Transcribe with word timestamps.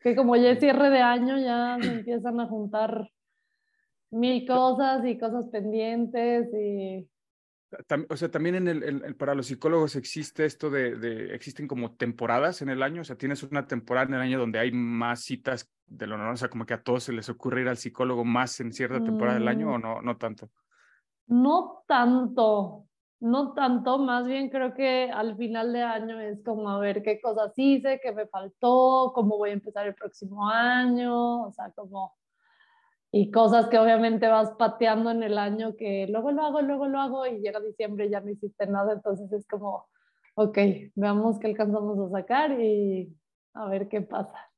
Que 0.00 0.16
como 0.16 0.34
ya 0.36 0.50
es 0.50 0.58
cierre 0.60 0.90
de 0.90 1.00
año, 1.00 1.38
ya 1.38 1.76
se 1.80 1.92
empiezan 1.92 2.40
a 2.40 2.46
juntar 2.46 3.10
mil 4.10 4.46
cosas 4.46 5.04
y 5.06 5.18
cosas 5.18 5.46
pendientes 5.48 6.48
y 6.54 7.08
o 8.08 8.16
sea, 8.16 8.28
también 8.28 8.56
en 8.56 8.66
el, 8.66 8.82
en- 8.82 9.14
para 9.14 9.34
los 9.36 9.46
psicólogos 9.46 9.94
existe 9.94 10.44
esto 10.44 10.70
de, 10.70 10.96
de- 10.96 11.34
existen 11.36 11.68
como 11.68 11.94
temporadas 11.94 12.62
en 12.62 12.68
el 12.68 12.82
año, 12.82 13.02
o 13.02 13.04
sea, 13.04 13.14
tienes 13.16 13.44
una 13.44 13.68
temporada 13.68 14.08
en 14.08 14.14
el 14.14 14.20
año 14.20 14.40
donde 14.40 14.58
hay 14.58 14.72
más 14.72 15.22
citas 15.22 15.70
de 15.86 16.08
lo 16.08 16.16
normal, 16.16 16.34
o 16.34 16.36
sea, 16.36 16.48
como 16.50 16.66
que 16.66 16.74
a 16.74 16.82
todos 16.82 17.04
se 17.04 17.12
les 17.12 17.28
ocurre 17.28 17.60
ir 17.60 17.68
al 17.68 17.76
psicólogo 17.76 18.24
más 18.24 18.58
en 18.58 18.72
cierta 18.72 19.02
temporada 19.04 19.38
del 19.38 19.46
año 19.46 19.68
Mm. 19.68 19.72
o 19.74 19.78
no, 19.78 20.02
no 20.02 20.16
tanto. 20.16 20.50
no 21.28 21.84
tanto, 21.86 22.86
no 23.20 23.52
tanto, 23.52 23.98
más 23.98 24.26
bien 24.26 24.48
creo 24.48 24.74
que 24.74 25.10
al 25.10 25.36
final 25.36 25.72
de 25.72 25.82
año 25.82 26.18
es 26.18 26.42
como 26.42 26.70
a 26.70 26.78
ver 26.78 27.02
qué 27.02 27.20
cosas 27.20 27.52
hice, 27.56 28.00
qué 28.02 28.12
me 28.12 28.26
faltó, 28.26 29.12
cómo 29.14 29.36
voy 29.36 29.50
a 29.50 29.54
empezar 29.54 29.86
el 29.86 29.94
próximo 29.94 30.48
año, 30.48 31.42
o 31.44 31.52
sea, 31.52 31.70
como 31.72 32.14
y 33.12 33.30
cosas 33.30 33.66
que 33.66 33.78
obviamente 33.78 34.28
vas 34.28 34.50
pateando 34.52 35.10
en 35.10 35.22
el 35.22 35.36
año 35.36 35.76
que 35.76 36.06
luego 36.08 36.30
lo 36.30 36.44
hago, 36.44 36.62
luego 36.62 36.86
lo 36.86 37.00
hago 37.00 37.26
y 37.26 37.40
llega 37.40 37.60
diciembre 37.60 38.06
y 38.06 38.10
ya 38.10 38.20
no 38.20 38.30
hiciste 38.30 38.66
nada, 38.66 38.92
entonces 38.92 39.30
es 39.32 39.46
como, 39.46 39.88
ok, 40.34 40.58
veamos 40.94 41.38
qué 41.38 41.48
alcanzamos 41.48 41.98
a 41.98 42.10
sacar 42.10 42.52
y 42.60 43.12
a 43.54 43.66
ver 43.68 43.88
qué 43.88 44.00
pasa. 44.00 44.50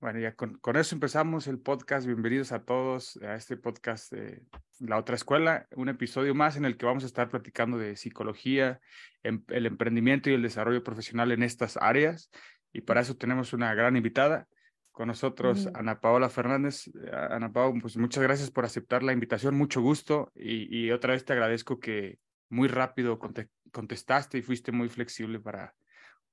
Bueno, 0.00 0.20
ya 0.20 0.34
con, 0.36 0.58
con 0.58 0.76
eso 0.76 0.94
empezamos 0.94 1.48
el 1.48 1.58
podcast. 1.58 2.06
Bienvenidos 2.06 2.52
a 2.52 2.64
todos 2.64 3.16
a 3.16 3.34
este 3.34 3.56
podcast 3.56 4.12
de 4.12 4.42
La 4.78 4.96
Otra 4.96 5.16
Escuela, 5.16 5.66
un 5.74 5.88
episodio 5.88 6.36
más 6.36 6.56
en 6.56 6.64
el 6.64 6.76
que 6.76 6.86
vamos 6.86 7.02
a 7.02 7.06
estar 7.06 7.28
platicando 7.28 7.78
de 7.78 7.96
psicología, 7.96 8.80
em- 9.24 9.42
el 9.48 9.66
emprendimiento 9.66 10.30
y 10.30 10.34
el 10.34 10.42
desarrollo 10.42 10.84
profesional 10.84 11.32
en 11.32 11.42
estas 11.42 11.76
áreas. 11.78 12.30
Y 12.72 12.82
para 12.82 13.00
eso 13.00 13.16
tenemos 13.16 13.52
una 13.52 13.74
gran 13.74 13.96
invitada 13.96 14.46
con 14.92 15.08
nosotros. 15.08 15.66
Ana 15.74 16.00
Paola 16.00 16.28
Fernández. 16.28 16.86
Eh, 16.86 17.10
Ana 17.12 17.52
Paola, 17.52 17.80
pues 17.80 17.96
muchas 17.96 18.22
gracias 18.22 18.52
por 18.52 18.64
aceptar 18.64 19.02
la 19.02 19.12
invitación, 19.12 19.56
mucho 19.56 19.80
gusto. 19.80 20.30
Y, 20.36 20.86
y 20.86 20.92
otra 20.92 21.14
vez 21.14 21.24
te 21.24 21.32
agradezco 21.32 21.80
que 21.80 22.20
muy 22.50 22.68
rápido 22.68 23.18
conte- 23.18 23.50
contestaste 23.72 24.38
y 24.38 24.42
fuiste 24.42 24.70
muy 24.70 24.88
flexible 24.88 25.40
para 25.40 25.74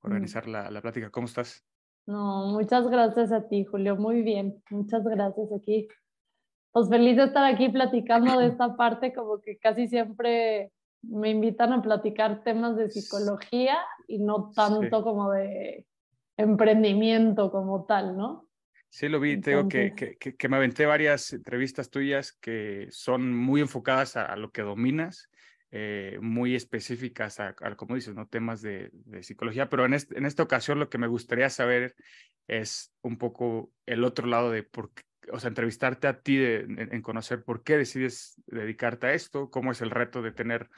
organizar 0.02 0.46
la, 0.46 0.70
la 0.70 0.80
plática. 0.82 1.10
¿Cómo 1.10 1.26
estás? 1.26 1.64
No, 2.06 2.46
muchas 2.52 2.88
gracias 2.88 3.32
a 3.32 3.48
ti, 3.48 3.64
Julio. 3.64 3.96
Muy 3.96 4.22
bien, 4.22 4.62
muchas 4.70 5.04
gracias 5.04 5.48
aquí. 5.52 5.88
Pues 6.72 6.88
feliz 6.88 7.16
de 7.16 7.24
estar 7.24 7.44
aquí 7.44 7.68
platicando 7.68 8.38
de 8.38 8.46
esta 8.46 8.76
parte, 8.76 9.12
como 9.12 9.40
que 9.40 9.58
casi 9.58 9.88
siempre 9.88 10.72
me 11.02 11.30
invitan 11.30 11.72
a 11.72 11.82
platicar 11.82 12.42
temas 12.44 12.76
de 12.76 12.90
psicología 12.90 13.76
y 14.06 14.18
no 14.18 14.50
tanto 14.54 15.02
como 15.02 15.32
de 15.32 15.86
emprendimiento 16.36 17.50
como 17.50 17.84
tal, 17.86 18.16
¿no? 18.16 18.46
Sí, 18.88 19.08
lo 19.08 19.20
vi, 19.20 19.40
te 19.40 19.50
digo 19.50 19.68
que, 19.68 19.86
Entonces- 19.86 20.10
que, 20.10 20.18
que, 20.18 20.36
que 20.36 20.48
me 20.48 20.56
aventé 20.56 20.86
varias 20.86 21.32
entrevistas 21.32 21.90
tuyas 21.90 22.32
que 22.32 22.86
son 22.90 23.34
muy 23.36 23.60
enfocadas 23.60 24.16
a, 24.16 24.26
a 24.26 24.36
lo 24.36 24.50
que 24.50 24.62
dominas, 24.62 25.28
eh, 25.78 26.18
muy 26.22 26.54
específicas 26.54 27.38
a, 27.38 27.54
a, 27.60 27.76
como 27.76 27.96
dices, 27.96 28.14
¿no? 28.14 28.26
temas 28.26 28.62
de, 28.62 28.88
de 28.92 29.22
psicología, 29.22 29.68
pero 29.68 29.84
en, 29.84 29.92
este, 29.92 30.16
en 30.16 30.24
esta 30.24 30.42
ocasión 30.42 30.78
lo 30.78 30.88
que 30.88 30.96
me 30.96 31.06
gustaría 31.06 31.50
saber 31.50 31.94
es 32.48 32.94
un 33.02 33.18
poco 33.18 33.70
el 33.84 34.02
otro 34.02 34.26
lado 34.26 34.50
de 34.50 34.62
por 34.62 34.92
qué, 34.94 35.02
o 35.30 35.38
sea, 35.38 35.48
entrevistarte 35.48 36.06
a 36.08 36.20
ti 36.20 36.36
de- 36.38 36.60
en, 36.60 36.94
en 36.94 37.02
conocer 37.02 37.44
por 37.44 37.62
qué 37.62 37.76
decides 37.76 38.40
dedicarte 38.46 39.08
a 39.08 39.12
esto, 39.12 39.50
cómo 39.50 39.70
es 39.70 39.82
el 39.82 39.90
reto 39.90 40.22
de 40.22 40.32
tener 40.32 40.70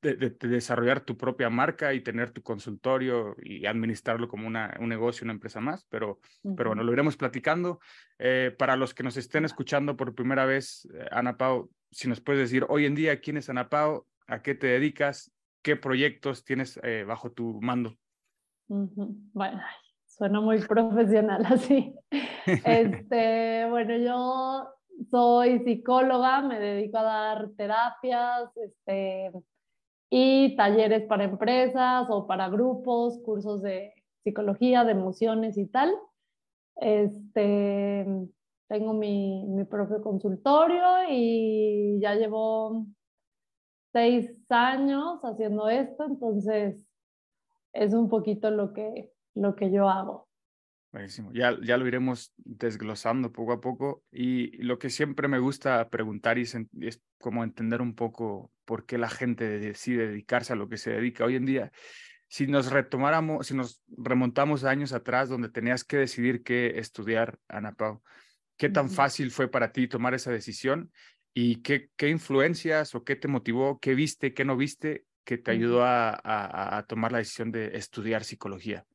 de, 0.00 0.14
de- 0.14 0.30
de 0.30 0.48
desarrollar 0.48 1.00
tu 1.00 1.16
propia 1.18 1.50
marca 1.50 1.92
y 1.92 2.00
tener 2.00 2.30
tu 2.30 2.42
consultorio 2.42 3.36
y 3.42 3.66
administrarlo 3.66 4.28
como 4.28 4.46
una, 4.46 4.74
un 4.80 4.88
negocio, 4.88 5.24
una 5.24 5.32
empresa 5.34 5.60
más, 5.60 5.86
pero, 5.90 6.20
pero 6.56 6.70
bueno, 6.70 6.82
lo 6.82 6.92
iremos 6.92 7.16
platicando. 7.16 7.80
Eh, 8.18 8.54
para 8.58 8.76
los 8.76 8.94
que 8.94 9.02
nos 9.02 9.16
estén 9.16 9.44
escuchando 9.44 9.96
por 9.96 10.14
primera 10.14 10.44
vez, 10.46 10.86
eh, 10.94 11.06
Ana 11.10 11.36
Pau, 11.36 11.70
si 11.90 12.08
nos 12.08 12.20
puedes 12.20 12.42
decir 12.42 12.66
hoy 12.68 12.86
en 12.86 12.94
día 12.94 13.20
quién 13.20 13.36
es 13.36 13.48
Ana 13.48 13.68
Pau, 13.68 14.06
a 14.26 14.42
qué 14.42 14.54
te 14.54 14.66
dedicas, 14.66 15.32
qué 15.62 15.76
proyectos 15.76 16.44
tienes 16.44 16.78
eh, 16.82 17.04
bajo 17.06 17.32
tu 17.32 17.60
mando. 17.60 17.96
Bueno, 18.68 19.60
suena 20.06 20.40
muy 20.40 20.60
profesional 20.60 21.44
así. 21.46 21.94
Este, 22.64 23.66
bueno, 23.68 23.94
yo 23.98 24.68
soy 25.10 25.58
psicóloga, 25.64 26.40
me 26.40 26.58
dedico 26.58 26.96
a 26.96 27.02
dar 27.02 27.50
terapias, 27.58 28.56
este, 28.56 29.30
y 30.10 30.56
talleres 30.56 31.04
para 31.04 31.24
empresas 31.24 32.06
o 32.08 32.26
para 32.26 32.48
grupos, 32.48 33.18
cursos 33.22 33.60
de 33.62 33.92
psicología, 34.24 34.84
de 34.84 34.92
emociones 34.92 35.58
y 35.58 35.66
tal. 35.66 35.94
Este, 36.76 38.06
tengo 38.68 38.92
mi, 38.92 39.46
mi 39.46 39.64
propio 39.64 40.02
consultorio 40.02 40.84
y 41.08 41.98
ya 42.00 42.14
llevo 42.14 42.86
seis 43.92 44.30
años 44.48 45.20
haciendo 45.22 45.68
esto, 45.68 46.04
entonces 46.04 46.86
es 47.72 47.94
un 47.94 48.08
poquito 48.08 48.50
lo 48.50 48.72
que, 48.72 49.10
lo 49.34 49.54
que 49.56 49.70
yo 49.72 49.88
hago. 49.88 50.28
Buenísimo. 50.90 51.30
Ya, 51.32 51.56
ya 51.62 51.76
lo 51.76 51.86
iremos 51.86 52.32
desglosando 52.36 53.30
poco 53.30 53.52
a 53.52 53.60
poco. 53.60 54.02
Y 54.10 54.56
lo 54.62 54.78
que 54.78 54.88
siempre 54.88 55.28
me 55.28 55.38
gusta 55.38 55.88
preguntar 55.90 56.38
y 56.38 56.42
es, 56.42 57.02
como 57.18 57.44
entender 57.44 57.82
un 57.82 57.94
poco 57.94 58.50
por 58.64 58.86
qué 58.86 58.96
la 58.96 59.10
gente 59.10 59.44
decide 59.58 60.08
dedicarse 60.08 60.54
a 60.54 60.56
lo 60.56 60.68
que 60.68 60.78
se 60.78 60.90
dedica 60.92 61.24
hoy 61.24 61.36
en 61.36 61.44
día. 61.44 61.72
Si 62.28 62.46
nos 62.46 62.70
retomáramos, 62.70 63.46
si 63.46 63.54
nos 63.54 63.82
remontamos 63.88 64.64
años 64.64 64.92
atrás 64.92 65.28
donde 65.28 65.48
tenías 65.48 65.84
que 65.84 65.98
decidir 65.98 66.42
qué 66.42 66.78
estudiar, 66.78 67.38
Ana 67.48 67.72
Pau, 67.72 68.02
¿qué 68.58 68.68
tan 68.68 68.90
fácil 68.90 69.30
fue 69.30 69.48
para 69.50 69.72
ti 69.72 69.88
tomar 69.88 70.14
esa 70.14 70.30
decisión? 70.30 70.92
¿Y 71.32 71.62
qué, 71.62 71.90
qué 71.96 72.10
influencias 72.10 72.94
o 72.94 73.04
qué 73.04 73.16
te 73.16 73.28
motivó, 73.28 73.78
qué 73.80 73.94
viste, 73.94 74.34
qué 74.34 74.44
no 74.44 74.56
viste 74.56 75.06
que 75.24 75.38
te 75.38 75.52
ayudó 75.52 75.84
a, 75.84 76.10
a- 76.10 76.78
a 76.78 76.86
tomar 76.86 77.12
la 77.12 77.18
decisión 77.18 77.52
de 77.52 77.76
estudiar 77.76 78.24
psicología? 78.24 78.86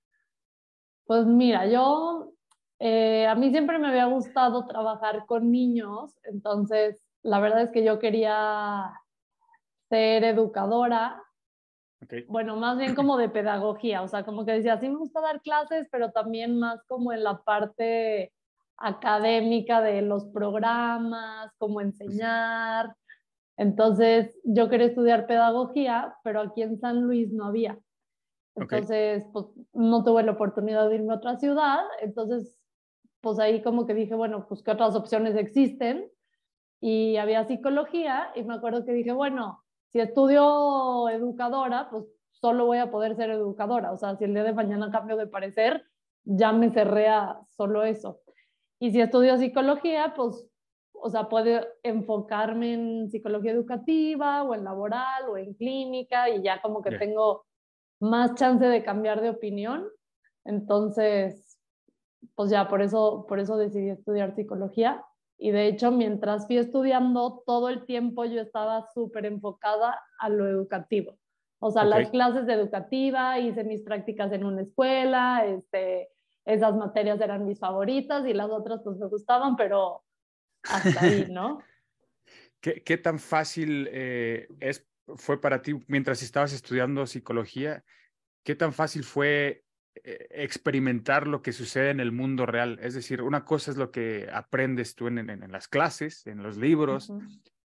Pues 1.05 1.25
mira, 1.25 1.67
yo, 1.67 2.33
eh, 2.79 3.27
a 3.27 3.35
mí 3.35 3.51
siempre 3.51 3.77
me 3.77 3.87
había 3.89 4.05
gustado 4.05 4.65
trabajar 4.65 5.25
con 5.25 5.51
niños, 5.51 6.17
entonces 6.23 7.03
la 7.21 7.39
verdad 7.39 7.63
es 7.63 7.71
que 7.71 7.83
yo 7.83 7.99
quería 7.99 8.91
ser 9.89 10.23
educadora, 10.23 11.21
bueno, 12.27 12.55
más 12.55 12.77
bien 12.77 12.95
como 12.95 13.17
de 13.17 13.29
pedagogía, 13.29 14.01
o 14.01 14.07
sea, 14.07 14.23
como 14.23 14.45
que 14.45 14.53
decía, 14.53 14.79
sí 14.79 14.89
me 14.89 14.97
gusta 14.97 15.21
dar 15.21 15.41
clases, 15.41 15.87
pero 15.91 16.11
también 16.11 16.57
más 16.59 16.83
como 16.87 17.13
en 17.13 17.23
la 17.23 17.43
parte 17.43 18.33
académica 18.83 19.81
de 19.81 20.01
los 20.01 20.25
programas, 20.25 21.51
cómo 21.57 21.81
enseñar. 21.81 22.95
Entonces, 23.57 24.37
yo 24.43 24.69
quería 24.69 24.87
estudiar 24.87 25.25
pedagogía, 25.25 26.15
pero 26.23 26.41
aquí 26.41 26.61
en 26.61 26.77
San 26.79 27.01
Luis 27.01 27.31
no 27.31 27.45
había. 27.45 27.79
Entonces, 28.55 29.23
pues 29.31 29.45
no 29.73 30.03
tuve 30.03 30.23
la 30.23 30.33
oportunidad 30.33 30.89
de 30.89 30.95
irme 30.95 31.13
a 31.13 31.17
otra 31.17 31.37
ciudad, 31.37 31.79
entonces, 32.01 32.59
pues 33.21 33.39
ahí 33.39 33.63
como 33.63 33.87
que 33.87 33.93
dije, 33.93 34.13
bueno, 34.15 34.45
pues 34.47 34.61
qué 34.61 34.71
otras 34.71 34.95
opciones 34.95 35.35
existen. 35.35 36.09
Y 36.81 37.15
había 37.15 37.45
psicología 37.45 38.31
y 38.35 38.43
me 38.43 38.55
acuerdo 38.55 38.83
que 38.83 38.91
dije, 38.91 39.13
bueno, 39.13 39.63
si 39.87 40.01
estudio 40.01 41.07
educadora, 41.07 41.87
pues 41.89 42.03
solo 42.31 42.65
voy 42.65 42.79
a 42.79 42.91
poder 42.91 43.15
ser 43.15 43.29
educadora. 43.29 43.93
O 43.93 43.97
sea, 43.97 44.17
si 44.17 44.25
el 44.25 44.33
día 44.33 44.43
de 44.43 44.53
mañana 44.53 44.91
cambio 44.91 45.15
de 45.15 45.27
parecer, 45.27 45.85
ya 46.25 46.51
me 46.51 46.71
cerré 46.71 47.07
a 47.07 47.39
solo 47.47 47.85
eso. 47.85 48.19
Y 48.83 48.91
si 48.91 48.99
estudio 48.99 49.37
psicología, 49.37 50.13
pues, 50.13 50.45
o 50.91 51.09
sea, 51.09 51.29
puedo 51.29 51.65
enfocarme 51.83 52.73
en 52.73 53.09
psicología 53.09 53.53
educativa 53.53 54.43
o 54.43 54.53
en 54.53 54.65
laboral 54.65 55.29
o 55.29 55.37
en 55.37 55.53
clínica 55.53 56.29
y 56.29 56.43
ya 56.43 56.61
como 56.61 56.81
que 56.81 56.97
tengo 56.97 57.45
más 58.01 58.35
chance 58.35 58.65
de 58.65 58.83
cambiar 58.83 59.21
de 59.21 59.29
opinión. 59.29 59.87
Entonces, 60.43 61.57
pues 62.35 62.49
ya 62.49 62.67
por 62.67 62.81
eso, 62.81 63.25
por 63.25 63.39
eso 63.39 63.55
decidí 63.55 63.89
estudiar 63.89 64.35
psicología. 64.35 65.01
Y 65.37 65.51
de 65.51 65.67
hecho, 65.67 65.89
mientras 65.89 66.45
fui 66.47 66.57
estudiando, 66.57 67.41
todo 67.45 67.69
el 67.69 67.85
tiempo 67.85 68.25
yo 68.25 68.41
estaba 68.41 68.85
súper 68.93 69.25
enfocada 69.25 69.97
a 70.19 70.27
lo 70.27 70.45
educativo. 70.45 71.17
O 71.59 71.71
sea, 71.71 71.85
las 71.85 72.09
clases 72.09 72.45
de 72.47 72.53
educativa, 72.55 73.39
hice 73.39 73.63
mis 73.63 73.81
prácticas 73.81 74.33
en 74.33 74.43
una 74.43 74.63
escuela, 74.63 75.45
este, 75.45 76.09
esas 76.45 76.75
materias 76.75 77.19
eran 77.21 77.45
mis 77.45 77.59
favoritas 77.59 78.25
y 78.27 78.33
las 78.33 78.49
otras 78.49 78.81
pues 78.83 78.97
me 78.97 79.07
gustaban, 79.07 79.55
pero 79.55 80.03
hasta 80.63 81.01
ahí, 81.01 81.27
¿no? 81.31 81.59
¿Qué, 82.59 82.81
qué 82.83 82.97
tan 82.97 83.19
fácil 83.19 83.89
eh, 83.91 84.47
es, 84.59 84.87
fue 85.15 85.39
para 85.39 85.61
ti 85.61 85.75
mientras 85.87 86.21
estabas 86.23 86.53
estudiando 86.53 87.05
psicología? 87.05 87.83
¿Qué 88.43 88.55
tan 88.55 88.73
fácil 88.73 89.03
fue 89.03 89.65
eh, 89.95 90.27
experimentar 90.31 91.27
lo 91.27 91.41
que 91.41 91.51
sucede 91.51 91.89
en 91.89 91.99
el 91.99 92.11
mundo 92.11 92.45
real? 92.45 92.79
Es 92.81 92.93
decir, 92.93 93.21
una 93.21 93.45
cosa 93.45 93.71
es 93.71 93.77
lo 93.77 93.91
que 93.91 94.29
aprendes 94.31 94.95
tú 94.95 95.07
en, 95.07 95.17
en, 95.17 95.29
en 95.29 95.51
las 95.51 95.67
clases, 95.67 96.25
en 96.27 96.41
los 96.41 96.57
libros. 96.57 97.11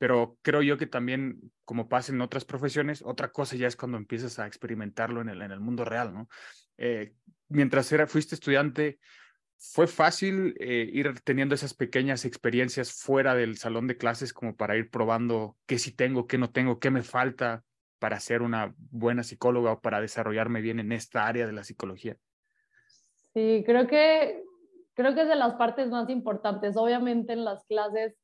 Pero 0.04 0.38
creo 0.42 0.62
yo 0.62 0.78
que 0.78 0.86
también, 0.86 1.54
como 1.64 1.88
pasa 1.88 2.12
en 2.12 2.20
otras 2.20 2.44
profesiones, 2.44 3.02
otra 3.02 3.32
cosa 3.32 3.56
ya 3.56 3.68
es 3.68 3.78
cuando 3.78 3.96
empiezas 3.98 4.38
a 4.38 4.46
experimentarlo 4.46 5.22
en 5.22 5.30
el, 5.30 5.42
en 5.42 5.54
el 5.54 5.62
mundo 5.62 5.86
real, 5.86 6.14
¿no? 6.14 6.28
Eh, 6.76 7.14
mientras 7.48 7.90
era, 7.90 8.06
fuiste 8.06 8.36
estudiante, 8.36 9.00
¿fue 9.58 9.88
fácil 9.88 10.58
eh, 10.60 10.90
ir 10.92 11.22
teniendo 11.22 11.56
esas 11.56 11.74
pequeñas 11.74 12.26
experiencias 12.26 12.92
fuera 12.92 13.34
del 13.34 13.56
salón 13.56 13.88
de 13.88 13.96
clases 13.96 14.34
como 14.34 14.58
para 14.58 14.76
ir 14.76 14.90
probando 14.90 15.56
qué 15.68 15.80
sí 15.80 15.96
tengo, 15.96 16.28
qué 16.28 16.38
no 16.38 16.52
tengo, 16.52 16.82
qué 16.82 16.92
me 16.92 17.02
falta 17.02 17.64
para 17.98 18.20
ser 18.20 18.42
una 18.42 18.76
buena 18.78 19.24
psicóloga 19.24 19.72
o 19.72 19.80
para 19.80 20.02
desarrollarme 20.02 20.60
bien 20.60 20.82
en 20.82 20.92
esta 20.92 21.28
área 21.28 21.48
de 21.48 21.54
la 21.54 21.64
psicología? 21.64 22.18
Sí, 23.34 23.64
creo 23.66 23.88
que, 23.88 24.44
creo 24.96 25.16
que 25.16 25.22
es 25.22 25.30
de 25.30 25.36
las 25.36 25.54
partes 25.54 25.88
más 25.88 26.10
importantes. 26.10 26.76
Obviamente 26.76 27.32
en 27.32 27.46
las 27.46 27.64
clases 27.64 28.18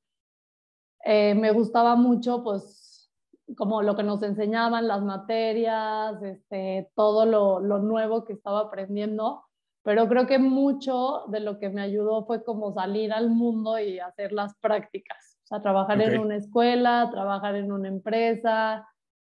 eh, 1.03 1.35
me 1.35 1.51
gustaba 1.51 1.95
mucho, 1.95 2.43
pues, 2.43 3.09
como 3.57 3.81
lo 3.81 3.95
que 3.95 4.03
nos 4.03 4.21
enseñaban, 4.23 4.87
las 4.87 5.01
materias, 5.01 6.21
este, 6.21 6.91
todo 6.95 7.25
lo, 7.25 7.59
lo 7.59 7.79
nuevo 7.79 8.23
que 8.25 8.33
estaba 8.33 8.61
aprendiendo, 8.61 9.43
pero 9.81 10.07
creo 10.07 10.27
que 10.27 10.39
mucho 10.39 11.23
de 11.27 11.39
lo 11.39 11.57
que 11.57 11.69
me 11.69 11.81
ayudó 11.81 12.25
fue 12.25 12.43
como 12.43 12.73
salir 12.73 13.11
al 13.11 13.29
mundo 13.29 13.79
y 13.79 13.99
hacer 13.99 14.33
las 14.33 14.53
prácticas, 14.59 15.37
o 15.45 15.47
sea, 15.47 15.61
trabajar 15.61 16.01
en 16.01 16.19
una 16.19 16.35
escuela, 16.35 17.09
trabajar 17.11 17.55
en 17.55 17.71
una 17.71 17.87
empresa, 17.87 18.87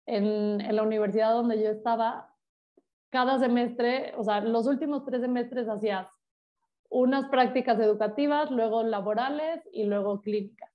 en, 0.06 0.60
en 0.60 0.76
la 0.76 0.82
universidad 0.82 1.32
donde 1.32 1.60
yo 1.62 1.70
estaba, 1.70 2.30
cada 3.10 3.38
semestre, 3.38 4.12
o 4.16 4.24
sea, 4.24 4.40
los 4.40 4.66
últimos 4.66 5.04
tres 5.04 5.22
semestres 5.22 5.68
hacías 5.68 6.08
unas 6.90 7.28
prácticas 7.28 7.78
educativas, 7.80 8.50
luego 8.50 8.82
laborales 8.82 9.60
y 9.72 9.84
luego 9.84 10.20
clínicas. 10.20 10.73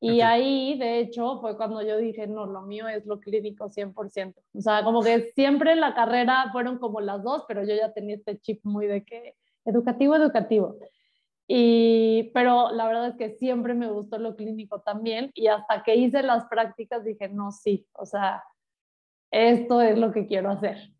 Y 0.00 0.20
ahí, 0.20 0.78
de 0.78 0.98
hecho, 0.98 1.40
fue 1.40 1.56
cuando 1.56 1.80
yo 1.80 1.96
dije, 1.96 2.26
no, 2.26 2.44
lo 2.46 2.62
mío 2.62 2.88
es 2.88 3.06
lo 3.06 3.20
clínico 3.20 3.70
100%. 3.70 4.34
O 4.54 4.60
sea, 4.60 4.84
como 4.84 5.02
que 5.02 5.32
siempre 5.34 5.72
en 5.72 5.80
la 5.80 5.94
carrera 5.94 6.50
fueron 6.52 6.78
como 6.78 7.00
las 7.00 7.22
dos, 7.22 7.44
pero 7.48 7.62
yo 7.62 7.74
ya 7.74 7.92
tenía 7.92 8.16
este 8.16 8.38
chip 8.38 8.60
muy 8.64 8.86
de 8.86 9.02
que 9.04 9.34
educativo, 9.64 10.14
educativo. 10.14 10.76
Y, 11.46 12.30
pero 12.34 12.70
la 12.70 12.86
verdad 12.86 13.08
es 13.08 13.16
que 13.16 13.30
siempre 13.30 13.74
me 13.74 13.90
gustó 13.90 14.18
lo 14.18 14.34
clínico 14.34 14.80
también 14.80 15.30
y 15.34 15.48
hasta 15.48 15.82
que 15.82 15.94
hice 15.94 16.22
las 16.22 16.46
prácticas 16.46 17.04
dije, 17.04 17.28
no, 17.28 17.50
sí, 17.50 17.86
o 17.92 18.06
sea, 18.06 18.42
esto 19.30 19.82
es 19.82 19.98
lo 19.98 20.12
que 20.12 20.26
quiero 20.26 20.50
hacer. 20.50 20.90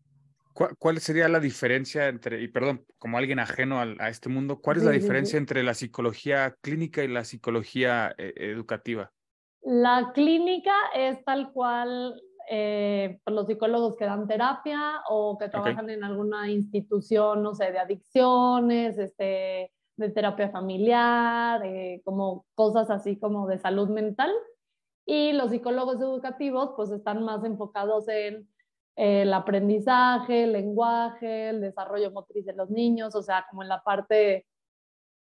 ¿Cuál, 0.55 0.99
sería 0.99 1.27
la 1.27 1.41
diferencia 1.41 2.07
entre, 2.07 2.41
y 2.41 2.47
perdón, 2.47 2.85
como 2.97 3.17
alguien 3.17 3.39
ajeno 3.39 3.81
al- 3.81 3.97
a, 3.99 4.07
este 4.07 4.29
mundo, 4.29 4.61
cuál 4.61 4.77
es 4.77 4.83
la 4.83 4.91
diferencia 4.91 5.37
entre 5.37 5.63
la 5.63 5.73
psicología 5.73 6.55
clínica 6.61 7.03
y 7.03 7.09
la 7.09 7.25
psicología 7.25 8.15
eh, 8.17 8.33
educativa? 8.37 9.11
La 9.61 10.11
clínica 10.13 10.73
es 10.95 11.21
tal 11.25 11.51
cual 11.51 12.21
eh, 12.49 13.19
pues, 13.25 13.35
los 13.35 13.47
psicólogos 13.47 13.97
que 13.97 14.05
dan 14.05 14.27
terapia 14.27 15.01
o 15.09 15.37
que 15.37 15.49
trabajan 15.49 15.89
en 15.89 16.05
alguna 16.05 16.49
institución, 16.49 17.43
no 17.43 17.53
sé, 17.53 17.73
de 17.73 17.79
adicciones, 17.79 18.97
este, 18.97 19.73
de 19.97 20.09
terapia 20.11 20.49
familiar, 20.51 21.65
eh, 21.65 22.01
como 22.05 22.45
cosas 22.55 22.89
así 22.89 23.19
como 23.19 23.47
de 23.47 23.57
salud 23.57 23.89
mental. 23.89 24.31
Y 25.05 25.33
los 25.33 25.51
psicólogos 25.51 25.99
educativos 25.99 26.71
pues 26.77 26.91
están 26.91 27.23
más 27.23 27.43
enfocados 27.43 28.07
en 28.07 28.47
el 28.95 29.33
aprendizaje, 29.33 30.43
el 30.43 30.53
lenguaje, 30.53 31.49
el 31.49 31.61
desarrollo 31.61 32.11
motriz 32.11 32.45
de 32.45 32.53
los 32.53 32.69
niños, 32.69 33.13
o 33.15 33.21
sea, 33.21 33.45
como 33.49 33.61
en 33.63 33.69
la 33.69 33.83
parte, 33.83 34.45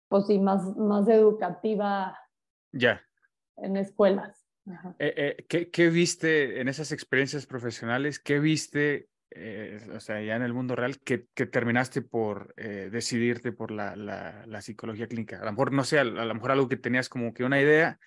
pues 0.08 0.28
sí, 0.28 0.40
más, 0.40 0.76
más 0.78 1.08
educativa 1.08 2.18
Ya. 2.72 3.02
en 3.58 3.78
escuelas. 3.78 4.46
Eh, 5.00 5.14
eh, 5.18 5.46
¿qué, 5.48 5.70
qué 5.70 5.90
viste 5.90 6.60
en 6.60 6.68
esas 6.68 6.92
experiencias 6.92 7.46
profesionales? 7.46 8.20
¿Qué 8.20 8.40
viste, 8.40 9.10
eh, 9.32 9.80
o 9.96 10.00
sea, 10.00 10.22
ya 10.22 10.36
en 10.36 10.42
el 10.44 10.54
mundo 10.54 10.76
real, 10.76 11.00
que, 11.00 11.28
que 11.34 11.46
terminaste 11.46 12.02
por 12.02 12.54
decidirte 12.56 13.52
por 13.52 13.72
la, 13.72 13.96
la, 13.96 14.44
la 14.48 14.62
psicología 14.62 15.08
clínica? 15.08 15.40
A 15.42 15.46
lo 15.46 15.52
mejor, 15.52 15.72
no 15.72 15.84
sé, 15.84 16.00
a, 16.00 16.02
a 16.02 16.06
lo 16.06 16.34
mejor 16.34 16.52
algo 16.52 16.68
que 16.68 16.78
tenías 16.78 17.10
como 17.10 17.34
que 17.34 17.44
una 17.44 17.62
idea, 17.62 18.00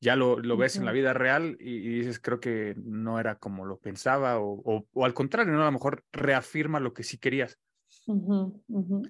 ya 0.00 0.16
lo, 0.16 0.38
lo 0.38 0.56
ves 0.56 0.76
en 0.76 0.84
la 0.84 0.92
vida 0.92 1.12
real 1.12 1.56
y, 1.60 1.76
y 1.76 1.88
dices, 1.98 2.20
creo 2.20 2.40
que 2.40 2.74
no 2.76 3.18
era 3.18 3.36
como 3.38 3.64
lo 3.64 3.78
pensaba, 3.78 4.38
o, 4.38 4.60
o, 4.64 4.84
o 4.92 5.04
al 5.04 5.14
contrario, 5.14 5.52
¿no? 5.52 5.62
A 5.62 5.66
lo 5.66 5.72
mejor 5.72 6.04
reafirma 6.12 6.80
lo 6.80 6.94
que 6.94 7.02
sí 7.02 7.18
querías. 7.18 7.58
Ujú, 8.06 8.62
ujú. 8.68 9.02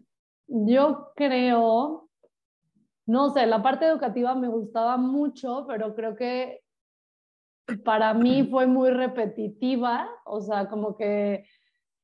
Yo 0.46 1.12
creo, 1.14 2.08
no 3.06 3.30
sé, 3.30 3.46
la 3.46 3.62
parte 3.62 3.86
educativa 3.86 4.34
me 4.34 4.48
gustaba 4.48 4.96
mucho, 4.96 5.66
pero 5.68 5.94
creo 5.94 6.16
que 6.16 6.62
para 7.84 8.14
mí 8.14 8.46
fue 8.50 8.66
muy 8.66 8.90
repetitiva, 8.90 10.08
o 10.24 10.40
sea, 10.40 10.68
como 10.68 10.96
que, 10.96 11.44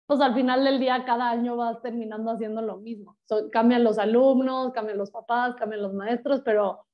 pues 0.07 0.21
al 0.21 0.35
final 0.35 0.63
del 0.63 0.79
día 0.79 1.05
cada 1.07 1.31
año 1.31 1.57
vas 1.57 1.81
terminando 1.81 2.31
haciendo 2.31 2.61
lo 2.61 2.79
mismo. 2.79 3.17
So, 3.25 3.51
cambian 3.51 3.83
los 3.83 3.99
alumnos, 3.99 4.73
cambian 4.73 4.99
los 4.99 5.11
papás, 5.11 5.55
cambian 5.57 5.81
los 5.81 5.95
maestros, 5.95 6.43
pero 6.45 6.87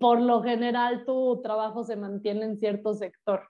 por 0.00 0.20
lo 0.20 0.42
general 0.42 1.04
tu 1.04 1.40
trabajo 1.42 1.84
se 1.84 1.96
mantiene 1.96 2.44
en 2.44 2.58
cierto 2.58 2.94
sector. 2.94 3.48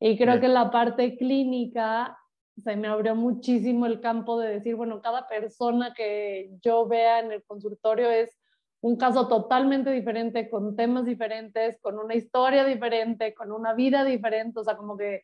Y 0.00 0.16
creo 0.18 0.34
Ya. 0.36 0.40
que 0.40 0.48
la 0.48 0.70
parte 0.70 1.16
clínica 1.16 2.18
se 2.56 2.76
me 2.76 2.88
abrió 2.88 3.14
muchísimo 3.14 3.86
el 3.86 4.00
campo 4.00 4.38
de 4.38 4.48
decir, 4.48 4.76
bueno, 4.76 5.00
cada 5.00 5.26
persona 5.26 5.94
que 5.94 6.50
yo 6.60 6.86
vea 6.86 7.20
en 7.20 7.32
el 7.32 7.42
consultorio 7.44 8.10
es 8.10 8.36
un 8.82 8.96
caso 8.96 9.28
totalmente 9.28 9.90
diferente, 9.90 10.50
con 10.50 10.74
temas 10.76 11.04
diferentes, 11.04 11.78
con 11.80 11.98
una 11.98 12.14
historia 12.14 12.64
diferente, 12.64 13.32
con 13.32 13.52
una 13.52 13.74
vida 13.74 14.04
diferente, 14.04 14.58
o 14.60 14.64
sea, 14.64 14.76
como 14.76 14.96
que 14.96 15.22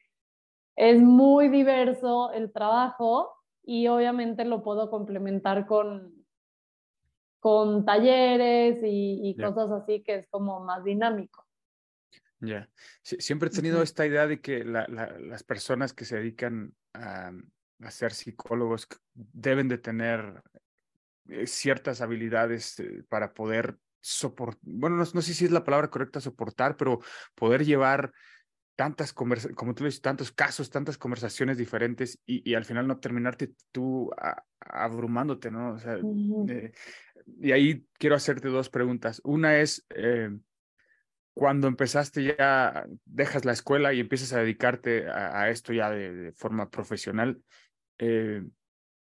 es 0.76 1.02
muy 1.02 1.48
diverso 1.48 2.30
el 2.32 2.52
trabajo 2.52 3.34
y 3.64 3.88
obviamente 3.88 4.44
lo 4.44 4.62
puedo 4.62 4.90
complementar 4.90 5.66
con, 5.66 6.17
con 7.40 7.84
talleres 7.84 8.78
y, 8.82 9.20
y 9.30 9.36
Ya. 9.36 9.48
cosas 9.48 9.70
así 9.70 10.02
que 10.02 10.16
es 10.16 10.26
como 10.28 10.60
más 10.60 10.84
dinámico. 10.84 11.46
Ya. 12.40 12.70
Sie- 13.02 13.20
Siempre 13.20 13.48
he 13.48 13.52
tenido 13.52 13.82
esta 13.82 14.06
idea 14.06 14.26
de 14.26 14.40
que 14.40 14.64
la- 14.64 14.86
la- 14.88 15.18
las 15.18 15.42
personas 15.42 15.92
que 15.92 16.04
se 16.04 16.16
dedican 16.16 16.74
a, 16.94 17.32
a 17.82 17.90
ser 17.90 18.12
psicólogos 18.12 18.86
deben 19.14 19.68
de 19.68 19.78
tener 19.78 20.42
eh, 21.28 21.46
ciertas 21.46 22.00
habilidades 22.00 22.78
eh, 22.80 23.04
para 23.08 23.34
poder 23.34 23.78
soportar, 24.00 24.60
bueno, 24.62 24.96
no, 24.96 25.04
no 25.12 25.22
sé 25.22 25.34
si 25.34 25.44
es 25.44 25.50
la 25.50 25.64
palabra 25.64 25.90
correcta 25.90 26.20
soportar, 26.20 26.76
pero 26.76 27.00
poder 27.34 27.64
llevar 27.64 28.12
tantas 28.76 29.12
conversaciones, 29.12 29.56
como 29.56 29.74
tú 29.74 29.84
dices, 29.84 30.00
tantos 30.00 30.30
casos, 30.30 30.70
tantas 30.70 30.96
conversaciones 30.96 31.58
diferentes 31.58 32.20
y, 32.24 32.48
y 32.48 32.54
al 32.54 32.64
final 32.64 32.86
no 32.86 33.00
terminarte 33.00 33.52
tú 33.72 34.10
a- 34.16 34.44
abrumándote, 34.60 35.50
¿no? 35.50 35.72
O 35.72 35.78
sea, 35.78 35.96
Ujú. 35.98 36.46
eh, 36.48 36.70
y 37.40 37.52
ahí 37.52 37.84
quiero 37.98 38.16
hacerte 38.16 38.48
dos 38.48 38.70
preguntas. 38.70 39.20
Una 39.24 39.58
es, 39.58 39.86
eh, 39.90 40.30
cuando 41.34 41.68
empezaste 41.68 42.24
ya, 42.36 42.86
dejas 43.04 43.44
la 43.44 43.52
escuela 43.52 43.92
y 43.92 44.00
empiezas 44.00 44.32
a 44.32 44.40
dedicarte 44.40 45.08
a, 45.08 45.42
a 45.42 45.50
esto 45.50 45.72
ya 45.72 45.90
de, 45.90 46.12
de 46.12 46.32
forma 46.32 46.70
profesional, 46.70 47.40
eh, 47.98 48.42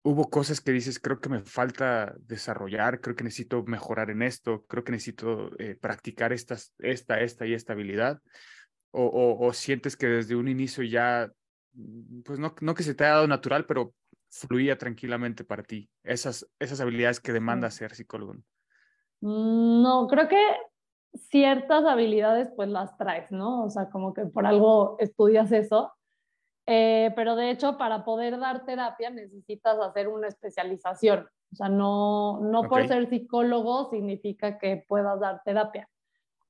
hubo 0.06 0.30
cosas 0.30 0.62
que 0.62 0.72
dices, 0.72 1.00
creo 1.00 1.20
que 1.20 1.30
me 1.30 1.44
falta 1.44 2.16
desarrollar, 2.20 3.02
creo 3.02 3.16
que 3.16 3.24
necesito 3.24 3.64
mejorar 3.64 4.12
en 4.12 4.22
esto, 4.22 4.64
creo 4.68 4.84
que 4.84 4.92
necesito 4.92 5.52
eh, 5.60 5.76
practicar 5.76 6.32
estas, 6.32 6.74
esta, 6.78 7.20
esta 7.22 7.48
y 7.48 7.54
esta 7.56 7.74
habilidad, 7.74 8.22
o, 8.92 9.04
o, 9.04 9.48
o 9.48 9.54
sientes 9.54 9.98
que 9.98 10.06
desde 10.06 10.36
un 10.36 10.48
inicio 10.48 10.84
ya, 10.84 11.32
mm, 11.74 12.22
pues 12.22 12.38
no, 12.38 12.56
no 12.62 12.76
que 12.76 12.84
se 12.84 12.94
te 12.94 13.04
haya 13.04 13.16
dado 13.16 13.28
natural, 13.28 13.66
pero 13.66 13.96
fluía 14.36 14.78
tranquilamente 14.78 15.44
para 15.44 15.64
ti, 15.64 15.90
esas, 16.04 16.48
esas 16.60 16.82
habilidades 16.82 17.20
que 17.20 17.32
demanda 17.32 17.72
ser 17.72 17.96
psicólogo. 17.96 18.34
Mm, 19.22 19.82
No, 19.82 20.08
creo 20.08 20.28
que 20.28 20.42
ciertas 21.14 21.86
habilidades 21.86 22.52
pues 22.56 22.70
las 22.70 22.98
traes, 22.98 23.32
¿no? 23.32 23.64
O 23.64 23.70
sea, 23.70 23.90
como 23.90 24.14
que 24.14 24.26
por 24.26 24.46
algo 24.46 24.98
estudias 25.00 25.52
eso. 25.52 25.94
Eh, 26.68 27.14
pero 27.16 27.36
de 27.36 27.52
hecho, 27.52 27.78
para 27.78 28.04
poder 28.04 28.40
dar 28.40 28.66
terapia 28.66 29.10
necesitas 29.10 29.80
hacer 29.80 30.08
una 30.08 30.28
especialización. 30.28 31.28
O 31.54 31.56
sea, 31.56 31.70
no, 31.70 32.42
no 32.42 32.64
por 32.64 32.88
ser 32.88 33.08
psicólogo 33.08 33.90
significa 33.92 34.58
que 34.58 34.84
puedas 34.88 35.20
dar 35.20 35.42
terapia, 35.46 35.88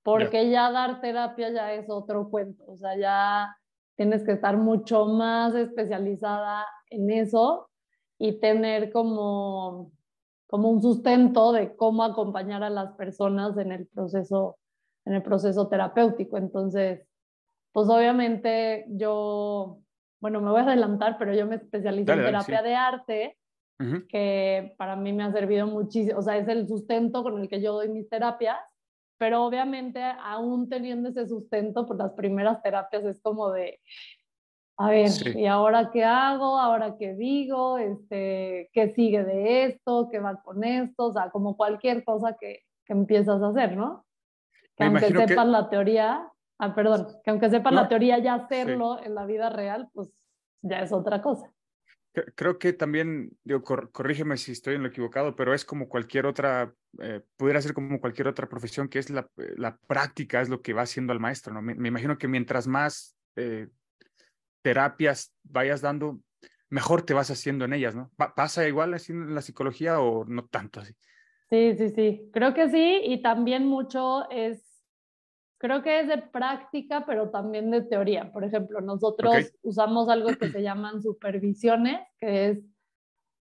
porque 0.04 0.50
ya 0.50 0.72
dar 0.72 1.02
terapia 1.02 1.52
ya 1.52 1.74
es 1.74 1.90
otro 1.90 2.30
cuento. 2.30 2.64
O 2.66 2.78
sea, 2.78 2.98
ya 2.98 3.56
tienes 3.96 4.24
que 4.24 4.32
estar 4.32 4.58
mucho 4.58 5.06
más 5.06 5.54
especializada 5.54 6.66
en 6.90 7.12
eso 7.12 7.70
y 8.18 8.40
tener 8.40 8.92
como 8.92 9.92
como 10.48 10.70
un 10.70 10.82
sustento 10.82 11.52
de 11.52 11.76
cómo 11.76 12.04
acompañar 12.04 12.64
a 12.64 12.70
las 12.70 12.94
personas 12.94 13.58
en 13.58 13.72
el 13.72 13.88
proceso, 13.88 14.58
en 15.06 15.14
el 15.16 15.24
proceso 15.24 15.68
terapéutico. 15.68 16.38
Entonces, 16.38 17.02
pues 17.72 17.90
obviamente 17.90 18.86
yo, 18.90 19.80
bueno, 20.22 20.42
me 20.42 20.52
voy 20.52 20.62
a 20.62 20.64
adelantar, 20.64 21.18
pero 21.18 21.34
yo 21.34 21.46
me 21.48 21.56
especialicé 21.56 22.06
Dale, 22.06 22.22
en 22.22 22.26
dale, 22.26 22.38
terapia 22.38 22.60
sí. 22.60 22.64
de 22.64 22.76
arte, 22.76 23.38
Ujú. 23.80 24.08
que 24.08 24.74
para 24.78 24.96
mí 24.96 25.12
me 25.12 25.24
ha 25.24 25.32
servido 25.32 25.68
muchísimo, 25.68 26.20
o 26.20 26.22
sea, 26.22 26.38
es 26.38 26.48
el 26.48 26.68
sustento 26.68 27.24
con 27.24 27.42
el 27.42 27.50
que 27.50 27.62
yo 27.62 27.74
doy 27.74 27.90
mis 27.90 28.08
terapias, 28.08 28.58
pero 29.18 29.44
obviamente 29.44 30.02
aún 30.02 30.70
teniendo 30.70 31.10
ese 31.10 31.28
sustento, 31.28 31.86
pues 31.86 32.00
las 32.00 32.14
primeras 32.14 32.62
terapias 32.62 33.04
es 33.04 33.20
como 33.22 33.52
de, 33.52 33.82
a 34.78 34.90
ver, 34.90 35.10
Sí. 35.10 35.32
¿y 35.40 35.46
ahora 35.46 35.90
qué 35.92 36.04
hago? 36.04 36.60
¿Ahora 36.60 36.96
qué 37.00 37.14
digo? 37.16 37.78
Este, 37.78 38.70
¿Qué 38.74 38.94
sigue 38.94 39.24
de 39.24 39.66
esto? 39.66 40.10
¿Qué 40.12 40.20
va 40.20 40.42
con 40.42 40.64
esto? 40.64 41.06
O 41.06 41.14
sea, 41.14 41.30
como 41.30 41.56
cualquier 41.56 42.04
cosa 42.04 42.36
que, 42.40 42.64
que 42.86 42.94
empiezas 42.94 43.42
a 43.42 43.48
hacer, 43.50 43.78
¿no? 43.78 44.06
Que 44.76 44.84
Me 44.84 44.88
aunque 44.88 45.00
imagino 45.08 45.22
que- 45.22 45.28
sepas 45.30 45.48
la 45.48 45.70
teoría, 45.70 46.28
ah, 46.60 46.76
perdón, 46.76 47.08
que 47.24 47.30
aunque 47.32 47.50
sepas 47.50 47.72
No, 47.74 47.82
la 47.84 47.88
teoría, 47.88 48.20
ya 48.20 48.34
hacerlo 48.36 49.02
en 49.02 49.16
la 49.16 49.26
vida 49.26 49.50
real, 49.50 49.90
pues 49.94 50.10
ya 50.62 50.82
es 50.82 50.92
otra 50.92 51.22
cosa. 51.22 51.50
Cre- 52.14 52.34
Creo 52.36 52.60
que 52.60 52.74
también, 52.74 53.32
digo, 53.46 53.62
cor- 53.64 53.92
corrígeme 53.92 54.36
si 54.38 54.52
estoy 54.52 54.76
en 54.76 54.84
lo 54.84 54.90
equivocado, 54.90 55.36
pero 55.36 55.54
es 55.54 55.64
como 55.64 55.88
cualquier 55.88 56.26
otra, 56.26 56.74
eh, 57.00 57.22
pudiera 57.38 57.62
ser 57.62 57.74
como 57.74 58.00
cualquier 58.02 58.28
otra 58.28 58.48
profesión, 58.50 58.90
que 58.90 59.00
es 59.00 59.10
la, 59.10 59.30
eh, 59.38 59.54
la 59.58 59.78
práctica, 59.88 60.42
es 60.42 60.50
lo 60.50 60.62
que 60.62 60.74
va 60.74 60.82
haciendo 60.82 61.14
al 61.14 61.20
maestro, 61.22 61.54
¿no? 61.54 61.62
Me, 61.62 61.76
me 61.76 61.88
imagino 61.88 62.18
que 62.18 62.28
mientras 62.28 62.68
más 62.68 63.16
eh, 63.38 63.68
terapias 64.66 65.32
vayas 65.44 65.82
dando, 65.82 66.20
mejor 66.70 67.04
te 67.06 67.14
vas 67.14 67.30
haciendo 67.30 67.66
en 67.66 67.74
ellas, 67.74 67.96
¿no? 67.96 68.12
Pa- 68.18 68.34
¿Pasa 68.34 68.68
igual 68.68 68.96
así 68.96 69.12
en 69.12 69.36
la 69.36 69.44
psicología 69.44 70.00
o 70.00 70.26
no 70.26 70.48
tanto 70.48 70.80
así? 70.80 70.96
Sí, 71.50 71.76
sí, 71.78 71.90
sí, 71.90 72.30
creo 72.34 72.54
que 72.56 72.70
sí, 72.70 73.02
y 73.04 73.22
también 73.22 73.66
mucho 73.68 74.30
es, 74.32 74.84
creo 75.60 75.84
que 75.84 76.02
es 76.02 76.08
de 76.08 76.18
práctica, 76.20 77.06
pero 77.06 77.32
también 77.32 77.72
de 77.72 77.82
teoría. 77.84 78.32
Por 78.34 78.44
ejemplo, 78.46 78.82
nosotros 78.82 79.46
Ok. 79.46 79.56
usamos 79.64 80.10
algo 80.10 80.38
que 80.38 80.50
se 80.50 80.62
llaman 80.64 81.02
supervisiones, 81.04 82.02
que 82.20 82.50
es 82.52 82.60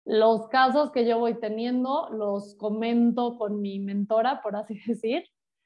los 0.06 0.48
casos 0.50 0.92
que 0.92 1.08
yo 1.08 1.20
voy 1.20 1.40
teniendo, 1.40 2.10
los 2.12 2.56
comento 2.56 3.38
con 3.38 3.62
mi 3.62 3.80
mentora, 3.80 4.42
por 4.42 4.56
así 4.56 4.80
decir, 4.88 5.24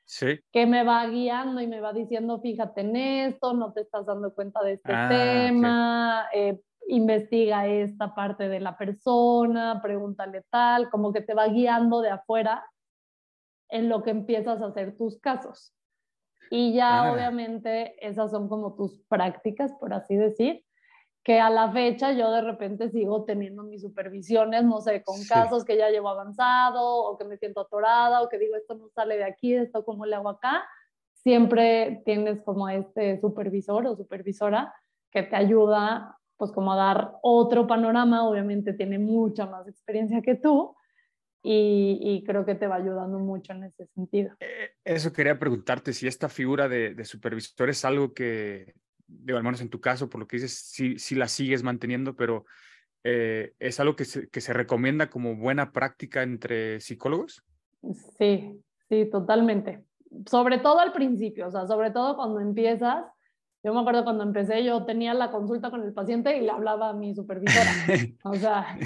Sí. 0.08 0.40
que 0.52 0.66
me 0.68 0.84
va 0.84 1.06
guiando 1.08 1.62
y 1.62 1.68
me 1.68 1.82
va 1.82 1.94
diciendo, 1.94 2.40
fíjate 2.42 2.82
en 2.82 2.96
esto, 2.96 3.54
no 3.54 3.74
te 3.74 3.82
estás 3.82 4.06
dando 4.06 4.34
cuenta 4.34 4.62
de 4.64 4.74
este 4.74 4.94
Ah, 4.94 5.08
tema, 5.10 6.28
eh, 6.34 6.62
investiga 6.88 7.66
esta 7.68 8.14
parte 8.14 8.50
de 8.50 8.60
la 8.60 8.78
persona, 8.78 9.80
pregúntale 9.82 10.44
tal, 10.50 10.90
como 10.90 11.14
que 11.14 11.22
te 11.22 11.34
va 11.34 11.48
guiando 11.48 12.02
de 12.02 12.10
afuera 12.12 12.66
en 13.70 13.90
lo 13.90 14.04
que 14.04 14.12
empiezas 14.12 14.62
a 14.62 14.68
hacer 14.68 14.98
tus 14.98 15.20
casos. 15.20 15.74
Y 16.52 16.74
ya 16.74 17.04
Ah. 17.04 17.14
obviamente 17.14 17.96
esas 18.06 18.32
son 18.32 18.50
como 18.50 18.76
tus 18.76 19.02
prácticas, 19.10 19.74
por 19.80 19.94
así 19.94 20.16
decir, 20.16 20.64
que 21.24 21.40
a 21.40 21.50
la 21.50 21.72
fecha 21.72 22.12
yo 22.12 22.32
de 22.32 22.42
repente 22.42 22.90
sigo 22.90 23.24
teniendo 23.24 23.64
mis 23.64 23.82
supervisiones, 23.82 24.66
no 24.66 24.82
sé, 24.82 25.02
con 25.04 25.16
Sí. 25.16 25.30
casos 25.30 25.64
que 25.64 25.78
ya 25.78 25.90
llevo 25.90 26.10
avanzado 26.10 26.82
o 26.86 27.18
que 27.18 27.24
me 27.24 27.38
siento 27.38 27.62
atorada 27.62 28.22
o 28.22 28.28
que 28.30 28.38
digo 28.38 28.56
esto 28.56 28.76
no 28.76 28.90
sale 28.90 29.16
de 29.18 29.24
aquí, 29.24 29.56
esto 29.56 29.86
cómo 29.86 30.06
le 30.06 30.16
hago 30.16 30.30
acá. 30.30 30.66
Siempre 31.14 32.02
tienes 32.06 32.42
como 32.42 32.68
este 32.68 33.20
supervisor 33.22 33.88
o 33.88 33.96
supervisora 33.96 34.74
que 35.12 35.24
te 35.24 35.36
ayuda 35.36 36.18
pues 36.36 36.52
como 36.52 36.74
a 36.74 36.76
dar 36.76 37.14
otro 37.22 37.68
panorama, 37.68 38.28
obviamente 38.28 38.74
tiene 38.74 39.00
mucha 39.00 39.46
más 39.46 39.66
experiencia 39.68 40.22
que 40.22 40.36
tú 40.36 40.76
y, 41.42 42.00
y 42.02 42.24
creo 42.26 42.46
que 42.46 42.56
te 42.56 42.68
va 42.68 42.76
ayudando 42.76 43.20
mucho 43.20 43.54
en 43.54 43.64
ese 43.66 43.86
sentido. 43.88 44.36
Eh, 44.42 44.72
Eso 44.84 45.14
quería 45.14 45.40
preguntarte 45.40 45.94
si 45.94 46.08
esta 46.08 46.28
figura 46.28 46.68
de, 46.68 46.96
de 46.96 47.06
supervisor 47.06 47.70
es 47.70 47.86
algo 47.86 48.14
que, 48.14 48.74
digo, 49.08 49.38
al 49.38 49.44
menos 49.44 49.62
en 49.62 49.70
tu 49.70 49.80
caso, 49.80 50.10
por 50.10 50.20
lo 50.20 50.28
que 50.28 50.38
dices, 50.38 50.54
sí, 50.54 50.98
sí 50.98 51.16
la 51.16 51.28
sigues 51.28 51.64
manteniendo, 51.64 52.16
pero 52.16 52.46
eh, 53.04 53.54
es 53.60 53.80
algo 53.80 53.96
que 53.96 54.06
se, 54.06 54.30
que 54.30 54.42
se 54.42 54.54
recomienda 54.54 55.10
como 55.10 55.36
buena 55.36 55.72
práctica 55.72 56.24
entre 56.24 56.80
psicólogos. 56.80 57.44
Sí, 58.18 58.62
sí, 58.90 59.10
totalmente. 59.12 59.84
Sobre 60.30 60.60
todo 60.60 60.80
al 60.80 60.94
principio, 60.94 61.48
o 61.48 61.52
sea, 61.52 61.68
sobre 61.68 61.92
todo 61.92 62.16
cuando 62.16 62.40
empiezas. 62.40 63.06
Yo 63.64 63.74
me 63.74 63.80
acuerdo 63.80 64.04
cuando 64.04 64.24
empecé, 64.24 64.64
yo 64.64 64.86
tenía 64.86 65.14
la 65.14 65.32
consulta 65.32 65.70
con 65.70 65.84
el 65.84 65.94
paciente 65.94 66.38
y 66.38 66.42
le 66.42 66.52
hablaba 66.52 66.90
a 66.90 66.94
mi 66.94 67.16
supervisora. 67.16 67.72
O 68.24 68.36
sea, 68.36 68.78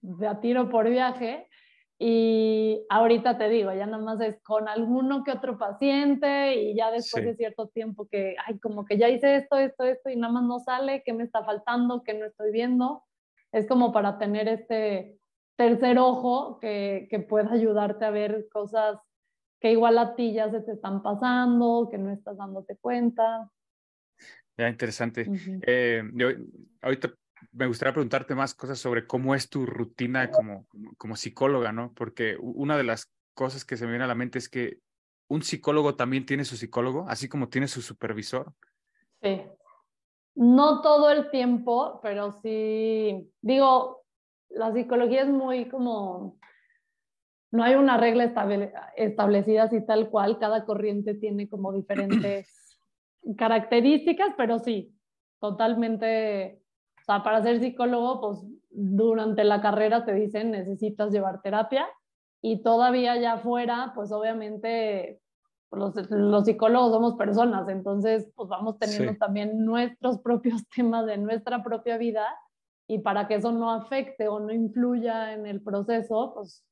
de 0.00 0.26
a 0.26 0.40
tiro 0.40 0.68
por 0.68 0.88
viaje. 0.88 1.48
Y 1.98 2.84
ahorita 2.90 3.38
te 3.38 3.48
digo, 3.48 3.72
ya 3.72 3.86
nada 3.86 4.02
más 4.04 4.20
es 4.20 4.42
con 4.42 4.68
alguno 4.68 5.24
que 5.24 5.32
otro 5.32 5.56
paciente 5.58 6.54
y 6.56 6.76
ya 6.76 6.90
después 6.90 7.22
Sí. 7.22 7.28
de 7.30 7.36
cierto 7.36 7.68
tiempo 7.68 8.06
que, 8.06 8.36
ay, 8.46 8.58
como 8.58 8.84
que 8.84 8.98
ya 8.98 9.08
hice 9.08 9.36
esto, 9.36 9.56
esto, 9.56 9.84
esto 9.84 10.10
y 10.10 10.16
nada 10.16 10.32
más 10.34 10.44
no 10.44 10.58
sale, 10.60 11.02
qué 11.06 11.14
me 11.14 11.24
está 11.24 11.42
faltando, 11.44 12.02
qué 12.04 12.12
no 12.14 12.26
estoy 12.26 12.52
viendo. 12.52 13.04
Es 13.52 13.66
como 13.66 13.92
para 13.92 14.18
tener 14.18 14.46
este 14.48 15.18
tercer 15.56 15.98
ojo 15.98 16.58
que, 16.60 17.08
que 17.10 17.20
pueda 17.20 17.50
ayudarte 17.52 18.04
a 18.04 18.10
ver 18.10 18.46
cosas 18.52 18.98
que 19.60 19.72
igual 19.72 19.96
a 19.98 20.14
ti 20.16 20.34
ya 20.34 20.50
se 20.50 20.60
te 20.60 20.72
están 20.72 21.02
pasando, 21.02 21.88
que 21.90 21.98
no 21.98 22.10
estás 22.12 22.36
dándote 22.36 22.76
cuenta. 22.78 23.50
Ya, 24.58 24.68
interesante. 24.68 25.32
Ujú. 25.32 25.60
Eh, 25.60 26.02
yo, 26.14 26.28
ahorita 26.80 27.14
me 27.52 27.66
gustaría 27.66 27.92
preguntarte 27.92 28.34
más 28.34 28.54
cosas 28.54 28.78
sobre 28.78 29.06
cómo 29.06 29.34
es 29.34 29.48
tu 29.48 29.66
rutina 29.66 30.30
como, 30.30 30.66
como, 30.66 30.94
como 30.96 31.16
psicóloga, 31.16 31.72
¿no? 31.72 31.92
Porque 31.94 32.36
una 32.40 32.76
de 32.76 32.84
las 32.84 33.12
cosas 33.34 33.64
que 33.64 33.76
se 33.76 33.84
me 33.84 33.92
viene 33.92 34.04
a 34.04 34.08
la 34.08 34.14
mente 34.14 34.38
es 34.38 34.48
que 34.48 34.80
un 35.28 35.42
psicólogo 35.42 35.96
también 35.96 36.24
tiene 36.24 36.44
su 36.44 36.56
psicólogo, 36.56 37.06
así 37.08 37.28
como 37.28 37.48
tiene 37.48 37.68
su 37.68 37.82
supervisor. 37.82 38.52
Sí. 39.22 39.42
No 40.34 40.82
todo 40.82 41.10
el 41.10 41.30
tiempo, 41.30 41.98
pero 42.02 42.32
sí, 42.42 43.32
digo, 43.40 44.04
la 44.50 44.72
psicología 44.72 45.22
es 45.22 45.28
muy 45.28 45.68
como, 45.68 46.38
no 47.50 47.64
hay 47.64 47.74
una 47.74 47.96
regla 47.96 48.24
estable- 48.24 48.72
establecida 48.96 49.64
así 49.64 49.84
tal 49.84 50.10
cual, 50.10 50.38
cada 50.38 50.64
corriente 50.64 51.14
tiene 51.14 51.48
como 51.48 51.72
diferentes 51.72 52.78
características, 53.36 54.34
pero 54.36 54.58
sí, 54.58 54.94
totalmente, 55.40 56.62
o 57.06 57.12
sea, 57.12 57.22
para 57.22 57.42
ser 57.42 57.60
psicólogo, 57.60 58.20
pues 58.20 58.38
durante 58.70 59.44
la 59.44 59.60
carrera 59.60 60.04
te 60.04 60.12
dicen 60.12 60.50
necesitas 60.50 61.12
llevar 61.12 61.40
terapia 61.40 61.86
y 62.42 62.62
todavía 62.62 63.12
allá 63.12 63.34
afuera, 63.34 63.92
pues 63.94 64.10
obviamente 64.12 65.20
los, 65.70 65.94
los 66.10 66.44
psicólogos 66.44 66.92
somos 66.92 67.14
personas, 67.16 67.68
entonces 67.68 68.30
pues 68.34 68.48
vamos 68.48 68.78
teniendo 68.78 69.12
Sí. 69.12 69.18
también 69.18 69.64
nuestros 69.64 70.18
propios 70.20 70.68
temas 70.74 71.06
de 71.06 71.16
nuestra 71.18 71.62
propia 71.62 71.96
vida 71.96 72.26
y 72.88 72.98
para 73.00 73.26
que 73.28 73.36
eso 73.36 73.52
no 73.52 73.70
afecte 73.72 74.28
o 74.28 74.38
no 74.40 74.52
influya 74.52 75.32
en 75.32 75.46
el 75.46 75.60
proceso, 75.62 76.32
pues 76.34 76.64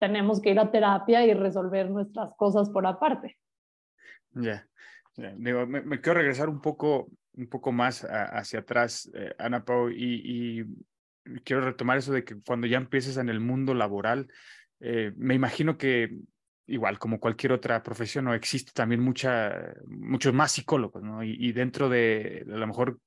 tenemos 0.00 0.40
que 0.40 0.50
ir 0.50 0.58
a 0.60 0.70
terapia 0.70 1.24
y 1.26 1.34
resolver 1.34 1.90
nuestras 1.90 2.34
cosas 2.36 2.70
por 2.70 2.86
aparte. 2.86 3.36
Ya, 4.32 4.66
ya. 5.16 5.34
Digo, 5.36 5.66
me, 5.66 5.80
me 5.82 6.00
quiero 6.00 6.20
regresar 6.20 6.48
un 6.48 6.60
poco, 6.60 7.08
un 7.34 7.46
poco 7.48 7.72
más 7.72 8.04
hacia 8.04 8.60
atrás, 8.60 9.10
eh, 9.14 9.34
Ana 9.38 9.64
Pau, 9.64 9.90
y, 9.90 10.64
quiero 11.44 11.62
retomar 11.62 11.98
eso 11.98 12.12
de 12.12 12.24
que 12.24 12.40
cuando 12.40 12.66
ya 12.66 12.78
empieces 12.78 13.16
en 13.16 13.28
el 13.28 13.40
mundo 13.40 13.74
laboral, 13.74 14.28
eh, 14.80 15.12
me 15.16 15.34
imagino 15.34 15.76
que 15.76 16.18
igual 16.66 16.98
como 16.98 17.20
cualquier 17.20 17.52
otra 17.52 17.82
profesión, 17.82 18.24
¿no? 18.24 18.34
existe 18.34 18.72
también 18.72 19.00
mucha, 19.00 19.74
muchos 19.86 20.32
más 20.32 20.52
psicólogos, 20.52 21.02
¿no? 21.02 21.22
Y, 21.24 21.52
dentro 21.52 21.88
de, 21.88 22.44
a 22.46 22.56
lo 22.56 22.66
mejor, 22.66 23.00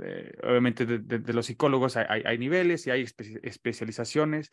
eh, 0.00 0.32
obviamente 0.42 0.86
de, 0.86 1.32
los 1.32 1.46
psicólogos 1.46 1.96
hay, 1.96 2.38
niveles 2.38 2.86
y 2.86 2.90
hay 2.90 3.02
espe- 3.02 3.40
especializaciones, 3.42 4.50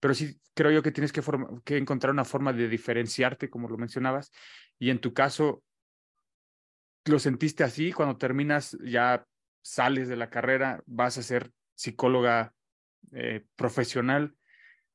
pero 0.00 0.14
sí 0.14 0.40
creo 0.54 0.70
yo 0.70 0.82
que 0.82 0.92
tienes 0.92 1.12
que, 1.12 1.22
que 1.64 1.76
encontrar 1.76 2.12
una 2.12 2.24
forma 2.24 2.52
de 2.52 2.68
diferenciarte, 2.68 3.50
como 3.50 3.68
lo 3.68 3.76
mencionabas, 3.76 4.32
y 4.78 4.90
en 4.90 5.00
tu 5.00 5.12
caso, 5.12 5.62
¿lo 7.08 7.18
sentiste 7.18 7.64
así? 7.64 7.92
Cuando 7.92 8.16
terminas, 8.16 8.76
ya 8.84 9.26
sales 9.62 10.08
de 10.08 10.16
la 10.16 10.30
carrera, 10.30 10.82
vas 10.86 11.18
a 11.18 11.22
ser 11.22 11.52
psicóloga 11.74 12.54
eh, 13.12 13.44
profesional. 13.56 14.34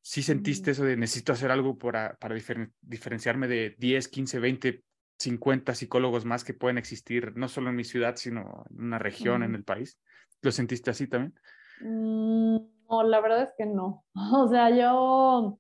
¿Sí 0.02 0.22
sentiste 0.22 0.72
eso 0.72 0.84
de 0.84 0.98
necesito 0.98 1.32
hacer 1.32 1.52
algo 1.52 1.78
para, 1.78 2.16
para 2.18 2.36
diferen- 2.36 2.74
diferenciarme 2.82 3.48
de 3.48 3.76
10, 3.78 4.08
15, 4.10 4.40
20, 4.40 4.84
50 5.18 5.76
psicólogos 5.76 6.26
más 6.26 6.44
que 6.44 6.54
pueden 6.54 6.78
existir, 6.78 7.34
no 7.38 7.48
solo 7.48 7.70
en 7.70 7.78
mi 7.78 7.84
ciudad, 7.86 8.16
sino 8.18 8.66
en 8.70 8.84
una 8.86 9.00
región, 9.00 9.44
en 9.44 9.52
Mm. 9.52 9.56
el 9.56 9.64
país? 9.64 10.00
¿Lo 10.42 10.52
sentiste 10.52 10.92
así 10.92 11.08
también? 11.08 11.34
Mm, 11.82 12.58
No, 12.90 13.04
la 13.04 13.22
verdad 13.22 13.44
es 13.44 13.54
que 13.58 13.66
no. 13.66 14.06
O 14.46 14.48
sea, 14.50 14.70
yo 14.70 15.60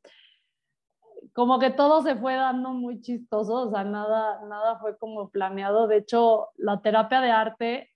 como 1.33 1.57
que 1.59 1.71
todo 1.71 2.03
se 2.03 2.15
fue 2.15 2.35
dando 2.35 2.69
muy 2.69 3.01
chistoso, 3.01 3.53
o 3.67 3.71
sea, 3.71 3.83
nada, 3.83 4.41
nada 4.47 4.77
fue 4.79 4.97
como 4.97 5.29
planeado. 5.29 5.87
De 5.87 5.97
hecho, 5.97 6.49
la 6.57 6.81
terapia 6.81 7.21
de 7.21 7.31
arte 7.31 7.89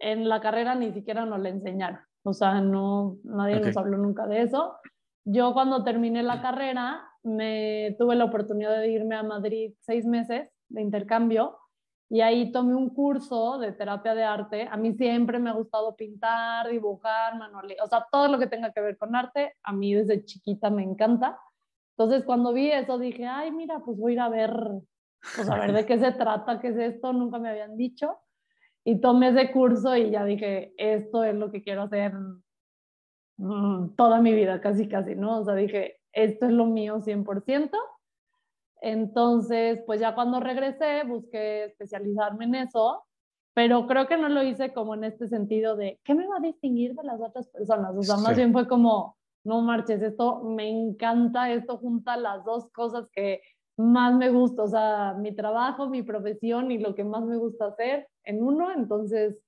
en 0.00 0.28
la 0.28 0.40
carrera 0.40 0.74
ni 0.74 0.92
siquiera 0.92 1.24
nos 1.24 1.40
la 1.40 1.50
enseñaron. 1.50 2.00
O 2.24 2.32
sea, 2.32 2.60
no, 2.60 3.16
nadie 3.22 3.60
nos 3.60 3.76
habló 3.76 3.96
nunca 3.96 4.26
de 4.26 4.42
eso. 4.42 4.76
yo 5.24 5.52
cuando 5.52 5.84
terminé 5.84 6.22
la 6.22 6.42
carrera 6.42 7.04
me 7.22 7.94
tuve 7.98 8.16
la 8.16 8.24
oportunidad 8.24 8.78
de 8.78 8.88
irme 8.88 9.14
a 9.14 9.22
Madrid 9.22 9.74
seis 9.80 10.04
meses 10.04 10.50
de 10.68 10.82
intercambio 10.82 11.58
y 12.10 12.22
ahí 12.22 12.50
tomé 12.52 12.74
un 12.74 12.88
curso 12.90 13.58
de 13.58 13.72
terapia 13.72 14.14
de 14.14 14.24
arte. 14.24 14.68
A 14.70 14.76
mí 14.76 14.94
siempre 14.94 15.38
me 15.38 15.50
ha 15.50 15.52
gustado 15.52 15.94
pintar, 15.94 16.68
dibujar, 16.68 17.36
manualidad, 17.36 17.84
o 17.84 17.88
sea, 17.88 18.06
todo 18.10 18.28
lo 18.28 18.38
que 18.38 18.46
tenga 18.46 18.72
que 18.72 18.80
ver 18.80 18.96
con 18.96 19.14
arte, 19.14 19.54
a 19.62 19.72
mí 19.72 19.94
desde 19.94 20.24
chiquita 20.24 20.70
me 20.70 20.82
encanta. 20.82 21.38
Entonces, 21.98 22.24
cuando 22.24 22.52
vi 22.52 22.70
eso, 22.70 22.96
dije, 22.96 23.26
ay, 23.26 23.50
mira, 23.50 23.80
pues 23.80 23.98
voy 23.98 24.12
a 24.12 24.14
ir 24.14 24.20
a 24.20 24.28
ver, 24.28 24.52
pues 25.34 25.50
a 25.50 25.58
ver 25.58 25.72
de 25.72 25.84
qué 25.84 25.98
se 25.98 26.12
trata, 26.12 26.60
qué 26.60 26.68
es 26.68 26.76
esto, 26.76 27.12
nunca 27.12 27.40
me 27.40 27.48
habían 27.48 27.76
dicho. 27.76 28.20
Y 28.84 29.00
tomé 29.00 29.30
ese 29.30 29.50
curso 29.50 29.96
y 29.96 30.10
ya 30.10 30.24
dije, 30.24 30.72
esto 30.76 31.24
es 31.24 31.34
lo 31.34 31.50
que 31.50 31.60
quiero 31.60 31.82
hacer 31.82 32.14
mm, 33.38 33.96
toda 33.96 34.20
mi 34.20 34.32
vida, 34.32 34.60
casi, 34.60 34.86
casi, 34.88 35.16
¿no? 35.16 35.40
O 35.40 35.44
sea, 35.44 35.56
dije, 35.56 35.98
esto 36.12 36.46
es 36.46 36.52
lo 36.52 36.66
mío 36.66 37.00
100%. 37.00 37.76
Entonces, 38.80 39.82
pues 39.84 39.98
ya 39.98 40.14
cuando 40.14 40.38
regresé, 40.38 41.02
busqué 41.04 41.64
especializarme 41.64 42.44
en 42.44 42.54
eso, 42.54 43.04
pero 43.54 43.88
creo 43.88 44.06
que 44.06 44.16
no 44.16 44.28
lo 44.28 44.44
hice 44.44 44.72
como 44.72 44.94
en 44.94 45.02
este 45.02 45.26
sentido 45.26 45.74
de, 45.74 45.98
¿qué 46.04 46.14
me 46.14 46.28
va 46.28 46.36
a 46.36 46.46
distinguir 46.46 46.94
de 46.94 47.02
las 47.02 47.20
otras 47.20 47.48
personas? 47.48 47.96
O 47.96 48.02
sea, 48.04 48.18
más 48.18 48.36
bien 48.36 48.52
fue 48.52 48.68
como, 48.68 49.17
no 49.48 49.62
marches, 49.62 50.02
esto 50.02 50.44
me 50.44 50.68
encanta, 50.68 51.50
esto 51.50 51.78
junta 51.78 52.16
las 52.16 52.44
dos 52.44 52.70
cosas 52.70 53.08
que 53.10 53.40
más 53.78 54.14
me 54.14 54.28
gusta, 54.30 54.64
o 54.64 54.68
sea, 54.68 55.14
mi 55.18 55.34
trabajo, 55.34 55.88
mi 55.88 56.02
profesión 56.02 56.70
y 56.70 56.78
lo 56.78 56.94
que 56.94 57.04
más 57.04 57.24
me 57.24 57.36
gusta 57.36 57.68
hacer 57.68 58.08
en 58.24 58.42
uno, 58.42 58.70
entonces, 58.72 59.40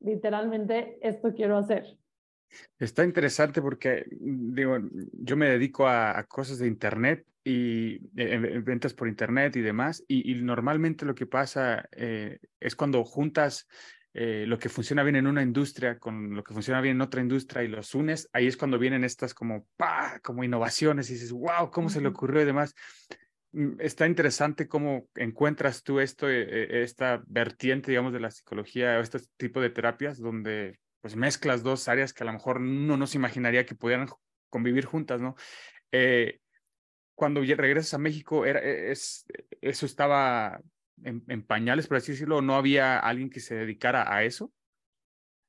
literalmente, 0.00 0.98
esto 1.00 1.32
quiero 1.32 1.56
hacer. 1.56 1.96
Está 2.78 3.04
interesante 3.04 3.62
porque, 3.62 4.04
digo, 4.10 4.76
yo 5.12 5.36
me 5.36 5.48
dedico 5.48 5.88
a, 5.88 6.22
cosas 6.28 6.58
de 6.58 6.66
Internet 6.66 7.26
y 7.42 8.00
eh, 8.16 8.60
ventas 8.62 8.92
por 8.92 9.08
Internet 9.08 9.56
y 9.56 9.62
demás, 9.62 10.04
y, 10.06 10.34
normalmente 10.34 11.06
lo 11.06 11.14
que 11.14 11.26
pasa 11.26 11.88
eh, 11.92 12.38
es 12.60 12.76
cuando 12.76 13.04
juntas 13.04 13.66
eh, 14.14 14.44
lo 14.46 14.58
que 14.58 14.68
funciona 14.68 15.02
bien 15.02 15.16
en 15.16 15.26
una 15.26 15.42
industria 15.42 15.98
con 15.98 16.34
lo 16.34 16.44
que 16.44 16.54
funciona 16.54 16.80
bien 16.80 16.96
en 16.96 17.00
otra 17.02 17.20
industria 17.20 17.64
y 17.64 17.68
los 17.68 17.94
unes, 17.94 18.28
ahí 18.32 18.46
es 18.46 18.56
cuando 18.56 18.78
vienen 18.78 19.04
estas 19.04 19.34
como, 19.34 19.66
¡pah! 19.76 20.20
como 20.20 20.44
innovaciones 20.44 21.10
y 21.10 21.14
dices, 21.14 21.32
wow, 21.32 21.70
¿cómo 21.70 21.90
se 21.90 22.00
le 22.00 22.08
ocurrió 22.08 22.40
y 22.40 22.44
demás? 22.44 22.74
Mm, 23.52 23.80
está 23.80 24.06
interesante 24.06 24.68
cómo 24.68 25.08
encuentras 25.16 25.82
tú 25.82 26.00
esto, 26.00 26.30
esta 26.30 27.22
vertiente, 27.26 27.90
digamos, 27.90 28.12
de 28.12 28.20
la 28.20 28.30
psicología 28.30 28.98
o 28.98 29.02
este 29.02 29.18
tipo 29.36 29.60
de 29.60 29.70
terapias 29.70 30.18
donde 30.18 30.78
pues 31.00 31.16
mezclas 31.16 31.62
dos 31.62 31.86
áreas 31.88 32.14
que 32.14 32.22
a 32.22 32.26
lo 32.26 32.32
mejor 32.32 32.58
uno 32.58 32.96
no 32.96 33.06
se 33.06 33.18
imaginaría 33.18 33.66
que 33.66 33.74
pudieran 33.74 34.08
convivir 34.48 34.86
juntas, 34.86 35.20
¿no? 35.20 35.34
Eh, 35.92 36.38
cuando 37.14 37.42
regresas 37.42 37.94
a 37.94 37.98
México, 37.98 38.46
era, 38.46 38.60
e, 38.60 38.90
es, 38.90 39.26
¿eso 39.60 39.86
estaba 39.86 40.60
en, 41.02 41.46
pañales, 41.46 41.86
por 41.86 41.96
así 41.96 42.12
decirlo? 42.12 42.42
¿No 42.42 42.54
había 42.54 42.98
alguien 42.98 43.30
que 43.30 43.40
se 43.40 43.54
dedicara 43.54 44.14
a 44.14 44.22
eso? 44.24 44.52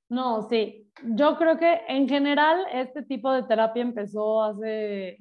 No, 0.10 0.48
sí. 0.50 0.92
Yo 1.04 1.38
creo 1.38 1.58
que 1.58 1.82
en 1.88 2.08
general 2.08 2.66
este 2.72 3.04
tipo 3.04 3.32
de 3.32 3.44
terapia 3.44 3.82
empezó 3.82 4.44
hace 4.44 5.18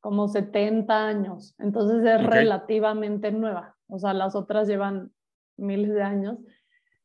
como 0.00 0.28
70 0.28 1.06
años, 1.06 1.54
entonces 1.58 2.04
es 2.04 2.26
relativamente 2.26 3.32
nueva. 3.32 3.74
O 3.88 3.98
sea, 3.98 4.12
las 4.12 4.34
otras 4.34 4.68
llevan 4.68 5.12
miles 5.56 5.94
de 5.94 6.02
años. 6.02 6.38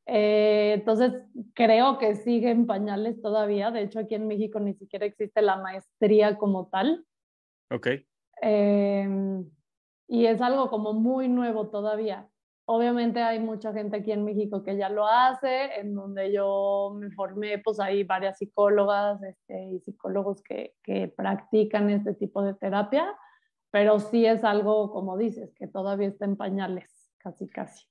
Eh, 0.06 0.74
entonces, 0.74 1.14
creo 1.54 2.00
que 2.00 2.16
sigue 2.16 2.50
en 2.50 2.66
pañales 2.66 3.22
todavía. 3.22 3.72
De 3.72 3.84
hecho, 3.84 4.00
aquí 4.00 4.16
en 4.16 4.28
México 4.28 4.60
ni 4.60 4.74
siquiera 4.74 5.06
existe 5.06 5.42
la 5.42 5.58
maestría 5.58 6.38
como 6.38 6.68
tal. 6.68 7.06
Ok. 7.70 7.88
Em, 8.42 9.46
y 10.10 10.26
es 10.26 10.42
algo 10.42 10.70
como 10.70 10.94
muy 10.94 11.30
nuevo 11.30 11.70
todavía. 11.70 12.28
Obviamente 12.66 13.22
hay 13.22 13.40
mucha 13.40 13.72
gente 13.74 13.98
aquí 13.98 14.12
en 14.12 14.26
México 14.26 14.64
que 14.64 14.76
ya 14.76 14.90
lo 14.90 15.08
hace, 15.08 15.80
en 15.80 15.96
donde 15.96 16.32
yo 16.34 16.96
me 17.00 17.12
formé, 17.12 17.60
pues 17.60 17.80
hay 17.80 18.04
varias 18.04 18.40
psicólogas 18.40 19.22
este, 19.24 19.64
y 19.66 19.80
psicólogos 19.80 20.42
que, 20.42 20.76
que 20.84 21.08
practican 21.08 21.90
este 21.90 22.16
tipo 22.16 22.42
de 22.44 22.56
terapia, 22.56 23.16
pero 23.72 24.00
sí 24.00 24.26
es 24.26 24.44
algo, 24.44 24.92
como 24.92 25.18
dices, 25.18 25.54
que 25.56 25.68
todavía 25.68 26.08
está 26.08 26.26
en 26.26 26.36
pañales, 26.36 27.12
casi, 27.20 27.48
casi 27.48 27.88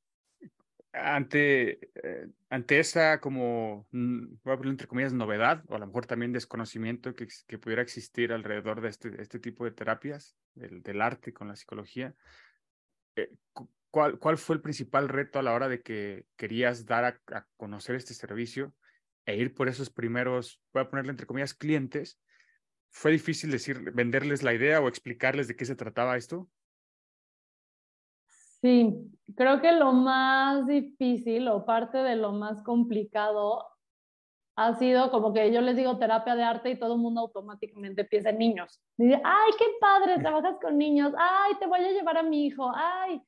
ante, 0.92 1.90
eh, 1.94 2.28
ante 2.48 2.78
esa 2.78 3.20
como, 3.20 3.86
mm, 3.90 4.36
voy 4.42 4.54
a 4.54 4.56
poner 4.56 4.70
entre 4.70 4.86
comillas, 4.86 5.12
novedad, 5.12 5.64
o 5.68 5.76
a 5.76 5.78
lo 5.78 5.86
mejor 5.86 6.06
también 6.06 6.32
desconocimiento 6.32 7.14
que, 7.14 7.28
que 7.46 7.58
pudiera 7.58 7.82
existir 7.82 8.32
alrededor 8.32 8.80
de 8.80 8.88
este, 8.88 9.20
este 9.20 9.38
tipo 9.38 9.64
de 9.64 9.72
terapias, 9.72 10.36
del, 10.54 10.82
del 10.82 11.02
arte 11.02 11.32
con 11.32 11.48
la 11.48 11.56
psicología, 11.56 12.14
eh, 13.16 13.30
¿cuál, 13.90 14.18
¿cuál 14.18 14.38
fue 14.38 14.56
el 14.56 14.62
principal 14.62 15.08
reto 15.08 15.38
a 15.38 15.42
la 15.42 15.52
hora 15.52 15.68
de 15.68 15.82
que 15.82 16.26
querías 16.36 16.86
dar 16.86 17.04
a, 17.32 17.46
conocer 17.56 17.96
este 17.96 18.14
servicio 18.14 18.74
e 19.26 19.36
ir 19.36 19.54
por 19.54 19.68
esos 19.68 19.90
primeros, 19.90 20.60
voy 20.72 20.82
a 20.82 20.88
ponerle 20.88 21.10
entre 21.10 21.26
comillas, 21.26 21.54
clientes? 21.54 22.20
¿Fue 22.90 23.10
difícil 23.10 23.50
decir, 23.50 23.92
venderles 23.92 24.42
la 24.42 24.54
idea 24.54 24.80
o 24.80 24.88
explicarles 24.88 25.48
de 25.48 25.56
qué 25.56 25.64
se 25.64 25.76
trataba 25.76 26.16
esto? 26.16 26.48
Sí, 28.62 29.12
creo 29.36 29.60
que 29.60 29.72
lo 29.72 29.92
más 29.92 30.66
difícil 30.66 31.48
o 31.48 31.64
parte 31.64 31.98
de 31.98 32.16
lo 32.16 32.32
más 32.32 32.62
complicado 32.62 33.64
ha 34.56 34.74
sido 34.74 35.12
como 35.12 35.32
que 35.32 35.52
yo 35.52 35.60
les 35.60 35.76
digo 35.76 35.98
terapia 35.98 36.34
de 36.34 36.42
arte 36.42 36.70
y 36.70 36.78
todo 36.78 36.94
el 36.94 37.00
mundo 37.00 37.20
automáticamente 37.20 38.04
piensa 38.04 38.30
en 38.30 38.38
niños. 38.38 38.80
Dice, 38.96 39.20
ay, 39.22 39.52
qué 39.56 39.66
padre, 39.80 40.18
trabajas 40.22 40.56
con 40.60 40.76
niños, 40.76 41.12
ay, 41.16 41.54
te 41.60 41.66
voy 41.66 41.78
a 41.78 41.92
llevar 41.92 42.18
a 42.18 42.24
mi 42.24 42.46
hijo, 42.46 42.72
ay. 42.74 43.22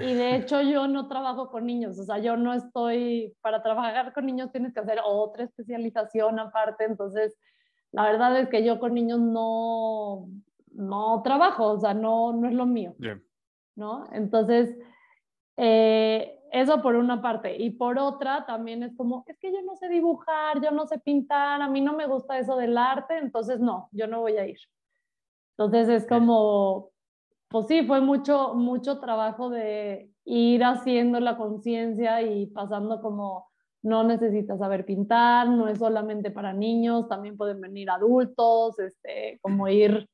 Y 0.00 0.14
de 0.14 0.36
hecho 0.36 0.62
yo 0.62 0.88
no 0.88 1.06
trabajo 1.06 1.50
con 1.50 1.66
niños, 1.66 1.98
o 1.98 2.04
sea, 2.04 2.18
yo 2.18 2.38
no 2.38 2.54
estoy, 2.54 3.36
para 3.42 3.62
trabajar 3.62 4.14
con 4.14 4.24
niños 4.24 4.50
tienes 4.52 4.72
que 4.72 4.80
hacer 4.80 5.00
otra 5.04 5.44
especialización 5.44 6.38
aparte, 6.38 6.84
entonces 6.84 7.36
la 7.92 8.04
verdad 8.04 8.40
es 8.40 8.48
que 8.48 8.64
yo 8.64 8.80
con 8.80 8.94
niños 8.94 9.20
no, 9.20 10.28
no 10.72 11.20
trabajo, 11.22 11.72
o 11.72 11.78
sea, 11.78 11.92
no, 11.92 12.32
no 12.32 12.48
es 12.48 12.54
lo 12.54 12.64
mío. 12.64 12.94
¿No? 13.76 14.06
Entonces, 14.12 14.76
eh, 15.56 16.38
eso 16.52 16.82
por 16.82 16.94
una 16.96 17.20
parte. 17.20 17.56
Y 17.56 17.70
por 17.70 17.98
otra, 17.98 18.46
también 18.46 18.82
es 18.82 18.94
como, 18.96 19.24
es 19.26 19.38
que 19.38 19.52
yo 19.52 19.60
no 19.62 19.76
sé 19.76 19.88
dibujar, 19.88 20.62
yo 20.62 20.70
no 20.70 20.86
sé 20.86 20.98
pintar, 20.98 21.60
a 21.60 21.68
mí 21.68 21.80
no 21.80 21.94
me 21.94 22.06
gusta 22.06 22.38
eso 22.38 22.56
del 22.56 22.78
arte, 22.78 23.18
entonces 23.18 23.60
no, 23.60 23.88
yo 23.92 24.06
no 24.06 24.20
voy 24.20 24.36
a 24.36 24.46
ir. 24.46 24.58
Entonces 25.56 25.88
es 25.88 26.06
como, 26.06 26.90
pues 27.48 27.66
sí, 27.66 27.84
fue 27.86 28.00
mucho, 28.00 28.54
mucho 28.54 29.00
trabajo 29.00 29.50
de 29.50 30.10
ir 30.24 30.64
haciendo 30.64 31.20
la 31.20 31.36
conciencia 31.36 32.22
y 32.22 32.46
pasando 32.46 33.00
como, 33.00 33.48
no 33.82 34.02
necesitas 34.04 34.58
saber 34.58 34.86
pintar, 34.86 35.48
no 35.48 35.68
es 35.68 35.78
solamente 35.78 36.30
para 36.30 36.52
niños, 36.52 37.08
también 37.08 37.36
pueden 37.36 37.60
venir 37.60 37.90
adultos, 37.90 38.78
este, 38.78 39.38
como 39.42 39.68
ir 39.68 40.08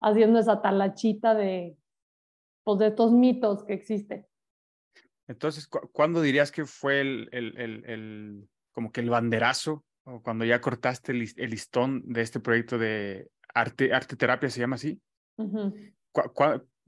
haciendo 0.00 0.38
esa 0.38 0.62
talachita 0.62 1.34
de, 1.34 1.76
pues, 2.66 2.80
de 2.80 2.88
estos 2.88 3.12
mitos 3.12 3.64
que 3.64 3.74
existen. 3.74 4.26
Entonces, 5.28 5.68
¿cuándo 5.68 6.20
dirías 6.20 6.50
que 6.50 6.66
fue 6.66 7.00
el, 7.00 7.28
el, 7.30 7.56
el, 7.56 8.48
como 8.72 8.90
que 8.90 9.00
el 9.00 9.10
banderazo 9.10 9.84
o 10.04 10.20
cuando 10.20 10.44
ya 10.44 10.60
cortaste 10.60 11.12
el, 11.12 11.50
listón 11.50 12.02
de 12.06 12.22
este 12.22 12.40
proyecto 12.40 12.76
de 12.76 13.30
arte, 13.54 13.92
arte 13.92 14.16
terapia, 14.16 14.50
se 14.50 14.60
llama 14.60 14.76
así? 14.76 15.00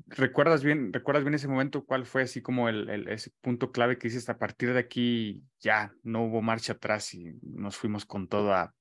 recuerdas 0.06 0.64
bien, 0.64 0.92
¿Recuerdas 0.92 1.22
bien 1.22 1.34
ese 1.34 1.48
momento? 1.48 1.84
¿Cuál 1.84 2.06
fue 2.06 2.22
así 2.22 2.42
como 2.42 2.68
el, 2.68 3.08
ese 3.08 3.30
punto 3.40 3.70
clave 3.70 3.98
que 3.98 4.08
dices 4.08 4.28
a 4.28 4.38
partir 4.38 4.72
de 4.72 4.80
aquí 4.80 5.44
ya 5.60 5.92
no 6.02 6.24
hubo 6.24 6.42
marcha 6.42 6.72
atrás 6.72 7.14
y 7.14 7.38
nos 7.42 7.76
fuimos 7.76 8.04
con 8.04 8.26
todo 8.26 8.52
a, 8.52 8.74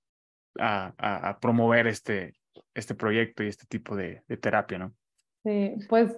a, 0.57 1.29
a 1.29 1.39
promover 1.39 1.86
este, 1.86 2.36
este 2.73 2.95
proyecto 2.95 3.43
y 3.43 3.47
este 3.47 3.65
tipo 3.67 3.95
de, 3.95 4.23
de 4.27 4.38
terapia, 4.38 4.79
¿no? 4.79 4.95
Sí, 5.43 5.75
pues 5.88 6.15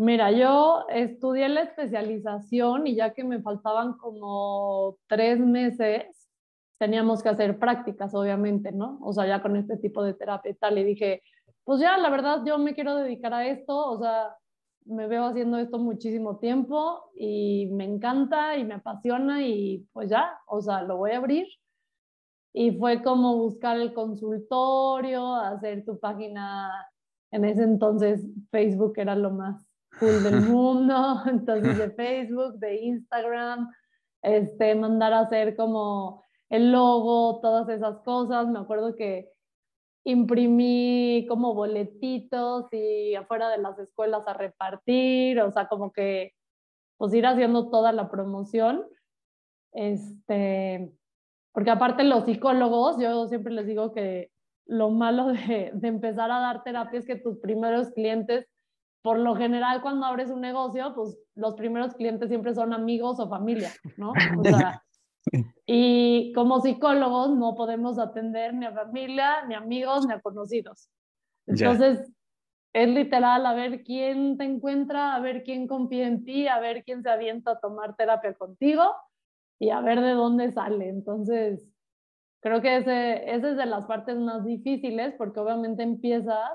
Mira, 0.00 0.30
yo 0.30 0.86
estudié 0.90 1.48
la 1.48 1.62
especialización 1.62 2.86
y 2.86 2.94
ya 2.94 3.14
que 3.14 3.24
me 3.24 3.42
faltaban 3.42 3.94
como 3.94 4.96
tres 5.08 5.40
meses, 5.40 6.28
teníamos 6.78 7.20
que 7.20 7.30
hacer 7.30 7.58
prácticas, 7.58 8.14
obviamente, 8.14 8.70
¿no? 8.70 8.98
O 9.02 9.12
sea, 9.12 9.26
ya 9.26 9.42
con 9.42 9.56
este 9.56 9.76
tipo 9.76 10.04
de 10.04 10.14
terapia 10.14 10.52
y 10.52 10.54
tal. 10.54 10.78
Y 10.78 10.84
dije, 10.84 11.22
pues 11.64 11.80
ya, 11.80 11.98
la 11.98 12.10
verdad, 12.10 12.42
yo 12.46 12.58
me 12.58 12.74
quiero 12.74 12.94
dedicar 12.94 13.34
a 13.34 13.48
esto, 13.48 13.76
o 13.76 13.98
sea, 13.98 14.36
me 14.84 15.08
veo 15.08 15.24
haciendo 15.24 15.58
esto 15.58 15.78
muchísimo 15.78 16.38
tiempo 16.38 17.10
y 17.16 17.66
me 17.72 17.84
encanta 17.84 18.56
y 18.56 18.64
me 18.64 18.74
apasiona 18.74 19.44
y 19.46 19.86
pues 19.92 20.10
ya, 20.10 20.38
o 20.46 20.62
sea, 20.62 20.82
lo 20.82 20.96
voy 20.96 21.10
a 21.12 21.18
abrir. 21.18 21.46
Y 22.52 22.72
fue 22.78 23.02
como 23.02 23.36
buscar 23.36 23.76
el 23.78 23.92
consultorio, 23.94 25.34
hacer 25.34 25.84
tu 25.84 25.98
página. 25.98 26.70
En 27.32 27.44
ese 27.44 27.64
entonces 27.64 28.26
Facebook 28.50 28.94
era 28.96 29.14
lo 29.16 29.30
más 29.30 29.67
cool 29.98 30.22
del 30.22 30.40
mundo, 30.48 31.22
entonces 31.26 31.78
de 31.78 31.90
Facebook, 31.90 32.58
de 32.58 32.76
Instagram, 32.76 33.68
este, 34.22 34.74
mandar 34.74 35.12
a 35.12 35.20
hacer 35.20 35.56
como 35.56 36.24
el 36.48 36.72
logo, 36.72 37.40
todas 37.40 37.68
esas 37.68 37.98
cosas. 38.00 38.48
Me 38.48 38.58
acuerdo 38.58 38.94
que 38.94 39.30
imprimí 40.04 41.26
como 41.28 41.54
boletitos 41.54 42.72
y 42.72 43.14
afuera 43.14 43.50
de 43.50 43.58
las 43.58 43.78
escuelas 43.78 44.26
a 44.26 44.32
repartir, 44.32 45.40
o 45.40 45.50
sea, 45.50 45.68
como 45.68 45.92
que 45.92 46.32
pues 46.96 47.14
ir 47.14 47.26
haciendo 47.26 47.70
toda 47.70 47.92
la 47.92 48.10
promoción. 48.10 48.84
Este, 49.72 50.90
porque 51.52 51.70
aparte 51.70 52.04
los 52.04 52.24
psicólogos, 52.24 52.98
yo 52.98 53.26
siempre 53.28 53.52
les 53.52 53.66
digo 53.66 53.92
que 53.92 54.30
lo 54.66 54.90
malo 54.90 55.28
de, 55.28 55.70
de 55.74 55.88
empezar 55.88 56.30
a 56.30 56.40
dar 56.40 56.62
terapia 56.62 56.98
es 56.98 57.06
que 57.06 57.16
tus 57.16 57.38
primeros 57.38 57.90
clientes, 57.90 58.46
por 59.02 59.18
lo 59.18 59.36
general 59.36 59.80
cuando 59.80 60.06
abres 60.06 60.30
un 60.30 60.40
negocio, 60.40 60.92
pues 60.94 61.18
los 61.34 61.54
primeros 61.54 61.94
clientes 61.94 62.28
siempre 62.28 62.54
son 62.54 62.72
amigos 62.72 63.20
o 63.20 63.28
familia, 63.28 63.70
¿no? 63.96 64.12
O 64.38 64.44
sea, 64.44 64.82
y 65.66 66.32
como 66.34 66.60
psicólogos 66.60 67.30
no 67.36 67.54
podemos 67.54 67.98
atender 67.98 68.54
ni 68.54 68.66
a 68.66 68.72
familia, 68.72 69.44
ni 69.46 69.54
amigos, 69.54 70.06
ni 70.06 70.12
a 70.12 70.20
conocidos. 70.20 70.90
Entonces, 71.46 72.12
es 72.74 72.88
literal 72.88 73.46
a 73.46 73.54
ver 73.54 73.82
quién 73.82 74.36
te 74.36 74.44
encuentra, 74.44 75.14
a 75.14 75.20
ver 75.20 75.42
quién 75.42 75.66
confía 75.66 76.06
en 76.06 76.24
ti, 76.24 76.46
a 76.46 76.60
ver 76.60 76.84
quién 76.84 77.02
se 77.02 77.10
avienta 77.10 77.52
a 77.52 77.60
tomar 77.60 77.96
terapia 77.96 78.34
contigo 78.34 78.84
y 79.58 79.70
a 79.70 79.80
ver 79.80 80.00
de 80.00 80.12
dónde 80.12 80.52
sale. 80.52 80.88
Entonces, 80.88 81.66
creo 82.40 82.60
que 82.60 82.76
ese, 82.76 83.34
esa 83.34 83.50
es 83.50 83.56
de 83.56 83.66
las 83.66 83.86
partes 83.86 84.18
más 84.18 84.44
difíciles 84.44 85.14
porque 85.16 85.40
obviamente 85.40 85.82
empiezas 85.82 86.50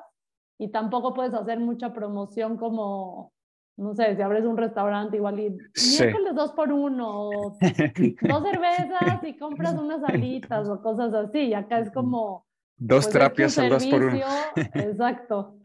y 0.63 0.69
tampoco 0.69 1.13
puedes 1.13 1.33
hacer 1.33 1.59
mucha 1.59 1.91
promoción 1.93 2.55
como, 2.55 3.33
no 3.75 3.93
sé, 3.95 4.15
si 4.15 4.21
abres 4.21 4.45
un 4.45 4.55
restaurante 4.55 5.17
igual 5.17 5.39
y 5.41 5.57
Sí. 5.75 6.01
miércoles 6.01 6.35
dos 6.35 6.53
por 6.53 6.71
uno, 6.71 7.09
o 7.09 7.57
dos 8.21 8.43
cervezas 8.43 9.21
y 9.23 9.37
compras 9.37 9.77
unas 9.77 10.01
alitas 10.05 10.69
o 10.69 10.81
cosas 10.81 11.13
así. 11.13 11.47
Y 11.47 11.53
acá 11.53 11.79
es 11.79 11.91
como... 11.91 12.45
Dos 12.77 13.05
pues, 13.05 13.13
terapias 13.13 13.57
al 13.57 13.69
dos 13.69 13.85
por 13.85 14.03
uno. 14.03 14.17
Exacto. 14.73 15.57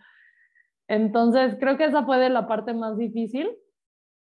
Entonces, 0.88 1.56
creo 1.60 1.76
que 1.76 1.84
esa 1.84 2.04
fue 2.04 2.18
de 2.18 2.30
la 2.30 2.48
parte 2.48 2.74
más 2.74 2.98
difícil, 2.98 3.48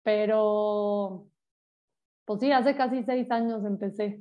pero 0.04 1.26
pues 2.26 2.38
sí, 2.38 2.52
hace 2.52 2.76
casi 2.76 3.02
seis 3.02 3.28
años 3.32 3.64
empecé 3.64 4.20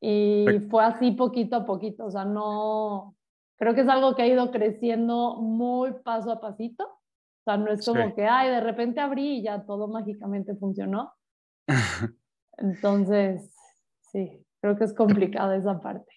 y 0.00 0.44
fue 0.70 0.82
así 0.84 1.12
poquito 1.12 1.54
a 1.54 1.64
poquito, 1.64 2.06
o 2.06 2.10
sea, 2.10 2.24
no, 2.24 3.14
creo 3.58 3.74
que 3.74 3.82
es 3.82 3.88
algo 3.88 4.14
que 4.14 4.22
ha 4.22 4.26
ido 4.26 4.50
creciendo 4.50 5.36
muy 5.40 5.92
paso 6.04 6.32
a 6.32 6.40
pasito, 6.40 6.84
o 6.84 7.00
sea, 7.44 7.56
no 7.56 7.70
es 7.72 7.84
como 7.84 8.08
Sí. 8.08 8.14
que, 8.14 8.26
ay, 8.26 8.50
de 8.50 8.60
repente 8.60 9.00
abrí 9.00 9.38
y 9.38 9.42
ya 9.42 9.64
todo 9.64 9.88
mágicamente 9.88 10.54
funcionó. 10.56 11.12
Entonces, 12.58 13.50
sí, 14.00 14.44
creo 14.60 14.76
que 14.76 14.84
es 14.84 14.94
complicada 14.94 15.56
esa 15.56 15.80
parte. 15.80 16.12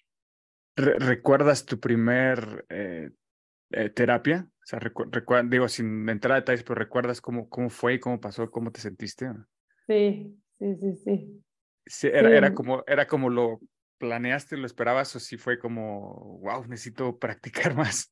Re- 0.75 0.97
¿Recuerdas 0.99 1.65
tu 1.65 1.79
primer 1.79 2.65
eh, 2.69 3.11
eh, 3.71 3.89
terapia? 3.89 4.47
O 4.47 4.65
sea, 4.65 4.79
recu- 4.79 5.09
recua- 5.11 5.47
digo, 5.47 5.67
sin 5.67 6.07
entrar 6.09 6.33
a 6.33 6.39
detalles, 6.41 6.63
pero 6.63 6.75
¿recuerdas 6.75 7.21
cómo, 7.21 7.49
cómo 7.49 7.69
fue, 7.69 7.99
cómo 7.99 8.19
pasó, 8.19 8.49
cómo 8.49 8.71
te 8.71 8.79
sentiste? 8.81 9.27
Sí, 9.87 10.39
sí, 10.59 10.75
sí, 10.75 10.95
sí. 10.95 11.43
Sí, 11.85 12.07
era, 12.07 12.29
era 12.29 12.49
Sí. 12.49 12.55
como, 12.55 12.83
era 12.87 13.07
como 13.07 13.29
lo 13.29 13.59
planeaste, 14.01 14.57
lo 14.57 14.65
esperabas, 14.65 15.15
o 15.15 15.19
sí 15.19 15.37
fue 15.37 15.59
como, 15.59 16.39
wow, 16.41 16.65
necesito 16.65 17.17
practicar 17.19 17.75
más. 17.75 18.11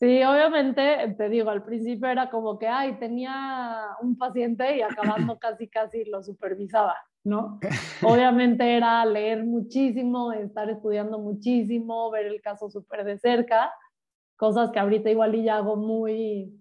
Sí, 0.00 0.22
obviamente, 0.24 1.14
te 1.16 1.28
digo, 1.28 1.48
al 1.48 1.62
principio 1.62 2.08
era 2.08 2.28
como 2.28 2.58
que, 2.58 2.66
ay, 2.66 2.98
tenía 2.98 3.86
un 4.02 4.18
paciente 4.18 4.76
y 4.76 4.82
acabando 4.82 5.38
casi, 5.40 5.68
casi 5.68 6.04
lo 6.04 6.22
supervisaba, 6.22 6.96
¿no? 7.22 7.60
Obviamente 8.02 8.76
era 8.76 9.06
leer 9.06 9.44
muchísimo, 9.44 10.32
estar 10.32 10.68
estudiando 10.68 11.20
muchísimo, 11.20 12.10
ver 12.10 12.26
el 12.26 12.42
caso 12.42 12.68
súper 12.68 13.04
de 13.04 13.18
cerca, 13.18 13.72
cosas 14.36 14.72
que 14.72 14.80
ahorita 14.80 15.08
igual 15.08 15.36
y 15.36 15.44
ya 15.44 15.56
hago 15.58 15.76
muy, 15.76 16.52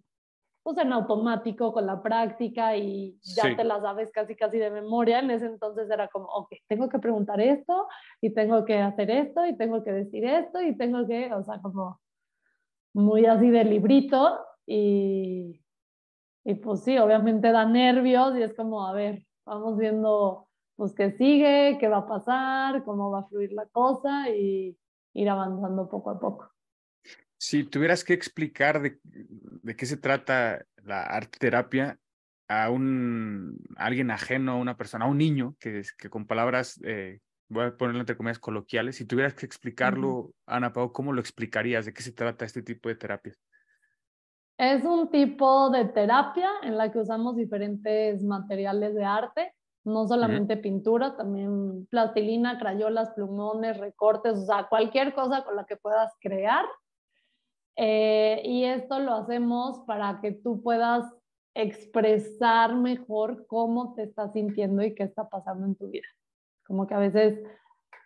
pues 0.63 0.77
en 0.77 0.93
automático 0.93 1.73
con 1.73 1.85
la 1.85 2.01
práctica 2.01 2.75
y 2.77 3.19
ya 3.35 3.43
Sí. 3.43 3.55
te 3.57 3.63
las 3.65 3.81
sabes 3.81 4.11
casi, 4.11 4.35
casi 4.35 4.57
de 4.57 4.71
memoria. 4.71 5.19
En 5.19 5.29
ese 5.31 5.45
entonces 5.47 5.89
era 5.89 6.07
como, 6.07 6.27
ok, 6.27 6.53
tengo 6.67 6.87
que 6.89 6.99
preguntar 6.99 7.41
esto 7.41 7.87
y 8.21 8.33
tengo 8.33 8.63
que 8.63 8.79
hacer 8.79 9.11
esto 9.11 9.45
y 9.45 9.57
tengo 9.57 9.83
que 9.83 9.91
decir 9.91 10.23
esto 10.25 10.61
y 10.61 10.77
tengo 10.77 11.05
que, 11.05 11.33
o 11.33 11.43
sea, 11.43 11.59
como 11.61 11.99
muy 12.93 13.25
así 13.25 13.49
de 13.49 13.65
librito 13.65 14.39
y, 14.65 15.61
y 16.45 16.55
pues 16.55 16.83
sí, 16.83 16.97
obviamente 16.97 17.51
da 17.51 17.65
nervios 17.65 18.35
y 18.37 18.43
es 18.43 18.55
como, 18.55 18.87
a 18.87 18.93
ver, 18.93 19.25
vamos 19.45 19.77
viendo 19.77 20.47
pues 20.77 20.93
qué 20.95 21.11
sigue, 21.11 21.77
qué 21.79 21.87
va 21.89 21.97
a 21.97 22.07
pasar, 22.07 22.83
cómo 22.85 23.11
va 23.11 23.19
a 23.19 23.23
fluir 23.27 23.51
la 23.53 23.65
cosa 23.67 24.29
y 24.29 24.77
ir 25.13 25.29
avanzando 25.29 25.89
poco 25.89 26.09
a 26.11 26.19
poco. 26.19 26.52
Si 27.43 27.65
tuvieras 27.65 28.05
que 28.05 28.13
explicar 28.13 28.81
de, 28.81 28.99
de 29.03 29.75
qué 29.75 29.85
se 29.85 29.97
trata 29.97 30.63
la 30.81 31.01
arte 31.01 31.39
terapia 31.39 31.99
a 32.47 32.69
un 32.69 33.59
a 33.75 33.87
alguien 33.87 34.11
ajeno, 34.11 34.53
a 34.53 34.55
una 34.55 34.77
persona, 34.77 35.03
a 35.03 35.09
un 35.09 35.17
niño, 35.17 35.57
que 35.59 35.83
con 36.09 36.25
palabras, 36.25 36.79
eh, 36.85 37.19
voy 37.49 37.65
a 37.65 37.75
ponerlo 37.75 37.99
entre 37.99 38.15
comillas, 38.15 38.39
coloquiales, 38.39 38.95
si 38.95 39.05
tuvieras 39.05 39.33
que 39.33 39.45
explicarlo, 39.45 40.31
Ana 40.45 40.71
Pau, 40.71 40.93
¿cómo 40.93 41.11
lo 41.11 41.19
explicarías? 41.19 41.85
¿De 41.85 41.93
qué 41.93 42.01
se 42.01 42.13
trata 42.13 42.45
este 42.45 42.61
tipo 42.61 42.87
de 42.87 42.95
terapias? 42.95 43.37
Es 44.57 44.85
un 44.85 45.09
tipo 45.11 45.69
de 45.69 45.83
terapia 45.83 46.49
en 46.61 46.77
la 46.77 46.93
que 46.93 46.99
usamos 46.99 47.35
diferentes 47.35 48.23
materiales 48.23 48.95
de 48.95 49.03
arte, 49.03 49.53
no 49.83 50.07
solamente 50.07 50.55
pintura, 50.55 51.17
también 51.17 51.87
plastilina, 51.87 52.57
crayolas, 52.57 53.09
plumones, 53.09 53.77
recortes, 53.79 54.37
o 54.37 54.45
sea, 54.45 54.67
cualquier 54.69 55.13
cosa 55.13 55.43
con 55.43 55.57
la 55.57 55.65
que 55.65 55.75
puedas 55.75 56.13
crear. 56.21 56.63
Eh, 57.75 58.41
y 58.45 58.65
esto 58.65 58.99
lo 58.99 59.13
hacemos 59.13 59.79
para 59.81 60.19
que 60.21 60.31
tú 60.31 60.61
puedas 60.61 61.05
expresar 61.55 62.75
mejor 62.75 63.45
cómo 63.47 63.93
te 63.93 64.03
estás 64.03 64.33
sintiendo 64.33 64.83
y 64.83 64.95
qué 64.95 65.03
está 65.03 65.29
pasando 65.29 65.65
en 65.65 65.75
tu 65.75 65.87
vida. 65.89 66.07
Como 66.65 66.87
que 66.87 66.93
a 66.93 66.99
veces 66.99 67.39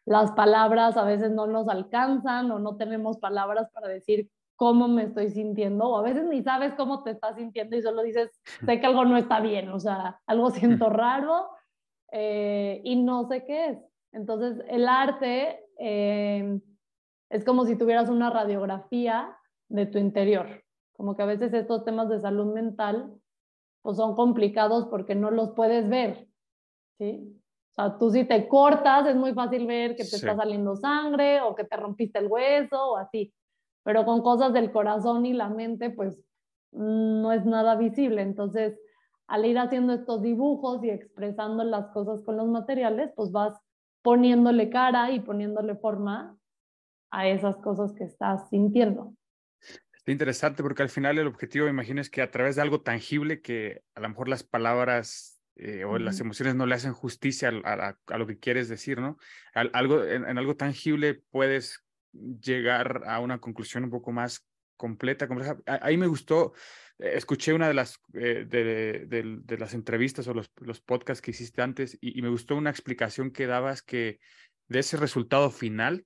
las 0.06 0.32
palabras 0.32 0.96
a 0.96 1.04
veces 1.04 1.32
no 1.32 1.48
nos 1.48 1.68
alcanzan 1.68 2.50
o 2.52 2.60
no 2.60 2.78
tenemos 2.78 3.18
palabras 3.18 3.70
para 3.72 3.90
decir 3.90 4.30
cómo 4.56 4.88
me 4.88 5.04
estoy 5.04 5.30
sintiendo 5.30 5.86
o 5.86 5.98
a 5.98 6.02
veces 6.02 6.26
ni 6.26 6.42
sabes 6.42 6.74
cómo 6.76 7.04
te 7.04 7.12
estás 7.12 7.36
sintiendo 7.36 7.76
y 7.76 7.82
solo 7.82 8.04
dices, 8.04 8.32
sé 8.66 8.80
que 8.80 8.88
algo 8.88 9.06
no 9.06 9.18
está 9.18 9.40
bien, 9.40 9.70
o 9.70 9.80
sea, 9.80 10.20
algo 10.26 10.50
siento 10.50 10.90
raro 10.90 11.50
eh, 12.12 12.82
y 12.84 12.96
no 12.96 13.28
sé 13.28 13.46
qué 13.46 13.70
es. 13.70 13.78
Entonces, 14.14 14.64
el 14.68 14.88
arte 14.88 15.60
eh, 15.78 16.60
es 17.30 17.44
como 17.44 17.66
si 17.66 17.76
tuvieras 17.76 18.10
una 18.10 18.30
radiografía 18.30 19.38
de 19.70 19.86
tu 19.86 19.98
interior, 19.98 20.64
como 20.94 21.16
que 21.16 21.24
a 21.24 21.26
veces 21.28 21.54
estos 21.54 21.84
temas 21.86 22.10
de 22.10 22.20
salud 22.20 22.54
mental 22.54 23.14
pues 23.82 23.98
son 23.98 24.16
complicados 24.16 24.88
porque 24.88 25.16
no 25.16 25.32
los 25.32 25.52
puedes 25.52 25.88
ver, 25.90 26.28
¿sí? 26.98 27.42
O 27.72 27.74
sea, 27.76 27.98
tú 27.98 28.10
si 28.12 28.26
te 28.26 28.48
cortas 28.48 29.08
es 29.08 29.16
muy 29.16 29.34
fácil 29.34 29.68
ver 29.68 29.92
que 29.92 30.04
te 30.04 30.10
Sí. 30.10 30.16
está 30.18 30.36
saliendo 30.36 30.76
sangre 30.76 31.42
o 31.42 31.56
que 31.56 31.64
te 31.64 31.78
rompiste 31.78 32.20
el 32.20 32.28
hueso 32.28 32.92
o 32.94 32.98
así, 32.98 33.34
pero 33.84 34.06
con 34.06 34.22
cosas 34.22 34.54
del 34.54 34.72
corazón 34.72 35.26
y 35.26 35.34
la 35.34 35.50
mente 35.50 35.90
pues 35.92 36.20
no 36.72 37.32
es 37.32 37.46
nada 37.46 37.76
visible. 37.76 38.22
Entonces, 38.22 38.80
al 39.28 39.46
ir 39.46 39.58
haciendo 39.60 39.94
estos 39.94 40.22
dibujos 40.22 40.84
y 40.84 40.90
expresando 40.90 41.64
las 41.64 41.88
cosas 41.90 42.22
con 42.24 42.38
los 42.38 42.48
materiales, 42.48 43.12
pues 43.16 43.32
vas 43.32 43.54
poniéndole 44.02 44.70
cara 44.70 45.12
y 45.12 45.20
poniéndole 45.20 45.76
forma 45.76 46.38
a 47.12 47.28
esas 47.28 47.58
cosas 47.58 47.94
que 47.94 48.06
estás 48.06 48.50
sintiendo. 48.50 49.14
Está 50.08 50.14
interesante 50.14 50.64
porque 50.64 50.84
al 50.84 50.88
final 50.90 51.18
el 51.18 51.28
objetivo, 51.28 51.66
me 51.66 51.72
imagino, 51.72 52.00
es 52.00 52.10
que 52.10 52.22
a 52.22 52.32
través 52.32 52.56
de 52.56 52.62
algo 52.62 52.80
tangible 52.80 53.42
que 53.42 53.82
a 53.94 54.00
lo 54.00 54.08
mejor 54.08 54.30
las 54.30 54.42
palabras 54.42 55.42
eh, 55.58 55.84
o 55.84 56.00
las 56.00 56.22
emociones 56.22 56.56
no 56.56 56.66
le 56.66 56.76
hacen 56.76 56.94
justicia 56.94 57.50
a, 57.66 57.74
a- 57.74 58.00
a 58.08 58.18
lo 58.18 58.26
que 58.26 58.40
quieres 58.40 58.70
decir, 58.70 59.02
¿no? 59.02 59.18
Al- 59.54 59.70
algo, 59.74 60.06
en, 60.06 60.24
en 60.24 60.38
algo 60.38 60.56
tangible 60.56 61.16
puedes 61.30 61.84
llegar 62.14 63.04
a 63.06 63.20
una 63.20 63.40
conclusión 63.40 63.84
un 63.84 63.90
poco 63.90 64.14
más 64.14 64.48
completa, 64.78 65.28
compleja. 65.28 65.58
Ahí 65.66 65.98
me 65.98 66.08
gustó, 66.08 66.54
eh, 67.00 67.12
escuché 67.16 67.52
una 67.52 67.68
de 67.68 67.74
las, 67.74 68.00
eh, 68.14 68.46
de, 68.48 68.64
de- 69.08 69.40
de 69.44 69.58
las 69.58 69.74
entrevistas 69.74 70.26
o 70.30 70.34
los, 70.34 70.50
los 70.62 70.80
podcasts 70.80 71.22
que 71.22 71.32
hiciste 71.32 71.62
antes 71.62 71.98
y, 72.00 72.18
y 72.18 72.22
me 72.22 72.30
gustó 72.30 72.56
una 72.56 72.70
explicación 72.70 73.32
que 73.32 73.46
dabas 73.46 73.82
que 73.82 74.22
de 74.70 74.80
ese 74.80 74.96
resultado 74.96 75.52
final 75.52 76.06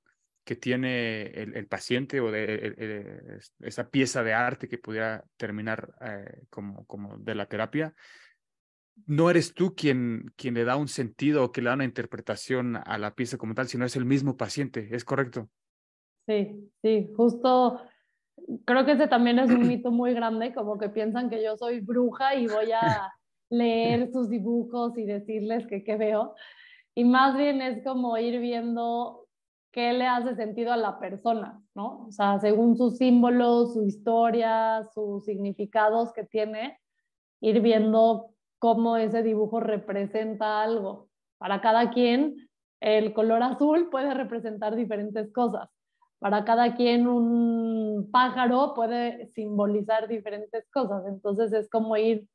que 0.51 0.57
tiene 0.57 1.27
el, 1.27 1.55
el 1.55 1.65
paciente 1.67 2.19
o 2.19 2.29
de 2.29 2.43
el- 2.43 2.75
el- 2.77 3.37
es- 3.37 3.53
esa 3.61 3.89
pieza 3.89 4.21
de 4.21 4.33
arte 4.33 4.67
que 4.67 4.77
pudiera 4.77 5.23
terminar 5.37 5.93
eh, 6.01 6.41
como, 6.49 6.85
como 6.87 7.17
de 7.19 7.35
la 7.35 7.45
terapia, 7.45 7.95
no 9.05 9.29
eres 9.29 9.53
tú 9.53 9.75
quien, 9.75 10.33
quien 10.35 10.55
le 10.55 10.65
da 10.65 10.75
un 10.75 10.89
sentido 10.89 11.45
o 11.45 11.51
que 11.53 11.61
le 11.61 11.69
da 11.69 11.75
una 11.75 11.85
interpretación 11.85 12.75
a 12.75 12.97
la 12.97 13.15
pieza 13.15 13.37
como 13.37 13.53
tal, 13.53 13.69
sino 13.69 13.85
es 13.85 13.95
el 13.95 14.03
mismo 14.03 14.35
paciente, 14.35 14.89
¿es 14.91 15.05
correcto? 15.05 15.49
Sí, 16.27 16.69
sí, 16.81 17.09
justo 17.15 17.79
creo 18.65 18.85
que 18.85 18.91
ese 18.91 19.07
también 19.07 19.39
es 19.39 19.51
un 19.51 19.65
mito 19.69 19.89
muy 19.89 20.13
grande, 20.13 20.53
como 20.53 20.77
que 20.77 20.89
piensan 20.89 21.29
que 21.29 21.41
yo 21.41 21.55
soy 21.55 21.79
bruja 21.79 22.35
y 22.35 22.47
voy 22.47 22.73
a 22.73 23.09
leer 23.49 24.11
sus 24.11 24.29
dibujos 24.29 24.97
y 24.97 25.05
decirles 25.05 25.65
que 25.67 25.85
qué 25.85 25.95
veo. 25.95 26.35
Y 26.93 27.05
más 27.05 27.37
bien 27.37 27.61
es 27.61 27.81
como 27.85 28.17
ir 28.17 28.41
viendo 28.41 29.20
qué 29.71 29.93
le 29.93 30.05
hace 30.05 30.35
sentido 30.35 30.73
a 30.73 30.77
la 30.77 30.99
persona, 30.99 31.61
¿no? 31.73 32.05
O 32.07 32.11
sea, 32.11 32.39
según 32.39 32.75
sus 32.75 32.97
símbolos, 32.97 33.73
su 33.73 33.83
historia, 33.83 34.83
sus 34.93 35.23
significados 35.25 36.11
que 36.13 36.23
tiene, 36.23 36.77
ir 37.39 37.61
viendo 37.61 38.31
cómo 38.59 38.97
ese 38.97 39.23
dibujo 39.23 39.59
representa 39.59 40.61
algo. 40.61 41.07
Para 41.37 41.61
cada 41.61 41.91
quien, 41.91 42.35
el 42.79 43.13
color 43.13 43.43
azul 43.43 43.89
puede 43.89 44.13
representar 44.13 44.75
diferentes 44.75 45.31
cosas. 45.31 45.69
Para 46.19 46.45
cada 46.45 46.75
quien, 46.75 47.07
un 47.07 48.09
pájaro 48.11 48.73
puede 48.75 49.27
simbolizar 49.27 50.07
diferentes 50.07 50.69
cosas. 50.71 51.05
Entonces, 51.07 51.53
es 51.53 51.69
como 51.69 51.97
ir 51.97 52.27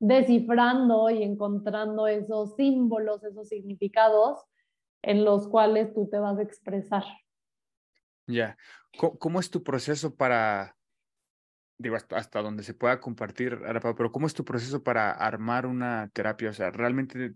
descifrando 0.00 1.10
y 1.10 1.22
encontrando 1.22 2.06
esos 2.06 2.54
símbolos, 2.56 3.22
esos 3.24 3.48
significados 3.48 4.38
en 5.02 5.24
los 5.24 5.48
cuales 5.48 5.92
tú 5.94 6.08
te 6.08 6.18
vas 6.18 6.38
a 6.38 6.42
expresar. 6.42 7.04
Ya. 8.26 8.56
¿Cómo, 9.18 9.40
es 9.40 9.50
tu 9.50 9.62
proceso 9.62 10.14
para, 10.14 10.76
digo, 11.78 11.96
hasta, 11.96 12.42
donde 12.42 12.62
se 12.62 12.74
pueda 12.74 13.00
compartir, 13.00 13.58
pero 13.96 14.12
cómo 14.12 14.26
es 14.26 14.34
tu 14.34 14.44
proceso 14.44 14.82
para 14.82 15.10
armar 15.12 15.66
una 15.66 16.10
terapia? 16.12 16.50
O 16.50 16.52
sea, 16.52 16.70
realmente 16.70 17.34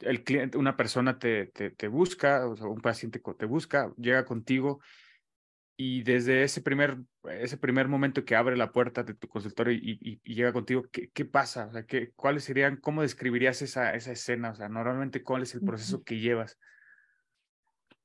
el 0.00 0.24
cliente, 0.24 0.56
una 0.56 0.76
persona 0.76 1.18
te, 1.18 1.46
te, 1.46 1.70
te 1.70 1.88
busca, 1.88 2.46
o 2.46 2.56
sea, 2.56 2.66
un 2.66 2.80
paciente 2.80 3.20
te 3.36 3.46
busca, 3.46 3.92
llega 3.96 4.24
contigo 4.24 4.80
y 5.76 6.02
desde 6.02 6.42
ese 6.42 6.62
primer, 6.62 6.98
ese 7.24 7.58
primer 7.58 7.86
momento 7.88 8.24
que 8.24 8.34
abre 8.34 8.56
la 8.56 8.72
puerta 8.72 9.02
de 9.02 9.14
tu 9.14 9.28
consultorio 9.28 9.74
y, 9.74 10.20
llega 10.24 10.52
contigo, 10.52 10.84
¿qué, 10.90 11.10
¿qué, 11.10 11.24
pasa? 11.26 11.66
O 11.66 11.72
sea, 11.72 11.84
¿qué, 11.84 12.12
¿cuáles 12.16 12.44
serían, 12.44 12.76
cómo 12.76 13.02
describirías 13.02 13.60
esa, 13.60 13.94
esa 13.94 14.12
escena? 14.12 14.50
O 14.50 14.54
sea, 14.54 14.68
normalmente, 14.68 15.22
¿cuál 15.22 15.42
es 15.42 15.54
el 15.54 15.60
proceso 15.60 16.02
que 16.02 16.18
llevas? 16.18 16.58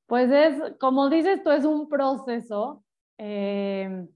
Pues 0.06 0.30
es, 0.30 0.74
como 0.78 1.08
dices 1.08 1.42
tú, 1.42 1.50
es 1.50 1.64
un 1.64 1.88
proceso. 1.88 2.84
Eh, 3.16 4.06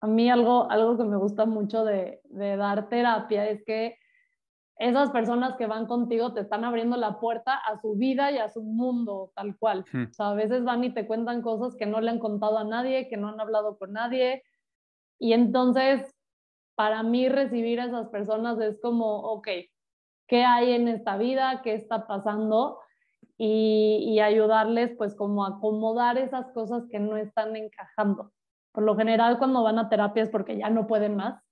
a 0.00 0.06
mí 0.06 0.30
algo, 0.30 0.70
algo 0.70 0.96
que 0.96 1.04
me 1.04 1.16
gusta 1.16 1.46
mucho 1.46 1.84
de, 1.84 2.20
de 2.24 2.56
dar 2.56 2.88
terapia 2.88 3.48
es 3.48 3.64
que 3.64 3.98
esas 4.78 5.10
personas 5.10 5.56
que 5.56 5.66
van 5.66 5.86
contigo 5.86 6.32
te 6.32 6.40
están 6.40 6.64
abriendo 6.64 6.96
la 6.96 7.18
puerta 7.18 7.54
a 7.54 7.80
su 7.80 7.96
vida 7.96 8.30
y 8.30 8.38
a 8.38 8.48
su 8.48 8.62
mundo 8.62 9.32
tal 9.34 9.56
cual. 9.58 9.84
O 9.92 10.12
sea, 10.12 10.30
a 10.30 10.34
veces 10.34 10.64
van 10.64 10.84
y 10.84 10.94
te 10.94 11.06
cuentan 11.06 11.42
cosas 11.42 11.74
que 11.74 11.84
no 11.84 12.00
le 12.00 12.10
han 12.10 12.20
contado 12.20 12.58
a 12.58 12.64
nadie, 12.64 13.08
que 13.08 13.16
no 13.16 13.28
han 13.28 13.40
hablado 13.40 13.76
con 13.76 13.92
nadie. 13.92 14.44
Y 15.18 15.32
entonces, 15.32 16.14
para 16.76 17.02
mí 17.02 17.28
recibir 17.28 17.80
a 17.80 17.86
esas 17.86 18.08
personas 18.08 18.60
es 18.60 18.80
como, 18.80 19.18
ok, 19.18 19.48
¿qué 20.28 20.44
hay 20.44 20.72
en 20.72 20.86
esta 20.86 21.16
vida? 21.16 21.60
¿Qué 21.62 21.74
está 21.74 22.06
pasando? 22.06 22.78
Y, 23.36 24.04
y 24.06 24.20
ayudarles 24.20 24.94
pues 24.96 25.16
como 25.16 25.44
a 25.44 25.56
acomodar 25.56 26.18
esas 26.18 26.52
cosas 26.52 26.84
que 26.88 27.00
no 27.00 27.16
están 27.16 27.56
encajando. 27.56 28.32
Por 28.70 28.84
lo 28.84 28.94
general, 28.94 29.38
cuando 29.38 29.64
van 29.64 29.80
a 29.80 29.88
terapias 29.88 30.28
porque 30.28 30.56
ya 30.56 30.70
no 30.70 30.86
pueden 30.86 31.16
más, 31.16 31.42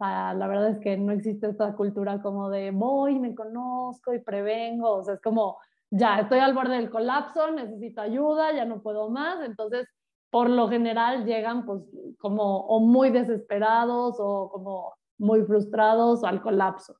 la 0.00 0.46
verdad 0.48 0.70
es 0.70 0.78
que 0.78 0.96
no 0.96 1.12
existe 1.12 1.48
esta 1.48 1.74
cultura 1.74 2.20
como 2.20 2.50
de 2.50 2.70
voy, 2.70 3.18
me 3.18 3.34
conozco 3.34 4.12
y 4.12 4.18
prevengo, 4.18 4.90
o 4.96 5.04
sea, 5.04 5.14
es 5.14 5.20
como 5.20 5.58
ya 5.90 6.20
estoy 6.20 6.38
al 6.38 6.54
borde 6.54 6.76
del 6.76 6.90
colapso, 6.90 7.50
necesito 7.50 8.00
ayuda, 8.00 8.52
ya 8.52 8.64
no 8.64 8.82
puedo 8.82 9.10
más, 9.10 9.44
entonces 9.44 9.86
por 10.30 10.48
lo 10.48 10.68
general 10.68 11.26
llegan 11.26 11.66
pues 11.66 11.82
como 12.18 12.60
o 12.60 12.80
muy 12.80 13.10
desesperados 13.10 14.16
o 14.18 14.50
como 14.50 14.94
muy 15.18 15.42
frustrados 15.42 16.24
al 16.24 16.40
colapso. 16.42 16.96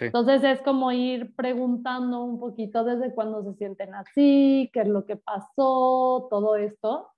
Entonces 0.00 0.42
es 0.42 0.62
como 0.62 0.90
ir 0.90 1.36
preguntando 1.36 2.24
un 2.24 2.40
poquito 2.40 2.82
desde 2.82 3.14
cuándo 3.14 3.44
se 3.44 3.54
sienten 3.54 3.94
así, 3.94 4.68
qué 4.72 4.80
es 4.80 4.88
lo 4.88 5.04
que 5.04 5.16
pasó, 5.16 6.26
todo 6.28 6.56
esto 6.56 7.08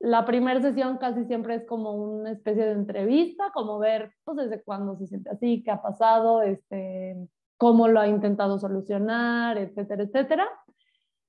la 0.00 0.24
primera 0.24 0.60
sesión 0.62 0.96
casi 0.96 1.24
siempre 1.26 1.54
es 1.54 1.66
como 1.66 1.92
una 1.92 2.32
especie 2.32 2.64
de 2.64 2.72
entrevista, 2.72 3.50
como 3.52 3.78
ver 3.78 4.12
pues, 4.24 4.38
desde 4.38 4.62
cuándo 4.62 4.96
se 4.96 5.06
siente 5.06 5.30
así, 5.30 5.62
qué 5.62 5.70
ha 5.70 5.82
pasado, 5.82 6.40
este, 6.42 7.16
cómo 7.58 7.86
lo 7.86 8.00
ha 8.00 8.08
intentado 8.08 8.58
solucionar, 8.58 9.58
etcétera, 9.58 10.04
etcétera. 10.04 10.48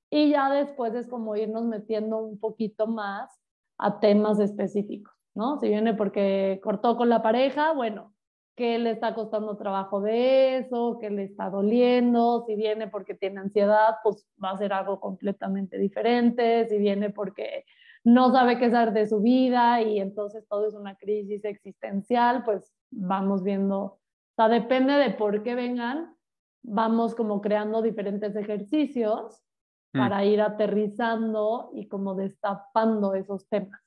Y 0.10 0.32
ya 0.32 0.50
después 0.50 0.94
es 0.96 1.08
como 1.08 1.36
irnos 1.36 1.66
metiendo 1.66 2.18
un 2.20 2.40
poquito 2.40 2.88
más 2.88 3.30
a 3.78 4.00
temas 4.00 4.40
específicos, 4.40 5.14
¿no? 5.36 5.60
Si 5.60 5.68
viene 5.68 5.94
porque 5.94 6.62
cortó 6.64 6.96
con 6.96 7.10
la 7.10 7.22
pareja, 7.22 7.74
bueno, 7.74 8.14
¿qué 8.56 8.80
le 8.80 8.92
está 8.92 9.14
costando 9.16 9.58
trabajo 9.58 10.00
de 10.00 10.60
eso? 10.60 10.98
¿Qué 11.02 11.10
le 11.10 11.24
está 11.24 11.50
doliendo? 11.50 12.46
Si 12.48 12.56
viene 12.56 12.88
porque 12.88 13.16
tiene 13.16 13.42
ansiedad, 13.42 13.96
pues 14.02 14.26
va 14.42 14.52
a 14.52 14.58
ser 14.58 14.72
algo 14.72 15.02
completamente 15.02 15.78
diferente. 15.78 16.68
Si 16.70 16.78
viene 16.78 17.10
porque 17.10 17.66
no 18.04 18.32
sabe 18.32 18.58
qué 18.58 18.66
hacer 18.66 18.94
de 18.94 19.08
su 19.08 19.22
vida 19.22 19.82
y 19.82 20.00
entonces 20.00 20.46
todo 20.48 20.68
es 20.68 20.74
una 20.74 20.96
crisis 20.96 21.46
existencial, 21.46 22.44
pues 22.44 22.74
vamos 22.90 23.44
viendo, 23.44 23.80
o 23.80 24.00
sea, 24.36 24.50
depende 24.50 24.94
de 24.94 25.12
por 25.12 25.44
qué 25.44 25.56
vengan, 25.56 26.16
vamos 26.64 27.16
como 27.16 27.42
creando 27.42 27.82
diferentes 27.82 28.36
ejercicios 28.36 29.42
mm. 29.94 30.00
para 30.00 30.26
ir 30.26 30.42
aterrizando 30.42 31.72
y 31.74 31.88
como 31.88 32.16
destapando 32.16 33.14
esos 33.14 33.48
temas. 33.48 33.80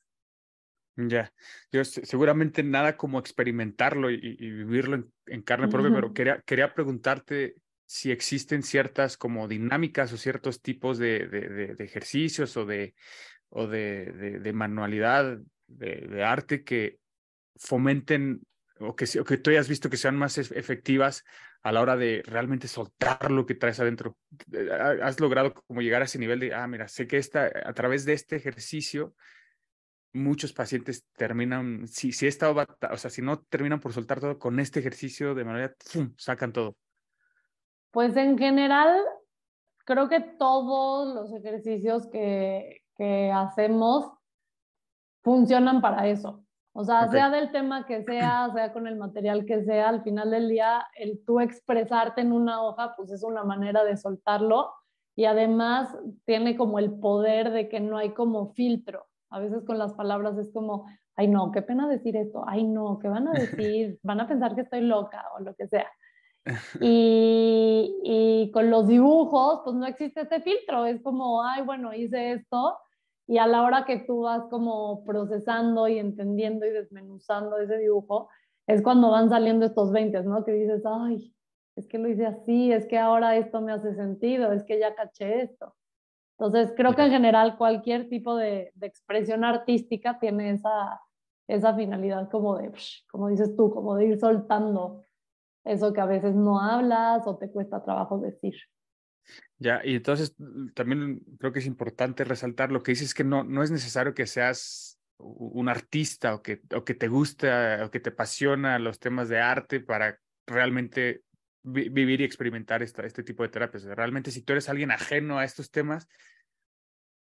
Ya, 0.96 1.32
yo 1.72 1.84
seguramente 1.84 2.62
nada 2.62 2.96
como 2.96 3.18
experimentarlo 3.18 4.12
y, 4.12 4.36
vivirlo 4.36 5.08
en, 5.26 5.42
carne 5.42 5.66
propia, 5.66 5.92
pero 5.92 6.14
quería, 6.14 6.40
quería 6.42 6.72
preguntarte 6.72 7.56
si 7.84 8.12
existen 8.12 8.62
ciertas 8.62 9.16
como 9.16 9.48
dinámicas 9.48 10.12
o 10.12 10.16
ciertos 10.16 10.62
tipos 10.62 10.98
de, 10.98 11.26
de 11.26 11.84
ejercicios 11.84 12.56
o 12.56 12.64
de, 12.64 12.94
o 13.50 13.66
de, 13.66 14.40
de, 14.40 14.52
manualidad, 14.52 15.38
de, 15.66 16.24
arte 16.24 16.64
que 16.64 16.98
fomenten 17.56 18.42
o 18.80 18.96
que, 18.96 19.06
o 19.20 19.24
que 19.24 19.38
tú 19.38 19.50
hayas 19.50 19.68
visto 19.68 19.88
que 19.88 19.96
sean 19.96 20.16
más 20.16 20.38
efectivas 20.38 21.24
a 21.62 21.72
la 21.72 21.80
hora 21.80 21.96
de 21.96 22.22
realmente 22.26 22.68
soltar 22.68 23.30
lo 23.30 23.46
que 23.46 23.54
traes 23.54 23.80
adentro. 23.80 24.18
Eh, 24.52 24.68
has 25.02 25.18
logrado 25.18 25.54
como 25.54 25.80
llegar 25.80 26.02
a 26.02 26.04
ese 26.04 26.18
nivel 26.18 26.38
de, 26.40 26.54
ah, 26.54 26.66
mira, 26.66 26.88
sé 26.88 27.06
que 27.06 27.16
esta, 27.16 27.50
a 27.64 27.72
través 27.72 28.04
de 28.04 28.12
este 28.12 28.36
ejercicio, 28.36 29.14
muchos 30.12 30.52
pacientes 30.52 31.06
terminan, 31.16 31.88
si, 31.88 32.12
si 32.12 32.26
esta, 32.26 32.50
o 32.50 32.96
sea, 32.96 33.10
si 33.10 33.22
no 33.22 33.40
terminan 33.40 33.80
por 33.80 33.94
soltar 33.94 34.20
todo 34.20 34.38
con 34.38 34.60
este 34.60 34.80
ejercicio 34.80 35.34
de 35.34 35.44
manera, 35.44 35.74
¡fum! 35.80 36.12
sacan 36.18 36.52
todo. 36.52 36.76
Pues 37.90 38.14
en 38.16 38.36
general, 38.36 39.02
creo 39.86 40.08
que 40.08 40.20
todos 40.20 41.14
los 41.14 41.32
ejercicios 41.32 42.06
que, 42.08 42.83
que 42.96 43.32
hacemos 43.32 44.12
funcionan 45.22 45.80
para 45.80 46.06
eso. 46.06 46.44
O 46.76 46.84
sea, 46.84 47.08
sea 47.08 47.30
del 47.30 47.52
tema 47.52 47.86
que 47.86 48.02
sea, 48.02 48.50
sea 48.52 48.72
con 48.72 48.88
el 48.88 48.96
material 48.96 49.46
que 49.46 49.62
sea, 49.62 49.88
al 49.88 50.02
final 50.02 50.32
del 50.32 50.48
día, 50.48 50.84
el 50.96 51.24
tú 51.24 51.38
expresarte 51.38 52.20
en 52.20 52.32
una 52.32 52.62
hoja, 52.62 52.94
pues 52.96 53.12
es 53.12 53.22
una 53.22 53.44
manera 53.44 53.84
de 53.84 53.96
soltarlo 53.96 54.72
y 55.14 55.26
además 55.26 55.96
tiene 56.24 56.56
como 56.56 56.80
el 56.80 56.92
poder 56.98 57.52
de 57.52 57.68
que 57.68 57.78
no 57.78 57.96
hay 57.96 58.10
como 58.10 58.52
filtro. 58.54 59.06
A 59.30 59.38
veces 59.38 59.64
con 59.64 59.78
las 59.78 59.94
palabras 59.94 60.36
es 60.36 60.50
como, 60.52 60.86
ay 61.14 61.28
no, 61.28 61.52
qué 61.52 61.62
pena 61.62 61.86
decir 61.86 62.16
esto, 62.16 62.44
ay 62.48 62.64
no, 62.64 62.98
¿qué 62.98 63.08
van 63.08 63.28
a 63.28 63.32
decir? 63.32 64.00
Van 64.02 64.20
a 64.20 64.26
pensar 64.26 64.56
que 64.56 64.62
estoy 64.62 64.80
loca 64.80 65.24
o 65.38 65.40
lo 65.40 65.54
que 65.54 65.68
sea. 65.68 65.88
Y, 66.80 68.00
y, 68.02 68.50
con 68.50 68.68
los 68.68 68.86
dibujos, 68.86 69.62
pues 69.64 69.76
no 69.76 69.86
existe 69.86 70.20
este 70.20 70.42
filtro, 70.42 70.84
es 70.84 71.00
como, 71.00 71.42
ay, 71.42 71.62
bueno, 71.62 71.94
hice 71.94 72.32
esto 72.32 72.76
y 73.26 73.38
a 73.38 73.46
la 73.46 73.62
hora 73.62 73.84
que 73.84 73.98
tú 73.98 74.22
vas 74.22 74.44
como 74.50 75.04
procesando 75.04 75.88
y 75.88 75.98
entendiendo 75.98 76.66
y 76.66 76.70
desmenuzando 76.70 77.58
ese 77.58 77.78
dibujo, 77.78 78.28
es 78.66 78.82
cuando 78.82 79.10
van 79.10 79.28
saliendo 79.28 79.66
estos 79.66 79.92
20, 79.92 80.22
¿no? 80.22 80.44
Que 80.44 80.52
dices, 80.52 80.82
ay, 80.86 81.34
es 81.76 81.86
que 81.86 81.98
lo 81.98 82.08
hice 82.08 82.26
así, 82.26 82.72
es 82.72 82.86
que 82.86 82.98
ahora 82.98 83.36
esto 83.36 83.60
me 83.60 83.72
hace 83.72 83.94
sentido, 83.94 84.52
es 84.52 84.64
que 84.64 84.78
ya 84.78 84.94
caché 84.94 85.42
esto. 85.42 85.74
Entonces, 86.38 86.72
creo 86.76 86.94
que 86.94 87.02
en 87.02 87.10
general 87.10 87.56
cualquier 87.56 88.08
tipo 88.08 88.36
de, 88.36 88.72
de 88.74 88.86
expresión 88.86 89.44
artística 89.44 90.18
tiene 90.18 90.50
esa, 90.50 91.00
esa 91.46 91.74
finalidad 91.74 92.28
como 92.30 92.56
de, 92.58 92.72
como 93.10 93.28
dices 93.28 93.54
tú, 93.56 93.70
como 93.70 93.96
de 93.96 94.06
ir 94.06 94.18
soltando 94.18 95.02
eso 95.64 95.92
que 95.92 96.00
a 96.00 96.06
veces 96.06 96.34
no 96.34 96.60
hablas 96.60 97.26
o 97.26 97.36
te 97.36 97.50
cuesta 97.50 97.82
trabajo 97.82 98.18
decir. 98.18 98.54
Ya, 99.58 99.80
y 99.84 99.94
entonces 99.94 100.34
también 100.74 101.20
creo 101.38 101.52
que 101.52 101.60
es 101.60 101.66
importante 101.66 102.24
resaltar 102.24 102.72
lo 102.72 102.82
que 102.82 102.92
dices 102.92 103.14
que 103.14 103.24
no, 103.24 103.44
no 103.44 103.62
es 103.62 103.70
necesario 103.70 104.14
que 104.14 104.26
seas 104.26 104.98
un 105.18 105.68
artista 105.68 106.34
o 106.34 106.42
que, 106.42 106.60
o 106.74 106.84
que 106.84 106.94
te 106.94 107.08
gusta 107.08 107.82
o 107.84 107.90
que 107.90 108.00
te 108.00 108.10
apasiona 108.10 108.78
los 108.78 108.98
temas 108.98 109.28
de 109.28 109.40
arte 109.40 109.80
para 109.80 110.18
realmente 110.46 111.22
vivir 111.62 112.20
y 112.20 112.24
experimentar 112.24 112.82
esta, 112.82 113.06
este 113.06 113.22
tipo 113.22 113.42
de 113.42 113.48
terapias. 113.48 113.84
Realmente 113.84 114.30
si 114.30 114.42
tú 114.42 114.52
eres 114.52 114.68
alguien 114.68 114.90
ajeno 114.90 115.38
a 115.38 115.44
estos 115.44 115.70
temas, 115.70 116.08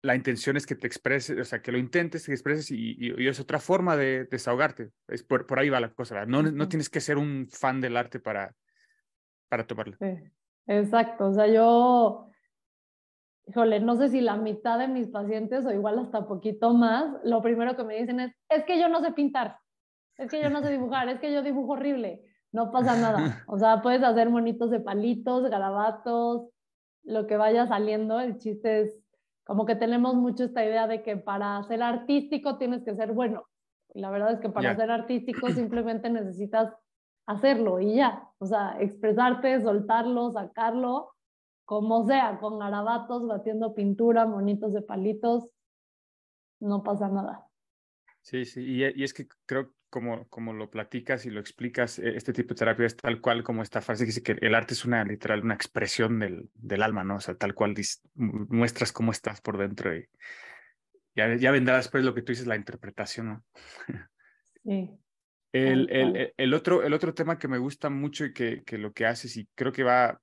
la 0.03 0.15
intención 0.15 0.57
es 0.57 0.67
que 0.67 0.75
te 0.75 0.87
expreses, 0.87 1.39
o 1.39 1.45
sea, 1.45 1.63
que 1.63 1.73
lo 1.73 1.79
intentes, 1.79 2.25
te 2.25 2.33
expreses 2.33 2.71
y, 2.71 2.97
y, 2.99 3.27
es 3.27 3.41
otra 3.41 3.59
forma 3.59 3.97
de, 3.97 4.25
desahogarte. 4.25 4.91
Es 5.09 5.23
por, 5.23 5.47
por, 5.47 5.59
ahí 5.59 5.69
va 5.69 5.81
la 5.81 5.93
cosa. 5.93 6.27
No, 6.27 6.43
no 6.43 6.69
tienes 6.69 6.91
que 6.91 7.01
ser 7.01 7.17
un 7.17 7.49
fan 7.51 7.81
del 7.81 7.97
arte 7.97 8.21
para, 8.21 8.55
para 9.49 9.67
tomarlo. 9.67 9.97
Sí. 9.99 10.31
Exacto, 10.67 11.27
o 11.27 11.33
sea, 11.33 11.47
yo 11.47 12.31
híjole, 13.47 13.81
no 13.81 13.97
sé 13.97 14.09
si 14.09 14.21
la 14.21 14.37
mitad 14.37 14.79
de 14.79 14.89
mis 14.89 15.09
pacientes 15.09 15.67
o 15.67 15.73
igual 15.73 15.99
hasta 15.99 16.27
poquito 16.27 16.73
más, 16.73 17.13
lo 17.25 17.43
primero 17.43 17.77
que 17.77 17.85
me 17.85 17.97
dicen 17.97 18.21
es, 18.21 18.33
es 18.49 18.65
que 18.65 18.79
yo 18.79 18.89
no 18.89 19.01
sé 19.01 19.13
pintar, 19.13 19.59
es 20.17 20.31
que 20.31 20.43
yo 20.43 20.51
no 20.51 20.63
sé 20.63 20.71
dibujar, 20.71 21.09
es 21.09 21.21
que 21.21 21.33
yo 21.33 21.43
dibujo 21.43 21.73
horrible, 21.73 22.25
no 22.53 22.71
pasa 22.71 22.97
nada. 22.97 23.17
O 23.49 23.59
sea, 23.59 23.83
puedes 23.83 24.03
hacer 24.03 24.31
monitos 24.31 24.71
de 24.71 24.81
palitos, 24.81 25.51
garabatos, 25.51 26.49
lo 27.03 27.27
que 27.27 27.37
vaya 27.37 27.67
saliendo. 27.67 28.21
El 28.21 28.39
chiste 28.39 28.83
es 28.83 29.01
como 29.45 29.67
que 29.67 29.75
tenemos 29.75 30.15
mucho 30.15 30.45
esta 30.45 30.65
idea 30.65 30.87
de 30.87 31.03
que 31.03 31.17
para 31.17 31.63
ser 31.65 31.83
artístico 31.83 32.57
tienes 32.57 32.85
que 32.85 32.95
ser 32.95 33.13
bueno. 33.13 33.45
Y 33.93 34.01
la 34.01 34.11
verdad 34.11 34.33
es 34.33 34.41
que 34.41 34.49
para 34.49 34.75
ser 34.77 34.91
artístico 34.91 35.49
simplemente 35.51 36.09
necesitas 36.09 36.73
hacerlo 37.27 37.81
y 37.81 37.97
ya. 37.97 38.31
O 38.39 38.47
sea, 38.47 38.77
expresarte, 38.81 39.63
soltarlo, 39.63 40.31
sacarlo, 40.33 41.15
como 41.65 42.07
sea, 42.07 42.39
con 42.41 42.59
garabatos, 42.59 43.27
batiendo 43.27 43.75
pintura, 43.75 44.27
monitos 44.27 44.73
de 44.73 44.83
palitos, 44.83 45.51
no 46.61 46.83
pasa 46.83 47.09
nada. 47.09 47.49
Sí, 48.23 48.45
sí, 48.45 48.63
y, 48.65 48.85
y 49.01 49.05
es 49.05 49.13
que 49.13 49.27
creo 49.47 49.75
como, 49.91 50.27
como 50.29 50.53
lo 50.55 50.71
platicas 50.71 51.27
y 51.27 51.31
lo 51.31 51.41
explicas, 51.41 51.99
eh, 51.99 52.17
este 52.17 52.33
tipo 52.33 52.51
de 52.55 52.59
terapia 52.59 52.87
es 52.87 52.97
tal 52.97 53.21
cual 53.21 53.45
como 53.45 53.63
esta 53.63 53.81
frase 53.83 54.05
que 54.05 54.07
dice 54.09 54.23
que 54.23 54.33
el 54.41 54.55
arte 54.55 54.75
es 54.75 54.85
una 54.85 55.05
literal, 55.05 55.43
una 55.45 55.55
expresión 55.55 56.19
del, 56.19 56.51
del 56.55 56.83
alma, 56.83 57.05
¿no? 57.05 57.17
O 57.17 57.21
sea, 57.21 57.37
tal 57.37 57.55
cual 57.55 57.75
dis- 57.75 58.01
mu- 58.15 58.47
muestras 58.49 58.93
cómo 58.93 59.13
estás 59.13 59.41
por 59.41 59.59
dentro 59.59 59.95
y 59.97 60.09
ya, 61.15 61.35
ya 61.37 61.51
vendrá 61.51 61.77
después 61.77 62.05
lo 62.05 62.15
que 62.15 62.23
tú 62.23 62.33
dices, 62.33 62.47
la 62.47 62.57
interpretación, 62.57 63.29
¿no? 63.29 63.45
Sí. 64.65 65.04
El, 65.55 65.89
el, 65.91 66.11
cual. 66.13 66.33
el- 66.37 66.55
otro, 66.55 66.83
el 66.83 66.93
otro 66.93 67.15
tema 67.15 67.39
que 67.39 67.49
me 67.49 67.59
gusta 67.59 67.91
mucho 67.91 68.25
y 68.25 68.33
que, 68.33 68.63
que 68.65 68.79
lo 68.79 68.93
que 68.93 69.07
haces, 69.07 69.37
y 69.37 69.49
creo 69.55 69.73
que 69.73 69.85
va, 69.85 70.21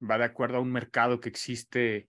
va 0.00 0.18
de 0.18 0.24
acuerdo 0.24 0.58
a 0.58 0.60
un 0.60 0.72
mercado 0.72 1.20
que 1.20 1.28
existe, 1.28 2.08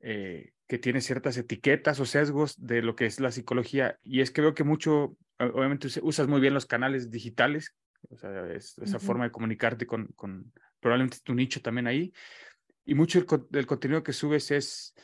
eh, 0.00 0.52
que 0.68 0.78
tiene 0.78 1.00
ciertas 1.00 1.36
etiquetas 1.36 1.98
o 2.00 2.06
sesgos 2.06 2.54
de 2.64 2.82
lo 2.82 2.94
que 2.94 3.06
es 3.06 3.20
la 3.20 3.30
psicología, 3.32 3.98
y 4.02 4.20
es 4.20 4.30
que 4.30 4.40
veo 4.40 4.54
que 4.54 4.64
mucho, 4.64 5.16
obviamente 5.38 5.88
us- 5.88 6.00
usas 6.02 6.28
muy 6.28 6.40
bien 6.40 6.54
los 6.54 6.66
canales 6.66 7.10
digitales, 7.10 7.74
o 8.10 8.16
sea, 8.16 8.52
es- 8.52 8.78
esa 8.78 8.98
forma 8.98 9.24
de 9.24 9.30
comunicarte 9.30 9.86
con, 9.86 10.06
con 10.14 10.52
probablemente 10.80 11.18
tu 11.22 11.34
nicho 11.34 11.60
también 11.62 11.86
ahí, 11.86 12.12
y 12.84 12.94
mucho 12.94 13.24
del 13.50 13.66
contenido 13.66 14.02
que 14.02 14.12
subes 14.12 14.50
es, 14.50 14.94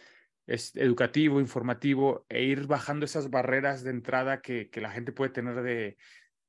es 0.47 0.77
educativo, 0.77 1.41
informativo, 1.41 2.27
e 2.29 2.43
ir 2.45 2.67
bajando 2.67 3.05
esas 3.07 3.31
barreras 3.31 3.83
de 3.83 3.91
entrada 3.91 4.41
que, 4.43 4.69
que 4.69 4.81
la 4.81 4.91
gente 4.91 5.13
puede 5.13 5.31
tener 5.31 5.63
de, 5.63 5.97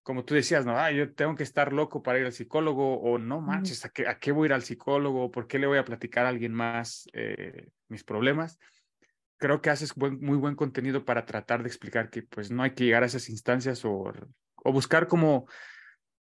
como 0.04 0.26
tú 0.26 0.34
decías, 0.34 0.66
¿no? 0.66 0.78
Ah, 0.78 0.92
yo 0.92 1.14
tengo 1.14 1.36
que 1.36 1.44
estar 1.44 1.74
loco 1.74 2.02
para 2.02 2.20
ir 2.20 2.26
al 2.26 2.34
psicólogo, 2.34 3.00
o 3.02 3.18
no 3.20 3.42
manches, 3.42 3.86
¿a 3.86 3.90
qué, 3.90 4.08
a 4.08 4.20
qué 4.20 4.32
voy 4.32 4.46
a 4.46 4.48
ir 4.48 4.54
al 4.54 4.64
psicólogo? 4.64 5.32
¿Por 5.32 5.48
qué 5.48 5.60
le 5.60 5.68
voy 5.68 5.78
a 5.78 5.86
platicar 5.86 6.26
a 6.26 6.30
alguien 6.30 6.54
más 6.54 7.08
eh, 7.14 7.70
mis 7.88 8.04
problemas? 8.04 8.60
Creo 9.38 9.62
que 9.62 9.70
haces 9.70 9.94
buen- 9.96 10.20
muy 10.22 10.38
buen 10.38 10.56
contenido 10.56 11.06
para 11.06 11.26
tratar 11.26 11.62
de 11.64 11.68
explicar 11.70 12.10
que 12.10 12.24
pues 12.24 12.52
no 12.52 12.64
hay 12.64 12.72
que 12.72 12.86
llegar 12.86 13.04
a 13.04 13.08
esas 13.08 13.30
instancias 13.30 13.86
o, 13.86 14.12
o 14.64 14.72
buscar 14.72 15.08
como, 15.08 15.48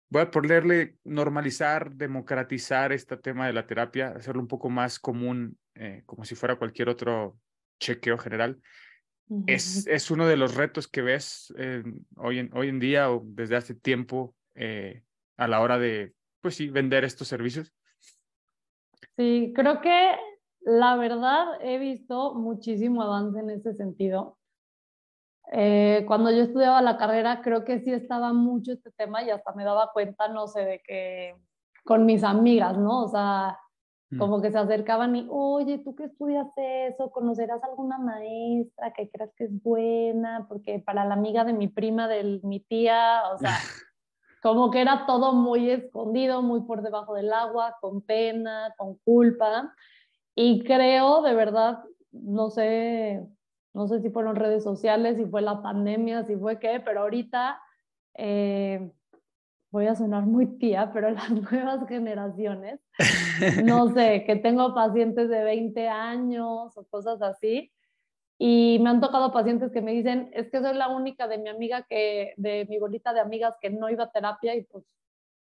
voy 0.09 0.23
a 0.23 0.31
ponerle, 0.31 0.97
normalizar, 1.03 1.91
democratizar 1.93 2.91
este 2.91 3.17
tema 3.17 3.47
de 3.47 3.53
la 3.53 3.67
terapia, 3.67 4.09
hacerlo 4.09 4.41
un 4.41 4.47
poco 4.47 4.69
más 4.69 4.99
común, 4.99 5.57
eh, 5.75 6.03
como 6.05 6.25
si 6.25 6.35
fuera 6.35 6.55
cualquier 6.57 6.89
otro 6.89 7.37
chequeo 7.79 8.17
general 8.17 8.59
es, 9.45 9.87
es 9.87 10.11
uno 10.11 10.25
de 10.25 10.37
los 10.37 10.55
retos 10.55 10.87
que 10.87 11.01
ves 11.01 11.53
eh, 11.57 11.83
hoy, 12.15 12.39
en, 12.39 12.55
hoy 12.55 12.69
en 12.69 12.79
día 12.79 13.11
o 13.11 13.21
desde 13.25 13.55
hace 13.55 13.75
tiempo 13.75 14.35
eh, 14.55 15.03
a 15.37 15.47
la 15.47 15.61
hora 15.61 15.77
de, 15.77 16.13
pues 16.41 16.55
sí, 16.55 16.69
vender 16.69 17.03
estos 17.03 17.27
servicios. 17.27 17.73
Sí, 19.17 19.51
creo 19.55 19.81
que 19.81 20.15
la 20.61 20.95
verdad 20.95 21.45
he 21.61 21.77
visto 21.77 22.35
muchísimo 22.35 23.01
avance 23.01 23.39
en 23.39 23.49
ese 23.49 23.73
sentido. 23.73 24.37
Eh, 25.51 26.03
cuando 26.07 26.31
yo 26.31 26.43
estudiaba 26.43 26.81
la 26.81 26.97
carrera, 26.97 27.41
creo 27.41 27.63
que 27.63 27.79
sí 27.79 27.91
estaba 27.91 28.33
mucho 28.33 28.73
este 28.73 28.91
tema 28.91 29.23
y 29.23 29.29
hasta 29.29 29.53
me 29.53 29.63
daba 29.63 29.91
cuenta, 29.93 30.27
no 30.27 30.47
sé, 30.47 30.61
de 30.61 30.81
que 30.85 31.35
con 31.83 32.05
mis 32.05 32.23
amigas, 32.23 32.77
¿no? 32.77 33.03
O 33.03 33.07
sea. 33.07 33.57
Como 34.17 34.41
que 34.41 34.51
se 34.51 34.57
acercaban 34.57 35.15
y, 35.17 35.27
oye, 35.29 35.79
¿tú 35.79 35.93
qué 35.95 36.05
estudiaste 36.05 36.87
eso? 36.87 37.11
¿Conocerás 37.11 37.61
alguna 37.63 37.97
maestra 37.97 38.93
que 38.93 39.09
creas 39.09 39.31
que 39.35 39.45
es 39.45 39.63
buena? 39.63 40.45
Porque 40.47 40.79
para 40.79 41.03
la 41.03 41.13
amiga 41.13 41.43
de 41.43 41.51
mi 41.51 41.67
prima, 41.67 42.07
de 42.07 42.39
mi 42.43 42.61
tía, 42.61 43.23
o 43.33 43.37
sea, 43.37 43.49
como 44.41 44.71
que 44.71 44.79
era 44.79 45.05
todo 45.05 45.33
muy 45.33 45.69
escondido, 45.69 46.41
muy 46.41 46.61
por 46.61 46.83
debajo 46.83 47.15
del 47.15 47.33
agua, 47.33 47.75
con 47.81 48.01
pena, 48.01 48.73
con 48.77 48.95
culpa. 48.99 49.73
Y 50.35 50.63
creo, 50.63 51.21
de 51.21 51.33
verdad, 51.33 51.83
no 52.11 52.49
sé, 52.49 53.27
no 53.73 53.89
sé 53.89 53.99
si 54.01 54.09
fueron 54.09 54.37
redes 54.37 54.63
sociales, 54.63 55.17
si 55.17 55.25
fue 55.25 55.41
la 55.41 55.61
pandemia, 55.61 56.23
si 56.23 56.37
fue 56.37 56.59
qué, 56.59 56.79
pero 56.79 57.01
ahorita 57.01 57.59
eh, 58.13 58.89
voy 59.71 59.87
a 59.87 59.95
sonar 59.95 60.25
muy 60.25 60.57
tía, 60.57 60.91
pero 60.93 61.09
las 61.11 61.29
nuevas 61.29 61.87
generaciones, 61.87 62.79
no 63.63 63.87
sé, 63.93 64.23
que 64.25 64.35
tengo 64.37 64.73
pacientes 64.73 65.29
de 65.29 65.43
20 65.43 65.87
años 65.87 66.77
o 66.77 66.83
cosas 66.89 67.21
así, 67.21 67.71
y 68.39 68.77
me 68.81 68.91
han 68.91 69.01
tocado 69.01 69.31
pacientes 69.31 69.71
que 69.71 69.81
me 69.81 69.93
dicen, 69.93 70.29
es 70.33 70.49
que 70.51 70.61
soy 70.61 70.75
la 70.75 70.89
única 70.89 71.27
de 71.27 71.39
mi 71.39 71.49
amiga 71.49 71.83
que, 71.89 72.33
de 72.37 72.65
mi 72.69 72.77
bolita 72.77 73.11
de 73.11 73.19
amigas 73.19 73.55
que 73.59 73.71
no 73.71 73.89
iba 73.89 74.03
a 74.03 74.11
terapia 74.11 74.55
y 74.55 74.63
pues, 74.63 74.85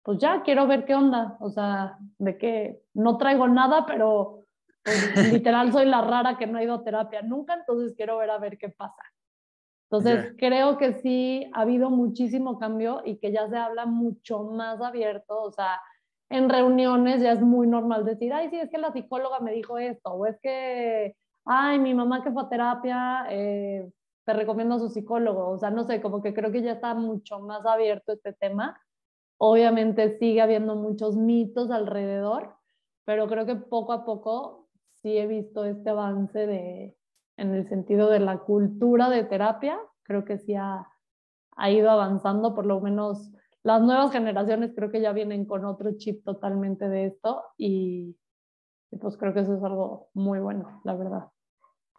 pues 0.03 0.19
ya 0.19 0.41
quiero 0.41 0.67
ver 0.67 0.85
qué 0.85 0.95
onda, 0.95 1.35
o 1.41 1.49
sea, 1.49 1.97
de 2.17 2.37
que 2.37 2.79
no 2.93 3.17
traigo 3.17 3.49
nada, 3.49 3.85
pero 3.85 4.45
pues, 4.83 4.95
literal 5.33 5.73
soy 5.73 5.85
la 5.85 6.01
rara 6.01 6.37
que 6.37 6.47
no 6.47 6.57
ha 6.57 6.63
ido 6.63 6.75
a 6.75 6.83
terapia 6.83 7.21
nunca, 7.21 7.55
entonces 7.55 7.93
quiero 7.95 8.17
ver 8.17 8.29
a 8.29 8.37
ver 8.37 8.57
qué 8.57 8.69
pasa. 8.69 9.03
Entonces, 9.89 10.33
creo 10.37 10.77
que 10.77 10.93
sí 10.95 11.49
ha 11.53 11.61
habido 11.61 11.89
muchísimo 11.89 12.59
cambio 12.59 13.01
y 13.05 13.19
que 13.19 13.31
ya 13.31 13.47
se 13.47 13.55
habla 13.55 13.85
mucho 13.85 14.43
más 14.43 14.81
abierto, 14.81 15.41
o 15.41 15.51
sea, 15.51 15.79
en 16.29 16.49
reuniones 16.49 17.21
ya 17.21 17.31
es 17.31 17.41
muy 17.41 17.67
normal 17.67 18.03
decir, 18.03 18.33
ay, 18.33 18.49
sí, 18.49 18.59
es 18.59 18.69
que 18.69 18.79
la 18.79 18.91
psicóloga 18.91 19.39
me 19.39 19.53
dijo 19.53 19.77
esto, 19.77 20.11
o 20.11 20.25
es 20.25 20.37
que, 20.41 21.15
ay, 21.45 21.79
mi 21.79 21.93
mamá 21.93 22.21
que 22.21 22.31
fue 22.31 22.43
a 22.43 22.49
terapia, 22.49 23.27
eh, 23.29 23.89
te 24.25 24.33
recomiendo 24.33 24.75
a 24.75 24.79
su 24.79 24.89
psicólogo, 24.89 25.47
o 25.47 25.57
sea, 25.57 25.71
no 25.71 25.85
sé, 25.85 26.01
como 26.01 26.21
que 26.21 26.33
creo 26.33 26.51
que 26.51 26.61
ya 26.61 26.73
está 26.73 26.93
mucho 26.93 27.39
más 27.39 27.65
abierto 27.65 28.11
este 28.11 28.33
tema. 28.33 28.77
Obviamente 29.37 30.17
sigue 30.19 30.41
habiendo 30.41 30.75
muchos 30.75 31.15
mitos 31.15 31.71
alrededor, 31.71 32.55
pero 33.05 33.27
creo 33.27 33.45
que 33.45 33.55
poco 33.55 33.93
a 33.93 34.03
poco 34.03 34.67
sí 34.95 35.17
he 35.17 35.27
visto 35.27 35.63
este 35.63 35.91
avance 35.91 36.45
de, 36.45 36.97
en 37.37 37.53
el 37.53 37.67
sentido 37.69 38.09
de 38.09 38.19
la 38.19 38.39
cultura 38.39 39.09
de 39.09 39.23
terapia, 39.23 39.79
creo 40.03 40.25
que 40.25 40.37
sí 40.37 40.55
ha, 40.55 40.87
ha 41.55 41.71
ido 41.71 41.89
avanzando, 41.89 42.53
por 42.55 42.65
lo 42.65 42.81
menos 42.81 43.31
las 43.63 43.81
nuevas 43.81 44.11
generaciones 44.11 44.71
creo 44.75 44.91
que 44.91 45.01
ya 45.01 45.11
vienen 45.11 45.45
con 45.45 45.65
otro 45.65 45.91
chip 45.97 46.23
totalmente 46.23 46.87
de 46.87 47.07
esto 47.07 47.43
y, 47.57 48.17
y 48.91 48.97
pues 48.97 49.17
creo 49.17 49.33
que 49.33 49.41
eso 49.41 49.55
es 49.55 49.63
algo 49.63 50.09
muy 50.13 50.39
bueno, 50.39 50.81
la 50.83 50.95
verdad. 50.95 51.27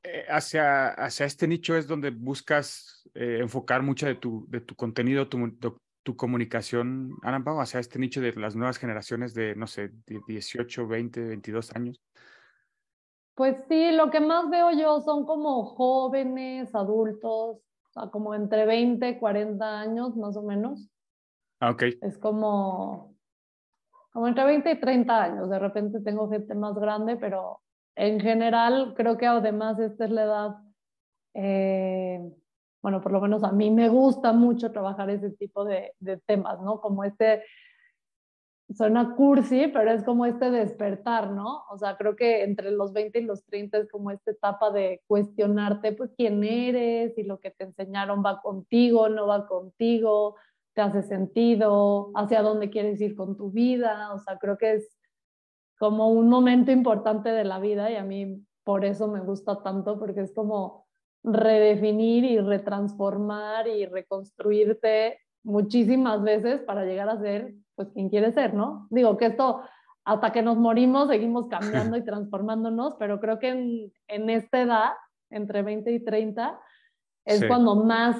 Eh, 0.04 0.24
hacia, 0.28 0.88
hacia 0.88 1.26
este 1.26 1.48
nicho 1.48 1.76
es 1.76 1.86
donde 1.86 2.10
buscas 2.10 3.08
eh, 3.14 3.38
enfocar 3.40 3.82
mucho 3.82 4.06
de 4.06 4.14
tu, 4.14 4.46
de 4.48 4.60
tu 4.60 4.74
contenido, 4.74 5.28
tu, 5.28 5.58
tu, 6.02 6.16
comunicación, 6.16 7.12
Ana 7.22 7.42
Pau, 7.44 7.60
hacia 7.60 7.80
este 7.80 7.98
nicho 7.98 8.20
de 8.20 8.32
las 8.32 8.56
nuevas 8.56 8.78
generaciones 8.78 9.34
de, 9.34 9.54
no 9.54 9.66
sé, 9.66 9.90
18, 10.26 10.86
20, 10.86 11.20
22 11.20 11.74
años. 11.74 12.00
Pues 13.38 13.64
sí, 13.68 13.92
lo 13.92 14.10
que 14.10 14.18
más 14.18 14.50
veo 14.50 14.72
yo 14.72 15.00
son 15.00 15.24
como 15.24 15.64
jóvenes, 15.64 16.74
adultos, 16.74 17.58
o 17.60 17.92
sea, 17.92 18.10
como 18.10 18.34
entre 18.34 18.66
20 18.66 19.16
40 19.20 19.78
años 19.78 20.16
más 20.16 20.36
o 20.36 20.42
menos. 20.42 20.90
Ah, 21.60 21.70
ok. 21.70 21.84
Es 22.02 22.18
como, 22.18 23.14
como 24.12 24.26
entre 24.26 24.44
20 24.44 24.72
y 24.72 24.80
30 24.80 25.22
años. 25.22 25.48
De 25.48 25.58
repente 25.60 26.00
tengo 26.00 26.28
gente 26.28 26.52
más 26.56 26.74
grande, 26.74 27.16
pero 27.16 27.60
en 27.94 28.18
general 28.18 28.94
creo 28.96 29.16
que 29.16 29.28
además 29.28 29.78
esta 29.78 30.06
es 30.06 30.10
la 30.10 30.24
edad, 30.24 30.56
eh, 31.34 32.20
bueno, 32.82 33.00
por 33.00 33.12
lo 33.12 33.20
menos 33.20 33.44
a 33.44 33.52
mí 33.52 33.70
me 33.70 33.88
gusta 33.88 34.32
mucho 34.32 34.72
trabajar 34.72 35.10
ese 35.10 35.30
tipo 35.30 35.64
de, 35.64 35.92
de 36.00 36.16
temas, 36.16 36.60
¿no? 36.60 36.80
Como 36.80 37.04
este, 37.04 37.44
suena 38.74 39.14
cursi, 39.16 39.68
pero 39.68 39.90
es 39.90 40.04
como 40.04 40.26
este 40.26 40.50
despertar, 40.50 41.30
¿no? 41.30 41.64
O 41.70 41.78
sea, 41.78 41.96
creo 41.96 42.16
que 42.16 42.42
entre 42.44 42.70
los 42.70 42.92
20 42.92 43.18
y 43.20 43.24
los 43.24 43.44
30 43.44 43.78
es 43.78 43.90
como 43.90 44.10
esta 44.10 44.30
etapa 44.30 44.70
de 44.70 45.02
cuestionarte, 45.06 45.92
pues, 45.92 46.12
quién 46.16 46.44
eres, 46.44 47.16
y 47.16 47.22
lo 47.22 47.40
que 47.40 47.50
te 47.50 47.64
enseñaron 47.64 48.22
va 48.24 48.40
contigo, 48.42 49.08
no 49.08 49.26
va 49.26 49.46
contigo, 49.46 50.36
te 50.74 50.82
hace 50.82 51.02
sentido, 51.02 52.10
hacia 52.14 52.42
dónde 52.42 52.70
quieres 52.70 53.00
ir 53.00 53.16
con 53.16 53.36
tu 53.36 53.50
vida, 53.50 54.12
o 54.12 54.18
sea, 54.18 54.38
creo 54.38 54.58
que 54.58 54.74
es 54.74 54.98
como 55.78 56.08
un 56.10 56.28
momento 56.28 56.70
importante 56.70 57.30
de 57.30 57.44
la 57.44 57.58
vida 57.60 57.90
y 57.90 57.96
a 57.96 58.04
mí 58.04 58.44
por 58.64 58.84
eso 58.84 59.08
me 59.08 59.20
gusta 59.20 59.62
tanto, 59.62 59.98
porque 59.98 60.20
es 60.20 60.34
como 60.34 60.86
redefinir 61.24 62.24
y 62.24 62.38
retransformar 62.38 63.66
y 63.66 63.86
reconstruirte 63.86 65.18
muchísimas 65.42 66.22
veces 66.22 66.60
para 66.60 66.84
llegar 66.84 67.08
a 67.08 67.18
ser 67.18 67.54
pues 67.78 67.90
quien 67.92 68.08
quieres 68.08 68.34
ser, 68.34 68.54
¿no? 68.54 68.88
Digo 68.90 69.16
que 69.16 69.26
esto 69.26 69.60
hasta 70.04 70.32
que 70.32 70.42
nos 70.42 70.56
morimos 70.56 71.08
seguimos 71.08 71.46
cambiando 71.46 71.96
y 71.96 72.04
transformándonos, 72.04 72.96
pero 72.98 73.20
creo 73.20 73.38
que 73.38 73.50
en, 73.50 73.92
en 74.08 74.30
esta 74.30 74.60
edad, 74.60 74.90
entre 75.30 75.62
20 75.62 75.92
y 75.92 76.04
30, 76.04 76.60
es 77.24 77.38
Sí. 77.38 77.46
cuando 77.46 77.76
más 77.76 78.16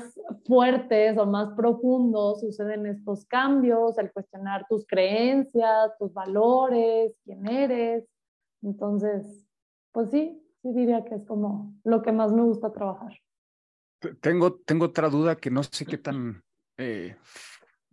fuertes 0.47 1.19
o 1.19 1.27
más 1.27 1.55
profundos 1.57 2.41
suceden 2.41 2.87
estos 2.87 3.25
cambios, 3.25 3.99
el 3.99 4.13
cuestionar 4.13 4.65
tus 4.69 4.87
creencias, 4.87 5.91
tus 5.99 6.13
valores, 6.13 7.15
quién 7.25 7.45
eres. 7.49 8.05
Entonces, 8.63 9.45
pues 9.91 10.11
sí, 10.13 10.41
sí 10.63 10.73
diría 10.73 11.05
que 11.05 11.17
es 11.17 11.25
como 11.25 11.75
lo 11.83 12.03
que 12.03 12.13
más 12.13 12.33
me 12.33 12.43
gusta 12.43 12.71
trabajar. 12.73 13.13
Tengo, 14.21 14.55
tengo 14.55 14.85
otra 14.85 15.09
duda 15.09 15.35
que 15.35 15.51
no 15.51 15.65
sé 15.65 15.85
qué 15.85 15.99
tan, 15.99 16.45
eh, 16.77 17.17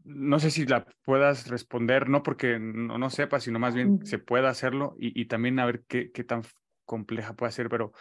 no 0.05 0.39
sé 0.39 0.51
si 0.51 0.65
la 0.65 0.85
puedas 1.03 1.47
responder, 1.47 2.07
no 2.07 2.21
porque 2.21 2.59
no, 2.59 2.97
no 2.97 3.09
sepa, 3.09 3.39
sino 3.39 3.57
más 3.59 3.73
bien 3.73 4.05
se 4.05 4.19
pueda 4.19 4.49
hacerlo 4.49 4.95
y, 4.99 5.19
y 5.19 5.25
también 5.25 5.59
a 5.59 5.65
ver 5.65 5.83
qué, 5.87 6.11
qué 6.11 6.23
tan 6.23 6.43
compleja 6.85 7.35
puede 7.35 7.51
ser, 7.51 7.69
pero 7.69 7.91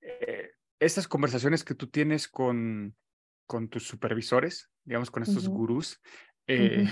eh, 0.00 0.52
estas 0.78 1.08
conversaciones 1.08 1.64
que 1.64 1.74
tú 1.74 1.88
tienes 1.88 2.28
con, 2.28 2.96
con 3.46 3.68
tus 3.68 3.86
supervisores, 3.86 4.70
digamos, 4.84 5.10
con 5.10 5.24
estos 5.24 5.48
gurús, 5.48 6.00
eh, 6.46 6.86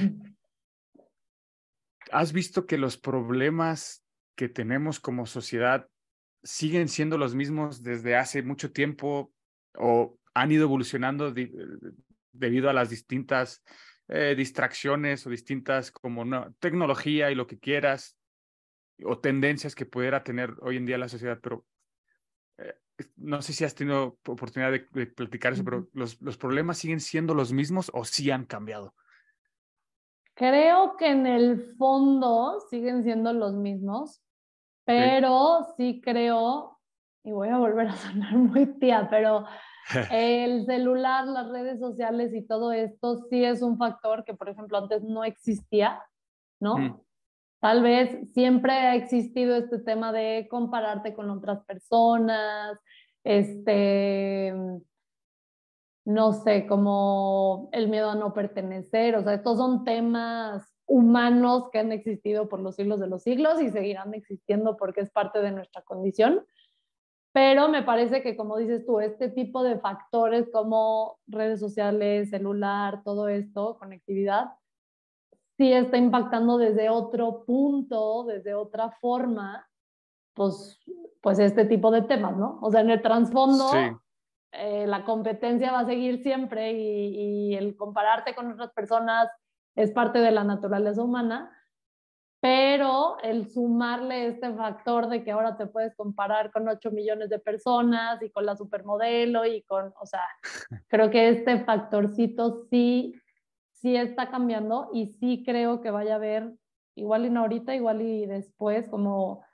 ¿has 2.11 2.33
visto 2.33 2.67
que 2.67 2.79
los 2.79 2.99
problemas 2.99 4.05
que 4.37 4.49
tenemos 4.49 4.99
como 4.99 5.27
sociedad 5.27 5.89
siguen 6.43 6.89
siendo 6.89 7.17
los 7.17 7.35
mismos 7.35 7.83
desde 7.83 8.17
hace 8.17 8.43
mucho 8.43 8.73
tiempo 8.73 9.33
o 9.75 10.19
han 10.35 10.51
ido 10.51 10.65
evolucionando 10.65 11.33
di- 11.33 11.53
debido 12.33 12.71
a 12.71 12.73
las 12.73 12.91
distintas 12.91 13.63
eh, 14.13 14.35
distracciones 14.37 15.25
o 15.25 15.31
distintas 15.31 15.93
como 15.93 16.25
no, 16.25 16.53
tecnología 16.59 17.31
y 17.31 17.37
lo 17.37 17.47
que 17.47 17.61
quieras 17.61 18.19
o 19.05 19.19
tendencias 19.19 19.77
que 19.77 19.87
pudiera 19.87 20.25
tener 20.25 20.55
hoy 20.63 20.79
en 20.79 20.85
día 20.85 20.99
la 20.99 21.09
sociedad, 21.09 21.39
pero 21.41 21.65
eh, 22.59 22.75
no 23.17 23.41
sé 23.41 23.53
si 23.53 23.65
has 23.65 23.77
tenido 23.77 24.19
oportunidad 24.27 24.73
de, 24.73 24.89
de 24.91 25.07
platicar 25.07 25.53
eso, 25.53 25.65
pero 25.65 25.89
los, 25.93 26.21
los 26.21 26.37
problemas 26.37 26.79
siguen 26.79 26.99
siendo 26.99 27.35
los 27.35 27.53
mismos 27.53 27.89
o 27.95 28.05
sí 28.05 28.33
han 28.33 28.47
cambiado. 28.47 28.95
Creo 30.35 30.97
que 30.97 31.07
en 31.07 31.27
el 31.27 31.77
fondo 31.77 32.59
siguen 32.69 33.05
siendo 33.05 33.33
los 33.33 33.55
mismos, 33.55 34.21
pero 34.85 35.73
sí 35.77 36.01
creo, 36.03 36.81
y 37.23 37.31
voy 37.31 37.49
a 37.49 37.59
volver 37.59 37.87
a 37.87 37.97
sonar 37.97 38.35
muy 38.35 38.67
tía, 38.79 39.07
pero 39.09 39.47
el 40.11 40.67
celular, 40.67 41.27
las 41.27 41.51
redes 41.51 41.81
sociales 41.81 42.33
y 42.35 42.43
todo 42.47 42.73
esto 42.73 43.27
sí 43.31 43.45
es 43.45 43.63
un 43.63 43.79
factor 43.79 44.25
que, 44.25 44.35
por 44.35 44.49
ejemplo, 44.49 44.79
antes 44.79 45.03
no 45.03 45.25
existía, 45.25 46.03
¿no? 46.61 46.79
Mm. 46.79 47.01
Tal 47.61 47.83
vez 47.83 48.33
siempre 48.33 48.73
ha 48.73 48.95
existido 48.95 49.57
este 49.57 49.79
tema 49.79 50.13
de 50.13 50.49
compararte 50.51 51.15
con 51.15 51.29
otras 51.31 51.63
personas, 51.65 52.79
este, 53.23 54.55
no 56.07 56.33
sé, 56.33 56.67
como 56.67 57.69
el 57.73 57.89
miedo 57.89 58.11
a 58.11 58.15
no 58.15 58.33
pertenecer, 58.33 59.15
o 59.17 59.23
sea, 59.23 59.35
estos 59.35 59.59
son 59.59 59.85
temas 59.85 60.67
humanos 60.87 61.69
que 61.71 61.79
han 61.79 61.93
existido 61.93 62.49
por 62.49 62.61
los 62.61 62.77
siglos 62.77 62.99
de 62.99 63.07
los 63.07 63.23
siglos 63.23 63.63
y 63.63 63.71
seguirán 63.71 64.13
existiendo 64.15 64.77
porque 64.77 65.03
es 65.03 65.11
parte 65.11 65.41
de 65.41 65.53
nuestra 65.53 65.83
condición. 65.83 66.45
Pero 67.33 67.69
me 67.69 67.83
parece 67.83 68.23
que, 68.23 68.37
como 68.37 68.57
dices 68.57 68.85
tú, 68.85 68.99
este 69.01 69.29
tipo 69.29 69.63
de 69.63 69.79
factores 69.79 70.49
como 70.53 71.19
redes 71.29 71.61
sociales, 71.61 72.31
celular, 72.31 73.03
todo 73.05 73.29
esto, 73.29 73.77
conectividad, 73.79 74.55
sí 75.57 75.73
está 75.73 75.97
impactando 75.97 76.59
desde 76.59 76.89
otro 76.91 77.45
punto, 77.45 78.25
desde 78.25 78.55
otra 78.55 78.91
forma, 79.01 79.69
pues, 80.35 80.81
pues 81.21 81.39
este 81.39 81.67
tipo 81.67 81.91
de 81.91 82.03
temas, 82.03 82.37
¿no? 82.37 82.59
O 82.63 82.71
sea, 82.71 82.81
en 82.81 82.91
el 82.91 83.03
trasfondo, 83.03 83.69
Sí. 83.69 83.79
eh, 84.53 84.87
la 84.89 85.05
competencia 85.05 85.71
va 85.71 85.81
a 85.81 85.87
seguir 85.87 86.23
siempre 86.23 86.73
y, 86.73 87.53
y 87.53 87.55
el 87.55 87.77
compararte 87.77 88.35
con 88.35 88.51
otras 88.51 88.73
personas 88.73 89.29
es 89.77 89.93
parte 89.93 90.19
de 90.19 90.33
la 90.33 90.43
naturaleza 90.43 91.03
humana, 91.03 91.57
pero 92.41 93.19
el 93.23 93.51
sumarle 93.51 94.27
este 94.29 94.53
factor 94.55 95.09
de 95.09 95.23
que 95.23 95.31
ahora 95.31 95.57
te 95.59 95.67
puedes 95.67 95.95
comparar 95.95 96.51
con 96.51 96.67
8 96.69 96.91
millones 96.91 97.29
de 97.29 97.39
personas 97.39 98.23
y 98.23 98.31
con 98.31 98.47
la 98.47 98.57
supermodelo 98.57 99.45
y 99.45 99.63
con, 99.63 99.93
o 100.01 100.07
sea, 100.07 100.23
creo 100.89 101.11
que 101.11 101.29
este 101.29 101.61
factorcito 101.65 102.65
sí, 102.71 103.15
sí 103.73 103.95
está 103.95 104.31
cambiando 104.31 104.89
y 104.95 105.09
sí 105.21 105.43
creo 105.45 105.83
que 105.83 105.91
vaya 105.91 106.15
a 106.15 106.17
haber, 106.17 106.51
igual 106.95 107.27
y 107.27 107.31
no 107.31 107.41
ahorita, 107.41 107.75
igual 107.75 108.01
y 108.01 108.25
después, 108.25 108.89
como, 108.89 109.45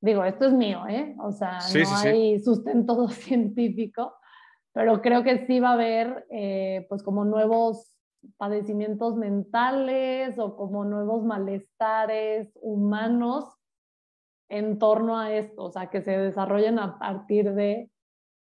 digo, 0.00 0.24
esto 0.24 0.46
es 0.46 0.52
mío, 0.52 0.86
¿eh? 0.88 1.16
O 1.18 1.32
sea, 1.32 1.60
Sí, 1.60 1.80
no 1.80 1.86
sí, 1.86 1.94
sí. 2.02 2.08
hay 2.08 2.38
sustento 2.38 3.08
científico, 3.08 4.14
pero 4.72 5.02
creo 5.02 5.24
que 5.24 5.44
sí 5.46 5.58
va 5.58 5.70
a 5.70 5.74
haber, 5.74 6.24
eh, 6.30 6.86
pues 6.88 7.02
como 7.02 7.24
nuevos 7.24 7.91
padecimientos 8.36 9.16
mentales 9.16 10.38
o 10.38 10.56
como 10.56 10.84
nuevos 10.84 11.24
malestares 11.24 12.50
humanos 12.60 13.44
en 14.48 14.78
torno 14.78 15.18
a 15.18 15.32
esto, 15.32 15.64
o 15.64 15.70
sea, 15.70 15.88
que 15.88 16.02
se 16.02 16.10
desarrollen 16.18 16.78
a 16.78 16.98
partir 16.98 17.52
de 17.54 17.90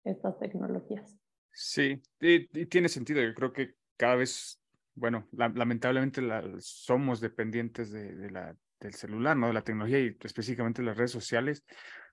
estas 0.03 0.39
tecnologías. 0.39 1.19
Sí, 1.51 2.01
y, 2.19 2.47
tiene 2.65 2.89
sentido. 2.89 3.21
Yo 3.21 3.33
creo 3.33 3.53
que 3.53 3.75
cada 3.97 4.15
vez, 4.15 4.59
bueno, 4.95 5.27
la- 5.31 5.49
lamentablemente 5.49 6.21
la- 6.21 6.43
somos 6.59 7.19
dependientes 7.19 7.91
de, 7.91 8.31
la, 8.31 8.55
del 8.79 8.93
celular, 8.93 9.37
¿no? 9.37 9.47
De 9.47 9.53
la 9.53 9.63
tecnología 9.63 9.99
y 9.99 10.17
específicamente 10.23 10.81
las 10.81 10.97
redes 10.97 11.11
sociales. 11.11 11.63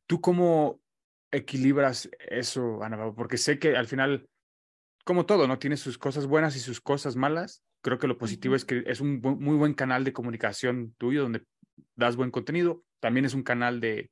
¿Tú 0.07 0.21
cómo 0.21 0.81
equilibras 1.31 2.11
eso, 2.29 2.83
Ana? 2.83 3.13
Porque 3.15 3.39
sé 3.39 3.59
que 3.59 3.77
al 3.77 3.87
final, 3.87 4.29
como 5.07 5.25
todo, 5.25 5.47
¿no? 5.47 5.61
Tiene 5.61 5.77
sus 5.77 5.99
cosas 5.99 6.27
buenas 6.27 6.57
y 6.57 6.59
sus 6.59 6.81
cosas 6.81 7.15
malas. 7.15 7.63
Creo 7.81 8.01
que 8.01 8.09
lo 8.09 8.19
positivo 8.19 8.57
es 8.57 8.65
que 8.65 8.83
es 8.87 9.01
un 9.01 9.23
bu- 9.23 9.39
muy 9.39 9.57
buen 9.57 9.73
canal 9.73 10.03
de 10.03 10.13
comunicación 10.13 10.95
tuyo 10.99 11.23
donde 11.23 11.45
das 11.95 12.17
buen 12.17 12.33
contenido. 12.33 12.83
También 12.99 13.25
es 13.25 13.33
un 13.33 13.45
canal 13.45 13.81
de, 13.81 14.11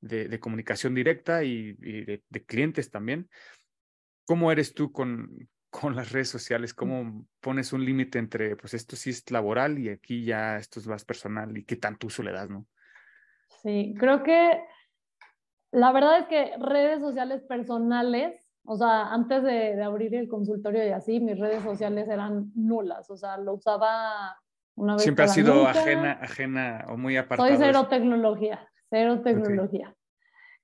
de, 0.00 0.28
de 0.28 0.40
comunicación 0.40 0.94
directa 0.94 1.44
y, 1.44 1.76
y 1.82 2.04
de, 2.06 2.24
de 2.26 2.44
clientes 2.46 2.90
también. 2.90 3.28
¿Cómo 4.24 4.50
eres 4.50 4.72
tú 4.72 4.90
con, 4.90 5.50
con 5.68 5.94
las 5.96 6.12
redes 6.12 6.30
sociales? 6.30 6.72
¿Cómo 6.72 7.26
pones 7.40 7.74
un 7.74 7.84
límite 7.84 8.18
entre, 8.18 8.56
pues 8.56 8.72
esto 8.72 8.96
sí 8.96 9.10
es 9.10 9.30
laboral 9.30 9.78
y 9.78 9.90
aquí 9.90 10.24
ya 10.24 10.56
esto 10.56 10.80
es 10.80 10.86
más 10.86 11.04
personal 11.04 11.58
y 11.58 11.64
qué 11.66 11.76
tanto 11.76 12.06
uso 12.06 12.22
le 12.22 12.32
das, 12.32 12.48
no? 12.48 12.66
Sí, 13.62 13.94
creo 13.98 14.22
que 14.22 14.64
la 15.72 15.92
verdad 15.92 16.20
es 16.20 16.26
que 16.26 16.52
redes 16.58 17.00
sociales 17.00 17.42
personales, 17.42 18.41
o 18.64 18.76
sea, 18.76 19.12
antes 19.12 19.42
de, 19.42 19.76
de 19.76 19.82
abrir 19.82 20.14
el 20.14 20.28
consultorio 20.28 20.86
y 20.86 20.90
así, 20.90 21.20
mis 21.20 21.38
redes 21.38 21.62
sociales 21.62 22.08
eran 22.08 22.52
nulas, 22.54 23.10
o 23.10 23.16
sea, 23.16 23.36
lo 23.36 23.54
usaba 23.54 24.36
una 24.74 24.94
vez 24.94 25.02
Siempre 25.02 25.24
ha 25.24 25.28
sido 25.28 25.54
nunca. 25.54 25.70
ajena, 25.70 26.12
ajena 26.20 26.84
o 26.88 26.96
muy 26.96 27.16
apartado. 27.16 27.48
Soy 27.48 27.58
cero 27.58 27.86
tecnología, 27.88 28.68
cero 28.88 29.20
tecnología. 29.22 29.94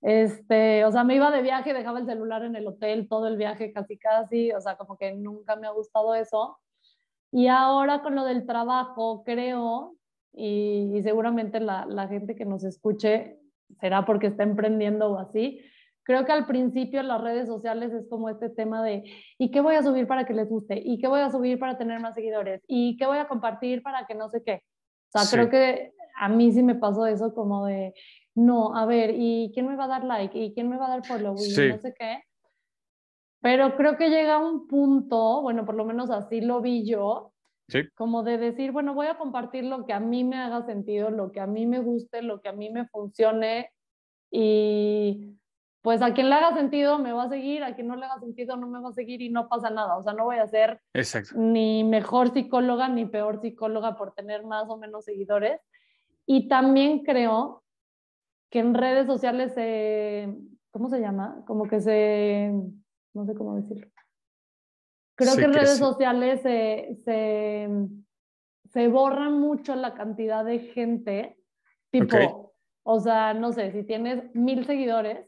Este, 0.01 0.85
o 0.85 0.93
sea, 0.93 1.03
me 1.03 1.17
iba 1.17 1.31
de 1.31 1.43
viaje, 1.43 1.75
dejaba 1.75 1.99
el 1.99 2.07
celular 2.07 2.45
en 2.45 2.55
el 2.55 2.67
hotel 2.67 3.09
todo 3.09 3.27
el 3.27 3.37
viaje 3.37 3.73
casi 3.73 3.99
casi, 3.99 4.53
o 4.53 4.61
sea, 4.61 4.77
como 4.77 4.97
que 4.97 5.13
nunca 5.15 5.57
me 5.57 5.67
ha 5.67 5.71
gustado 5.71 6.15
eso. 6.15 6.59
Y 7.33 7.49
ahora 7.49 8.01
con 8.01 8.15
lo 8.15 8.25
del 8.25 8.47
trabajo, 8.47 9.23
creo, 9.25 9.97
y, 10.33 10.93
y 10.95 11.03
seguramente 11.03 11.61
la, 11.61 11.85
la 11.85 12.07
gente 12.07 12.37
que 12.37 12.45
nos 12.45 12.65
escuche 12.65 13.39
será 13.81 14.07
porque 14.07 14.29
está 14.29 14.45
emprendiendo 14.45 15.11
o 15.11 15.19
así, 15.19 15.61
creo 16.09 16.25
que 16.25 16.33
al 16.33 16.47
principio 16.47 17.01
en 17.01 17.09
las 17.09 17.21
redes 17.21 17.47
sociales 17.47 17.93
es 17.93 18.09
como 18.09 18.31
este 18.31 18.49
tema 18.49 18.83
de, 18.83 19.05
¿y 19.37 19.51
qué 19.51 19.61
voy 19.61 19.75
a 19.75 19.83
subir 19.83 20.07
para 20.07 20.25
que 20.25 20.33
les 20.33 20.49
guste? 20.49 20.81
¿Y 20.83 20.99
qué 20.99 21.07
voy 21.07 21.21
a 21.21 21.29
subir 21.31 21.59
para 21.59 21.77
tener 21.77 22.01
más 22.01 22.15
seguidores? 22.15 22.63
¿Y 22.67 22.97
qué 22.97 23.05
voy 23.05 23.19
a 23.19 23.29
compartir 23.29 23.83
para 23.83 24.07
que 24.07 24.15
no 24.15 24.31
sé 24.31 24.43
qué? 24.43 24.63
O 25.09 25.19
sea, 25.19 25.21
Sí. 25.27 25.37
creo 25.37 25.51
que 25.51 25.93
a 26.19 26.31
mí 26.31 26.51
sí 26.51 26.63
me 26.63 26.77
pasó 26.77 27.05
eso 27.05 27.35
como 27.35 27.67
de, 27.67 27.93
no, 28.35 28.75
a 28.75 28.87
ver, 28.87 29.11
¿y 29.19 29.51
quién 29.53 29.69
me 29.69 29.77
va 29.77 29.85
a 29.85 29.89
dar 29.89 30.05
like? 30.05 30.39
¿Y 30.39 30.55
quién 30.55 30.71
me 30.71 30.79
va 30.79 30.87
a 30.87 30.91
dar 30.97 31.05
follow? 31.07 31.35
Y 31.37 31.41
Sí. 31.51 31.69
no 31.69 31.77
sé 31.79 31.93
qué. 31.99 32.23
Pero 33.43 33.77
creo 33.77 33.99
que 33.99 34.09
llega 34.09 34.39
un 34.39 34.67
punto, 34.67 35.43
bueno, 35.43 35.67
por 35.67 35.75
lo 35.75 35.85
menos 35.85 36.11
así 36.11 36.41
lo 36.41 36.63
vi 36.63 36.87
yo, 36.89 37.33
Sí. 37.69 37.81
como 37.95 38.23
de 38.23 38.39
decir, 38.39 38.73
bueno, 38.73 38.95
voy 38.95 39.09
a 39.09 39.19
compartir 39.19 39.65
lo 39.65 39.85
que 39.85 39.93
a 39.93 40.01
mí 40.01 40.25
me 40.25 40.39
haga 40.39 40.63
sentido, 40.65 41.11
lo 41.11 41.33
que 41.33 41.41
a 41.41 41.47
mí 41.47 41.67
me 41.67 41.81
guste, 41.81 42.23
lo 42.23 42.41
que 42.41 42.49
a 42.49 42.53
mí 42.53 42.71
me 42.71 42.87
funcione 42.89 43.71
y 44.31 45.35
pues 45.83 46.03
a 46.03 46.13
quien 46.13 46.29
le 46.29 46.35
haga 46.35 46.55
sentido 46.55 46.99
me 46.99 47.13
va 47.13 47.25
a 47.25 47.29
seguir, 47.29 47.63
a 47.63 47.75
quien 47.75 47.89
no 47.89 47.97
le 47.97 48.05
haga 48.05 48.19
sentido 48.19 48.57
no 48.57 48.67
me 48.67 48.81
va 48.81 48.89
a 48.89 48.93
seguir 48.93 49.23
y 49.23 49.31
no 49.31 49.49
pasa 49.49 49.71
nada, 49.71 49.97
o 49.97 50.03
sea, 50.03 50.13
no 50.13 50.25
voy 50.25 50.39
a 50.39 50.47
ser 50.47 50.81
Exacto. 50.93 51.35
ni 51.37 51.85
mejor 51.85 52.33
psicóloga 52.33 52.89
ni 52.89 53.07
peor 53.07 53.41
psicóloga 53.41 53.97
por 53.97 54.13
tener 54.13 54.45
más 54.45 54.69
o 54.69 54.77
menos 54.77 55.05
seguidores. 55.05 55.61
Y 56.27 56.49
también 56.49 57.05
creo 57.05 57.63
que 58.51 58.59
en 58.59 58.75
redes 58.75 59.07
sociales 59.07 59.55
se, 59.55 60.35
¿cómo 60.71 60.89
se 60.89 61.01
llama? 61.01 61.43
Como 61.47 61.67
que 61.69 61.81
se, 61.81 62.53
no 63.15 63.25
sé 63.25 63.35
cómo 63.35 63.57
decirlo. 63.57 63.89
Creo 65.15 65.37
que 65.37 65.45
en 65.45 65.55
redes 65.55 65.79
sociales 65.79 66.43
se, 66.43 66.99
se, 67.05 67.69
se 68.71 68.89
borra 68.89 69.31
mucho 69.31 69.75
la 69.75 69.95
cantidad 69.95 70.45
de 70.45 70.59
gente 70.61 71.39
Tipo, 71.91 72.17
Ok. 72.17 72.53
o 72.83 73.01
sea, 73.01 73.35
no 73.35 73.53
sé, 73.53 73.73
si 73.73 73.83
tienes 73.85 74.35
mil 74.35 74.67
seguidores, 74.67 75.27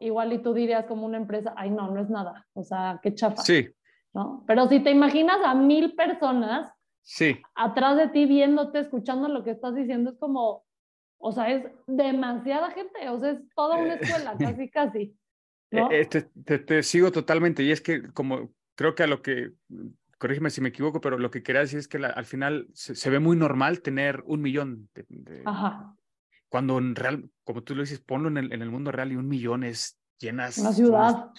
igual 0.00 0.32
y 0.32 0.38
tú 0.42 0.52
dirías 0.54 0.86
como 0.86 1.06
una 1.06 1.16
empresa, 1.16 1.54
ay, 1.56 1.70
no, 1.70 1.90
no 1.90 2.00
es 2.00 2.08
nada. 2.10 2.46
O 2.54 2.62
sea, 2.62 3.00
qué 3.02 3.14
chafa. 3.14 3.42
Sí, 3.42 3.68
¿no? 4.14 4.44
Pero 4.46 4.68
si 4.68 4.80
te 4.80 4.90
imaginas 4.90 5.38
a 5.44 5.54
mil 5.54 5.94
personas 5.94 6.72
sí. 7.02 7.40
atrás 7.54 7.96
de 7.96 8.08
ti 8.08 8.26
viéndote, 8.26 8.80
escuchando 8.80 9.28
lo 9.28 9.44
que 9.44 9.50
estás 9.52 9.74
diciendo, 9.74 10.10
es 10.10 10.18
como, 10.18 10.64
o 11.18 11.32
sea, 11.32 11.50
es 11.50 11.64
demasiada 11.86 12.70
gente, 12.70 13.08
o 13.10 13.18
sea, 13.18 13.30
es 13.32 13.40
toda 13.54 13.76
una 13.76 13.94
escuela, 13.94 14.36
casi, 14.38 14.70
casi. 14.70 15.16
¿no? 15.70 15.90
Eh, 15.90 16.00
eh, 16.00 16.04
te, 16.06 16.22
te- 16.22 16.58
te 16.60 16.82
sigo 16.82 17.10
totalmente 17.10 17.62
y 17.62 17.70
es 17.72 17.80
que 17.80 18.12
como 18.12 18.50
creo 18.76 18.94
que 18.94 19.02
a 19.02 19.06
lo 19.08 19.20
que, 19.22 19.52
corrígeme 20.18 20.50
si 20.50 20.60
me 20.60 20.68
equivoco, 20.68 21.00
pero 21.00 21.18
lo 21.18 21.30
que 21.30 21.42
quería 21.42 21.62
decir 21.62 21.78
es 21.78 21.88
que 21.88 21.98
la- 21.98 22.08
al 22.10 22.24
final 22.24 22.68
se, 22.72 22.94
se 22.94 23.10
ve 23.10 23.18
muy 23.18 23.36
normal 23.36 23.80
tener 23.82 24.22
un 24.26 24.42
millón 24.42 24.88
de, 24.94 25.04
de- 25.08 25.42
cuando 26.48 26.78
en 26.78 26.94
real, 26.94 27.30
como 27.44 27.62
tú 27.62 27.74
lo 27.74 27.82
dices, 27.82 28.00
ponlo 28.00 28.28
en 28.28 28.36
el, 28.38 28.52
en 28.52 28.62
el 28.62 28.70
mundo 28.70 28.92
real 28.92 29.12
y 29.12 29.16
un 29.16 29.28
millón 29.28 29.64
es 29.64 29.98
llenas 30.18 30.58
una 30.58 30.72
ciudad. 30.72 31.30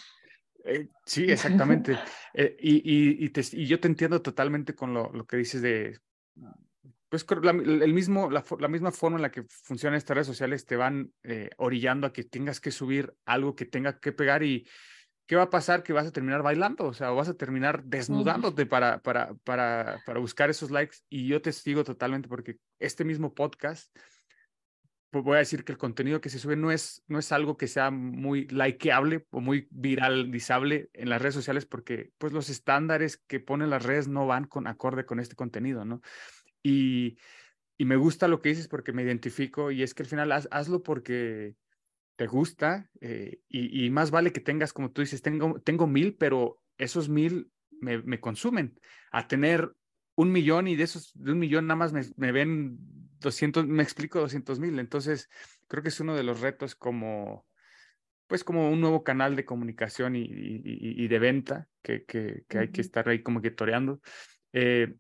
Eh, 0.66 0.90
sí, 1.06 1.24
exactamente. 1.32 1.98
Eh, 2.34 2.56
y, 2.60 2.76
y, 2.78 3.26
y, 3.26 3.30
te- 3.30 3.42
y 3.58 3.66
yo 3.68 3.80
te 3.80 3.88
entiendo 3.88 4.22
totalmente 4.22 4.76
con 4.76 4.94
lo, 4.94 5.12
lo 5.14 5.26
que 5.26 5.38
dices 5.38 5.62
de, 5.62 6.00
pues 7.10 7.26
la, 7.42 7.52
el 7.52 7.94
mismo, 7.94 8.30
la, 8.30 8.44
la 8.60 8.68
misma 8.68 8.92
forma 8.92 9.18
en 9.18 9.22
la 9.22 9.32
que 9.32 9.44
funcionan 9.48 9.98
estas 9.98 10.16
redes 10.16 10.28
sociales 10.28 10.66
te 10.66 10.76
van 10.76 11.12
eh, 11.24 11.50
orillando 11.58 12.06
a 12.08 12.14
que 12.14 12.24
tengas 12.24 12.60
que 12.60 12.72
subir 12.72 13.14
algo 13.26 13.56
que 13.56 13.66
tenga 13.66 14.00
que 14.00 14.12
pegar 14.12 14.44
y 14.44 14.68
¿qué 15.26 15.36
va 15.36 15.44
a 15.44 15.50
pasar? 15.50 15.84
Que 15.84 15.94
vas 15.94 16.08
a 16.08 16.12
terminar 16.12 16.42
bailando, 16.44 16.86
o 16.86 16.94
sea, 16.94 17.12
o 17.12 17.16
vas 17.16 17.30
a 17.30 17.36
terminar 17.38 17.84
desnudándote 17.86 18.66
para, 18.66 19.02
para, 19.02 19.34
para, 19.44 20.00
para 20.06 20.20
buscar 20.20 20.50
esos 20.50 20.70
likes. 20.72 20.98
Y 21.10 21.28
yo 21.28 21.42
te 21.42 21.52
sigo 21.54 21.84
totalmente 21.84 22.28
porque 22.30 22.58
este 22.80 23.04
mismo 23.06 23.34
podcast 23.34 23.96
voy 25.12 25.36
a 25.36 25.40
decir 25.40 25.64
que 25.64 25.72
el 25.72 25.78
contenido 25.78 26.22
que 26.22 26.30
se 26.30 26.40
sube 26.40 26.56
no 26.56 26.72
es, 26.72 27.04
no 27.08 27.20
es 27.20 27.32
algo 27.32 27.58
que 27.58 27.68
sea 27.68 27.92
muy 27.92 28.48
likeable 28.48 29.26
o 29.32 29.40
muy 29.42 29.68
viralizable 29.72 30.90
en 30.94 31.10
las 31.10 31.22
redes 31.22 31.36
sociales 31.36 31.66
porque 31.66 32.12
pues 32.18 32.34
los 32.34 32.50
estándares 32.50 33.18
que 33.18 33.40
ponen 33.40 33.70
las 33.70 33.84
redes 33.84 34.08
no 34.08 34.28
van 34.28 34.46
con 34.46 34.68
acorde 34.68 35.06
con 35.06 35.20
este 35.20 35.36
contenido, 35.36 35.86
¿no? 35.86 36.02
Y, 36.64 37.18
y 37.78 37.86
me 37.86 37.96
gusta 37.98 38.28
lo 38.28 38.42
que 38.42 38.50
dices 38.50 38.68
porque 38.68 38.94
me 38.94 39.04
identifico 39.04 39.72
y 39.72 39.84
es 39.84 39.94
que 39.94 40.04
al 40.04 40.10
final 40.10 40.32
haz- 40.32 40.48
hazlo 40.52 40.84
porque 40.84 41.56
te 42.16 42.28
gusta 42.28 42.90
eh, 43.02 43.42
y, 43.48 43.86
y 43.86 43.90
más 43.92 44.12
vale 44.12 44.32
que 44.32 44.42
tengas, 44.42 44.74
como 44.74 44.92
tú 44.92 45.02
dices, 45.02 45.22
tengo, 45.22 45.60
tengo 45.62 45.88
mil, 45.88 46.16
pero 46.16 46.62
esos 46.78 47.10
mil 47.10 47.52
me, 47.70 48.00
me 48.02 48.20
consumen. 48.20 48.80
A 49.12 49.28
tener 49.28 49.72
un 50.16 50.32
millón 50.32 50.68
y 50.68 50.76
de 50.76 50.84
esos, 50.84 51.12
de 51.14 51.32
un 51.34 51.40
millón 51.40 51.68
nada 51.68 51.78
más 51.78 51.94
me, 51.94 52.02
me 52.18 52.32
ven 52.32 52.80
200, 53.20 53.66
me 53.68 53.84
explico 53.84 54.20
200 54.20 54.60
mil. 54.60 54.78
Entonces, 54.80 55.30
creo 55.68 55.84
que 55.84 55.90
es 55.90 56.00
uno 56.00 56.16
de 56.16 56.24
los 56.24 56.42
retos 56.42 56.76
como, 56.76 57.48
pues 58.28 58.44
como 58.44 58.70
un 58.70 58.82
nuevo 58.82 59.04
canal 59.04 59.36
de 59.36 59.46
comunicación 59.46 60.16
y, 60.16 60.22
y- 60.22 61.04
y- 61.04 61.08
de 61.08 61.20
venta 61.20 61.70
que, 61.82 62.06
que, 62.06 62.44
que 62.48 62.60
hay 62.60 62.72
que 62.72 62.82
estar 62.82 63.08
ahí 63.10 63.24
como 63.24 63.42
que 63.42 63.52
toreando. 63.52 64.02
Eh, 64.54 64.96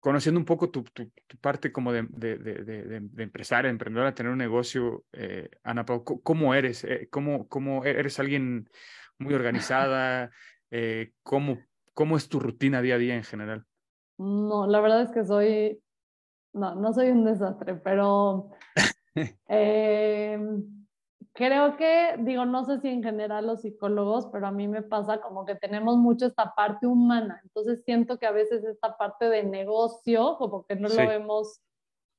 conociendo 0.00 0.40
un 0.40 0.46
poco 0.46 0.70
tu, 0.70 0.82
tu, 0.82 1.12
tu 1.28 1.36
parte 1.38 1.70
como 1.70 1.92
de, 1.92 2.06
de, 2.10 2.36
de, 2.36 2.64
de, 2.64 3.22
empresaria, 3.22 3.70
emprendedora, 3.70 4.14
tener 4.14 4.32
un 4.32 4.38
negocio, 4.38 5.04
eh, 5.12 5.48
Ana 5.62 5.84
Pau, 5.84 6.02
¿cómo 6.02 6.54
eres? 6.54 6.82
Eh, 6.84 7.08
¿cómo, 7.10 7.46
cómo 7.48 7.84
eres 7.84 8.18
alguien 8.18 8.68
muy 9.18 9.34
organizada? 9.34 10.30
Eh, 10.74 11.12
¿cómo, 11.22 11.58
¿Cómo 11.92 12.16
es 12.16 12.30
tu 12.30 12.40
rutina 12.40 12.80
día 12.80 12.94
a 12.94 12.98
día 12.98 13.14
en 13.14 13.24
general? 13.24 13.66
No, 14.16 14.66
la 14.66 14.80
verdad 14.80 15.02
es 15.02 15.10
que 15.10 15.22
soy, 15.22 15.82
no, 16.52 16.74
no 16.74 16.92
soy 16.92 17.10
un 17.10 17.24
desastre, 17.24 17.74
pero 17.74 18.50
eh, 19.48 20.38
creo 21.32 21.76
que, 21.76 22.16
digo, 22.18 22.44
no 22.44 22.64
sé 22.64 22.80
si 22.80 22.88
en 22.88 23.02
general 23.02 23.46
los 23.46 23.62
psicólogos, 23.62 24.26
pero 24.26 24.46
a 24.46 24.52
mí 24.52 24.68
me 24.68 24.82
pasa 24.82 25.20
como 25.20 25.44
que 25.44 25.54
tenemos 25.54 25.96
mucho 25.96 26.26
esta 26.26 26.54
parte 26.54 26.86
humana, 26.86 27.40
entonces 27.44 27.82
siento 27.84 28.18
que 28.18 28.26
a 28.26 28.32
veces 28.32 28.64
esta 28.64 28.96
parte 28.96 29.28
de 29.28 29.44
negocio, 29.44 30.36
como 30.38 30.64
que 30.66 30.76
no 30.76 30.88
Sí. 30.88 31.00
lo 31.02 31.08
vemos 31.08 31.60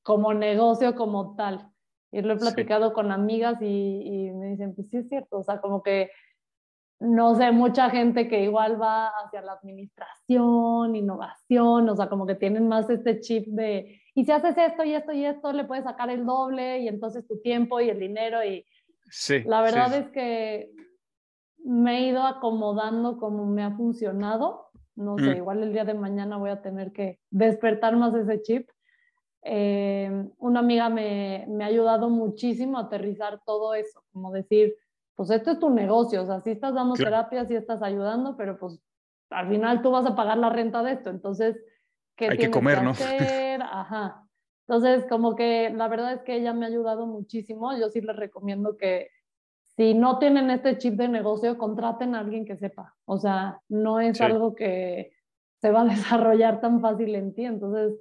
como 0.02 0.34
negocio 0.34 0.94
como 0.94 1.34
tal. 1.36 1.70
Y 2.12 2.22
lo 2.22 2.34
he 2.34 2.38
Sí. 2.38 2.42
platicado 2.42 2.92
con 2.92 3.10
amigas 3.10 3.60
y, 3.60 4.02
y 4.28 4.30
me 4.32 4.48
dicen, 4.48 4.74
pues 4.74 4.88
sí 4.88 4.98
es 4.98 5.08
cierto, 5.08 5.38
o 5.38 5.42
sea, 5.42 5.60
como 5.60 5.82
que 5.82 6.10
no 7.00 7.34
sé, 7.34 7.50
mucha 7.50 7.90
gente 7.90 8.28
que 8.28 8.44
igual 8.44 8.80
va 8.80 9.08
hacia 9.08 9.42
la 9.42 9.52
administración, 9.52 10.94
innovación, 10.94 11.88
o 11.88 11.96
sea, 11.96 12.08
como 12.08 12.26
que 12.26 12.34
tienen 12.34 12.68
más 12.68 12.88
este 12.88 13.20
chip 13.20 13.46
de, 13.48 14.00
y 14.14 14.24
si 14.24 14.32
haces 14.32 14.56
esto 14.56 14.84
y 14.84 14.94
esto 14.94 15.12
y 15.12 15.24
esto, 15.24 15.52
le 15.52 15.64
puedes 15.64 15.84
sacar 15.84 16.08
el 16.10 16.24
doble 16.24 16.78
y 16.78 16.88
entonces 16.88 17.26
tu 17.26 17.40
tiempo 17.40 17.80
y 17.80 17.90
el 17.90 17.98
dinero 17.98 18.44
y 18.44 18.64
Sí. 19.10 19.42
la 19.44 19.60
verdad 19.62 19.90
sí. 19.90 19.96
es 19.98 20.08
que 20.10 20.70
me 21.64 21.98
he 21.98 22.08
ido 22.08 22.22
acomodando 22.22 23.18
como 23.18 23.46
me 23.46 23.62
ha 23.62 23.70
funcionado. 23.72 24.68
No 24.96 25.18
sé, 25.18 25.32
Mm. 25.32 25.36
igual 25.36 25.62
el 25.62 25.72
día 25.72 25.84
de 25.84 25.94
mañana 25.94 26.36
voy 26.36 26.50
a 26.50 26.62
tener 26.62 26.92
que 26.92 27.18
despertar 27.30 27.96
más 27.96 28.14
ese 28.14 28.40
chip. 28.42 28.70
Eh, 29.42 30.26
una 30.38 30.60
amiga 30.60 30.88
me, 30.88 31.44
me 31.48 31.64
ha 31.64 31.66
ayudado 31.66 32.08
muchísimo 32.08 32.78
a 32.78 32.82
aterrizar 32.82 33.40
todo 33.44 33.74
eso, 33.74 34.02
como 34.12 34.32
decir, 34.32 34.74
pues 35.16 35.30
esto 35.30 35.50
es 35.52 35.58
tu 35.58 35.68
negocio, 35.70 36.22
o 36.22 36.26
sea, 36.26 36.40
sí 36.40 36.50
estás 36.50 36.74
dando 36.74 36.94
Claro. 36.94 37.10
terapia, 37.10 37.44
sí 37.44 37.54
estás 37.54 37.82
ayudando, 37.82 38.36
pero 38.36 38.58
pues 38.58 38.80
al 39.30 39.48
final 39.48 39.82
tú 39.82 39.90
vas 39.90 40.06
a 40.06 40.14
pagar 40.16 40.38
la 40.38 40.48
renta 40.48 40.82
de 40.82 40.92
esto, 40.92 41.10
entonces, 41.10 41.56
¿qué 42.16 42.28
Hay 42.30 42.38
que 42.38 42.50
comer, 42.50 42.82
¿no? 42.82 42.94
Hacer? 43.54 43.62
Ajá. 43.62 44.26
Entonces, 44.66 45.04
como 45.08 45.34
que 45.36 45.70
la 45.70 45.88
verdad 45.88 46.14
es 46.14 46.22
que 46.22 46.36
ella 46.36 46.52
me 46.54 46.64
ha 46.64 46.68
ayudado 46.68 47.06
muchísimo. 47.06 47.76
Yo 47.76 47.88
sí 47.90 48.00
les 48.00 48.16
recomiendo 48.16 48.76
que 48.76 49.08
si 49.76 49.92
no 49.94 50.18
tienen 50.18 50.50
este 50.50 50.78
chip 50.78 50.94
de 50.94 51.08
negocio, 51.08 51.58
contraten 51.58 52.14
a 52.14 52.20
alguien 52.20 52.44
que 52.46 52.56
sepa. 52.56 52.94
O 53.04 53.18
sea, 53.18 53.60
no 53.68 54.00
es 54.00 54.16
Sí. 54.18 54.24
algo 54.24 54.54
que 54.54 55.12
se 55.60 55.70
va 55.70 55.82
a 55.82 55.84
desarrollar 56.38 56.60
tan 56.60 56.80
fácil 56.80 57.14
en 57.14 57.34
ti. 57.34 57.44
Entonces, 57.44 57.98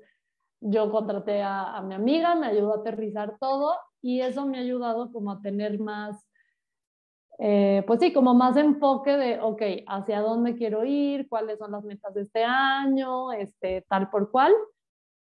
yo 0.62 0.92
contraté 0.92 1.42
a, 1.42 1.76
a 1.76 1.82
mi 1.82 1.96
amiga, 1.96 2.36
me 2.36 2.48
ayudó 2.48 2.74
a 2.74 2.78
aterrizar 2.78 3.38
todo 3.40 3.76
y 4.02 4.22
eso 4.22 4.46
me 4.46 4.58
ha 4.58 4.62
ayudado 4.62 5.12
como 5.12 5.32
a 5.32 5.42
tener 5.42 5.80
más, 5.80 6.26
eh, 7.40 7.84
pues 7.88 8.00
sí, 8.00 8.14
como 8.14 8.34
más 8.34 8.56
enfoque 8.56 9.18
de, 9.18 9.40
ok, 9.42 9.62
hacia 9.88 10.22
dónde 10.22 10.56
quiero 10.56 10.86
ir, 10.86 11.28
cuáles 11.28 11.60
son 11.60 11.72
las 11.72 11.84
metas 11.84 12.14
de 12.14 12.22
este 12.22 12.44
año, 12.46 13.34
este, 13.34 13.82
tal 13.90 14.10
por 14.10 14.32
cual. 14.32 14.54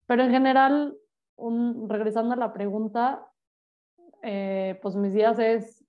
Pero 0.09 0.23
en 0.23 0.31
general, 0.31 0.97
regresando 1.87 2.33
a 2.33 2.37
la 2.37 2.51
pregunta, 2.51 3.27
eh, 4.23 4.79
pues 4.81 4.95
mis 4.95 5.13
días 5.13 5.37
es, 5.37 5.85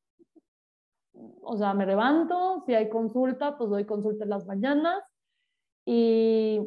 o 1.40 1.56
sea, 1.56 1.72
me 1.72 1.86
levanto, 1.86 2.62
si 2.66 2.74
hay 2.74 2.90
consulta, 2.90 3.56
pues 3.56 3.70
doy 3.70 3.86
consulta 3.86 4.24
en 4.24 4.30
las 4.30 4.44
mañanas 4.44 5.02
y 5.86 6.60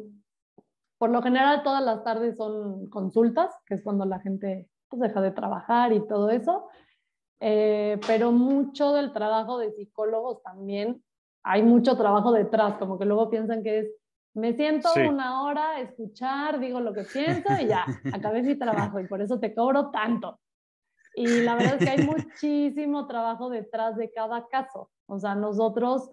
por 0.98 1.10
lo 1.10 1.22
general 1.22 1.62
todas 1.62 1.84
las 1.84 2.02
tardes 2.02 2.36
son 2.36 2.90
consultas, 2.90 3.54
que 3.66 3.74
es 3.74 3.84
cuando 3.84 4.04
la 4.04 4.18
gente 4.18 4.68
pues, 4.88 5.02
deja 5.02 5.20
de 5.20 5.30
trabajar 5.30 5.92
y 5.92 6.04
todo 6.08 6.30
eso. 6.30 6.66
Eh, 7.38 8.00
pero 8.04 8.32
mucho 8.32 8.94
del 8.94 9.12
trabajo 9.12 9.58
de 9.58 9.70
psicólogos 9.70 10.42
también, 10.42 11.04
hay 11.44 11.62
mucho 11.62 11.96
trabajo 11.96 12.32
detrás, 12.32 12.78
como 12.78 12.98
que 12.98 13.04
luego 13.04 13.30
piensan 13.30 13.62
que 13.62 13.78
es, 13.78 13.94
me 14.34 14.52
siento 14.54 14.88
Sí. 14.90 15.00
una 15.00 15.42
hora 15.42 15.76
a 15.76 15.80
escuchar, 15.80 16.58
digo 16.58 16.80
lo 16.80 16.92
que 16.92 17.04
pienso 17.04 17.48
y 17.60 17.66
ya, 17.68 17.86
acabé 18.12 18.42
mi 18.42 18.56
trabajo 18.56 19.00
y 19.00 19.06
por 19.06 19.22
eso 19.22 19.38
te 19.38 19.54
cobro 19.54 19.90
tanto. 19.90 20.40
Y 21.14 21.42
la 21.42 21.54
verdad 21.54 21.76
es 21.76 21.84
que 21.84 21.90
hay 21.90 22.06
muchísimo 22.42 23.06
trabajo 23.06 23.48
detrás 23.48 23.96
de 23.96 24.12
cada 24.12 24.48
caso. 24.48 24.90
O 25.06 25.18
sea, 25.18 25.36
nosotros 25.36 26.10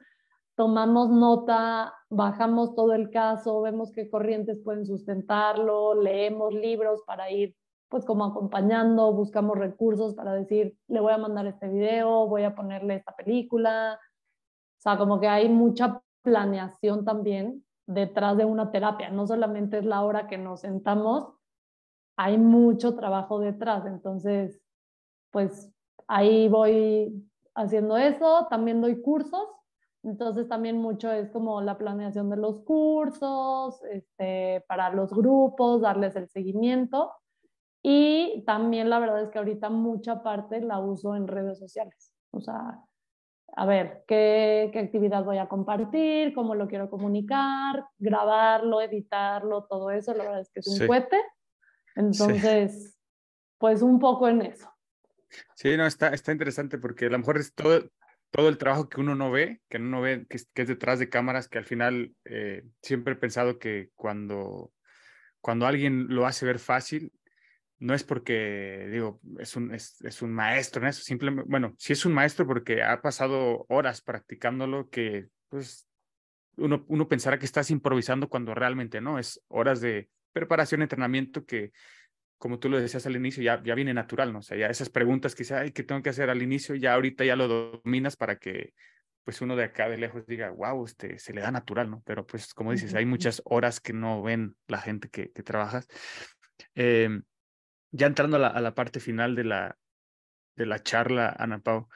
tomamos 0.56 1.10
nota, 1.10 1.96
bajamos 2.10 2.76
todo 2.76 2.94
el 2.94 3.10
caso, 3.10 3.62
vemos 3.62 3.92
qué 3.92 4.10
corrientes 4.10 4.60
pueden 4.64 4.86
sustentarlo, 4.86 5.96
leemos 5.96 6.54
libros 6.54 7.02
para 7.08 7.32
ir 7.32 7.56
pues 7.90 8.06
como 8.06 8.24
acompañando, 8.24 9.12
buscamos 9.12 9.58
recursos 9.58 10.14
para 10.14 10.34
decir, 10.34 10.78
le 10.88 11.02
voy 11.02 11.12
a 11.12 11.18
mandar 11.18 11.46
este 11.48 11.68
video, 11.68 12.26
voy 12.28 12.44
a 12.44 12.56
ponerle 12.56 12.96
esta 12.96 13.14
película. 13.14 14.00
O 14.78 14.82
sea, 14.82 14.98
como 14.98 15.20
que 15.20 15.28
hay 15.28 15.50
mucha 15.50 16.02
planeación 16.22 17.04
también 17.04 17.66
detrás 17.94 18.38
de 18.38 18.46
una 18.46 18.72
terapia. 18.72 19.10
No 19.10 19.28
solamente 19.28 19.80
es 19.80 19.86
la 19.86 20.04
hora 20.04 20.28
que 20.28 20.38
nos 20.38 20.62
sentamos, 20.62 21.34
hay 22.18 22.38
mucho 22.38 22.96
trabajo 22.96 23.40
detrás. 23.40 23.86
Entonces, 23.86 24.62
pues 25.32 25.72
ahí 26.08 26.50
voy 26.50 27.28
haciendo 27.56 27.98
eso. 27.98 28.48
También 28.50 28.82
doy 28.82 29.02
cursos. 29.02 29.48
Entonces 30.04 30.48
también 30.48 30.78
mucho 30.78 31.12
es 31.12 31.30
como 31.30 31.62
la 31.62 31.78
planeación 31.78 32.30
de 32.30 32.38
los 32.38 32.64
cursos, 32.64 33.84
este, 33.84 34.64
para 34.68 34.92
los 34.92 35.12
grupos, 35.12 35.82
darles 35.82 36.16
el 36.16 36.28
seguimiento. 36.28 37.12
Y 37.84 38.44
también 38.46 38.90
la 38.90 39.00
verdad 39.00 39.22
es 39.22 39.30
que 39.30 39.38
ahorita 39.38 39.70
mucha 39.70 40.24
parte 40.24 40.62
la 40.62 40.80
uso 40.80 41.16
en 41.16 41.28
redes 41.28 41.60
sociales. 41.60 42.14
O 42.32 42.42
sea, 42.42 42.84
a 43.56 43.66
ver, 43.66 44.04
¿qué, 44.08 44.70
qué 44.72 44.80
actividad 44.80 45.24
voy 45.24 45.38
a 45.38 45.48
compartir? 45.48 46.34
¿Cómo 46.34 46.56
lo 46.56 46.68
quiero 46.68 46.90
comunicar? 46.90 47.86
Grabarlo, 48.00 48.82
editarlo, 48.82 49.66
todo 49.66 49.92
eso. 49.92 50.14
La 50.14 50.24
verdad 50.24 50.42
es 50.42 50.50
que 50.52 50.62
es 50.62 50.68
un 50.68 50.78
Sí. 50.78 50.88
cohete. 50.88 51.22
Entonces, 51.96 52.98
pues 53.58 53.82
un 53.82 54.00
poco 54.00 54.28
en 54.28 54.42
eso. 54.44 54.72
Sí, 55.56 55.76
no, 55.78 55.86
está, 55.86 56.10
está 56.10 56.32
interesante 56.32 56.78
porque 56.78 57.06
a 57.06 57.10
lo 57.10 57.20
mejor 57.20 57.38
es 57.38 57.54
todo, 57.54 57.90
todo 58.32 58.50
el 58.50 58.58
trabajo 58.58 58.90
que 58.90 59.02
uno 59.02 59.16
no 59.16 59.32
ve, 59.32 59.62
que 59.70 59.78
uno 59.78 59.90
no 59.90 60.02
ve, 60.02 60.26
que 60.30 60.38
es, 60.38 60.50
que 60.54 60.64
es 60.64 60.68
detrás 60.68 61.00
de 61.00 61.10
cámaras, 61.10 61.48
que 61.48 61.58
al 61.58 61.66
final 61.66 62.14
eh, 62.26 62.64
siempre 62.82 63.14
he 63.14 63.18
pensado 63.18 63.60
que 63.60 63.90
cuando, 63.96 64.72
cuando 65.42 65.68
alguien 65.68 66.08
lo 66.10 66.26
hace 66.26 66.46
ver 66.46 66.60
fácil, 66.60 67.12
no 67.82 67.96
es 67.96 68.04
porque, 68.04 68.88
digo, 68.92 69.20
es 69.40 69.56
un, 69.56 69.74
es, 69.74 70.00
es 70.02 70.22
un 70.22 70.32
maestro 70.32 70.84
en 70.84 70.90
eso, 70.90 71.02
simplemente, 71.02 71.50
bueno, 71.50 71.74
sí 71.80 71.94
es 71.94 72.06
un 72.06 72.14
maestro 72.14 72.46
porque 72.46 72.84
ha 72.84 73.02
pasado 73.02 73.66
horas 73.70 74.02
practicándolo 74.02 74.88
que, 74.92 75.30
pues, 75.50 75.88
uno, 76.58 76.86
uno 76.88 77.08
pensará 77.08 77.40
que 77.40 77.46
estás 77.46 77.72
improvisando 77.72 78.30
cuando 78.30 78.54
realmente 78.54 79.02
no, 79.02 79.18
es 79.18 79.44
horas 79.48 79.82
de 79.82 80.10
preparación, 80.32 80.84
entrenamiento 80.84 81.44
que, 81.44 81.72
como 82.38 82.60
tú 82.60 82.70
lo 82.70 82.80
decías 82.80 83.08
al 83.08 83.16
inicio, 83.16 83.42
ya, 83.42 83.64
ya 83.64 83.74
viene 83.74 83.96
natural, 83.96 84.32
¿no? 84.32 84.40
O 84.40 84.44
sea, 84.44 84.58
ya 84.58 84.68
esas 84.68 84.92
preguntas 84.92 85.34
que 85.34 85.52
ay, 85.52 85.72
¿qué 85.72 85.82
tengo 85.82 86.04
que 86.04 86.12
hacer 86.12 86.30
al 86.30 86.44
inicio? 86.44 86.76
Ya 86.76 86.94
ahorita 86.94 87.26
ya 87.26 87.36
lo 87.36 87.48
dominas 87.48 88.16
para 88.16 88.38
que, 88.38 88.76
pues, 89.24 89.42
uno 89.42 89.56
de 89.56 89.64
acá 89.64 89.90
de 89.90 89.98
lejos 89.98 90.28
diga, 90.28 90.52
wow, 90.52 90.86
este, 90.86 91.18
se 91.18 91.34
le 91.34 91.42
da 91.42 91.50
natural, 91.50 91.90
¿no? 91.90 92.04
Pero, 92.06 92.28
pues, 92.28 92.54
como 92.54 92.74
dices, 92.74 92.94
hay 92.94 93.08
muchas 93.08 93.42
horas 93.44 93.80
que 93.80 93.94
no 93.94 94.22
ven 94.22 94.56
la 94.68 94.78
gente 94.78 95.10
que, 95.10 95.32
que 95.32 95.42
trabajas. 95.42 95.88
Eh, 96.76 97.22
ya 97.92 98.08
entrando 98.08 98.38
a 98.38 98.40
la, 98.40 98.48
a 98.48 98.62
la, 98.62 98.74
parte 98.74 99.00
final 99.00 99.36
de 99.36 99.44
la, 99.44 99.78
de 100.56 100.66
la 100.66 100.80
charla, 100.80 101.36
Ana 101.38 101.60
Pau, 101.60 101.88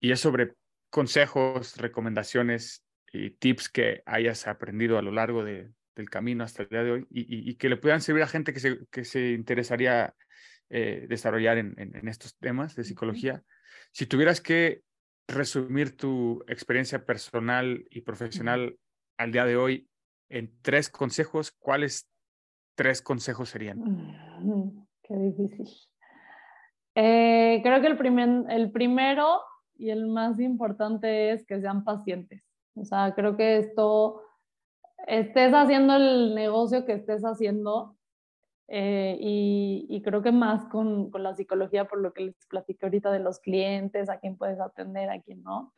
y 0.00 0.12
es 0.12 0.20
sobre 0.20 0.54
consejos, 0.90 1.76
recomendaciones 1.76 2.84
y 3.12 3.30
tips 3.30 3.68
que 3.68 4.02
hayas 4.06 4.46
aprendido 4.46 4.98
a 4.98 5.02
lo 5.02 5.12
largo 5.12 5.44
de, 5.44 5.70
del 5.94 6.10
camino 6.10 6.44
hasta 6.44 6.62
el 6.62 6.68
día 6.68 6.82
de 6.82 6.90
hoy 6.90 7.06
y, 7.10 7.20
y, 7.20 7.50
y, 7.50 7.54
que 7.56 7.68
le 7.68 7.76
puedan 7.76 8.00
servir 8.00 8.22
a 8.22 8.28
gente 8.28 8.52
que 8.52 8.60
se, 8.60 8.86
que 8.90 9.04
se 9.04 9.30
interesaría 9.30 10.14
eh, 10.70 11.06
desarrollar 11.08 11.58
en, 11.58 11.74
en, 11.78 11.94
en, 11.96 12.08
estos 12.08 12.36
temas 12.38 12.74
de 12.74 12.84
psicología. 12.84 13.42
Si 13.92 14.06
tuvieras 14.06 14.40
que 14.40 14.82
resumir 15.28 15.96
tu 15.96 16.42
experiencia 16.48 17.04
personal 17.04 17.86
y 17.90 18.00
profesional 18.00 18.76
al 19.18 19.32
día 19.32 19.44
de 19.44 19.56
hoy 19.56 19.88
en 20.28 20.52
tres 20.62 20.88
consejos, 20.88 21.52
¿cuáles 21.52 22.08
tres 22.74 23.02
consejos 23.02 23.50
serían? 23.50 24.81
Qué 25.02 25.16
difícil. 25.16 25.68
Eh, 26.94 27.60
creo 27.62 27.80
que 27.80 27.86
el, 27.86 27.96
primer, 27.96 28.44
el 28.50 28.70
primero 28.70 29.40
y 29.76 29.90
el 29.90 30.06
más 30.06 30.38
importante 30.40 31.32
es 31.32 31.46
que 31.46 31.60
sean 31.60 31.84
pacientes. 31.84 32.42
O 32.74 32.84
sea, 32.84 33.14
creo 33.14 33.36
que 33.36 33.58
esto, 33.58 34.22
estés 35.06 35.52
haciendo 35.52 35.96
el 35.96 36.34
negocio 36.34 36.84
que 36.84 36.92
estés 36.92 37.22
haciendo, 37.22 37.96
eh, 38.68 39.16
y, 39.20 39.86
y, 39.90 40.00
creo 40.00 40.22
que 40.22 40.32
más 40.32 40.64
con, 40.66 41.10
con, 41.10 41.22
la 41.22 41.34
psicología, 41.34 41.86
por 41.86 42.00
lo 42.00 42.14
que 42.14 42.26
les 42.26 42.46
platiqué 42.46 42.86
ahorita 42.86 43.10
de 43.10 43.18
los 43.18 43.38
clientes, 43.40 44.08
a 44.08 44.18
quién 44.18 44.38
puedes 44.38 44.60
atender, 44.60 45.10
a 45.10 45.20
quién 45.20 45.42
no, 45.42 45.74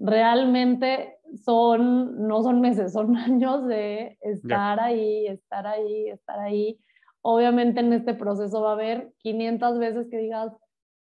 realmente 0.00 1.16
son, 1.44 2.26
no 2.26 2.42
son 2.42 2.60
meses, 2.60 2.92
son 2.92 3.16
años 3.16 3.66
de 3.66 4.18
estar 4.20 4.78
yeah. 4.78 4.84
ahí, 4.84 5.26
estar 5.26 5.66
ahí, 5.66 6.08
estar 6.08 6.40
ahí 6.40 6.80
obviamente 7.26 7.80
en 7.80 7.92
este 7.94 8.12
proceso 8.14 8.60
va 8.60 8.70
a 8.70 8.74
haber 8.74 9.14
500 9.18 9.78
veces 9.78 10.08
que 10.10 10.18
digas, 10.18 10.52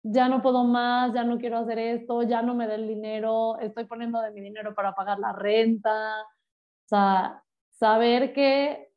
ya 0.03 0.27
no 0.27 0.41
puedo 0.41 0.65
más, 0.65 1.13
ya 1.13 1.23
no 1.23 1.37
quiero 1.37 1.57
hacer 1.59 1.79
esto, 1.79 2.23
ya 2.23 2.41
no 2.41 2.55
me 2.55 2.67
da 2.67 2.75
el 2.75 2.87
dinero, 2.87 3.57
estoy 3.59 3.85
poniendo 3.85 4.21
de 4.21 4.31
mi 4.31 4.41
dinero 4.41 4.75
para 4.75 4.93
pagar 4.93 5.17
la 5.19 5.31
renta. 5.31 6.21
O 6.21 6.87
sea, 6.87 7.43
saber 7.71 8.33
que, 8.33 8.91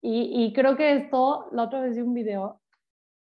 y, 0.00 0.52
creo 0.52 0.76
que 0.76 0.94
esto, 0.94 1.48
la 1.52 1.64
otra 1.64 1.80
vez 1.80 1.96
vi 1.96 2.02
un 2.02 2.14
video, 2.14 2.60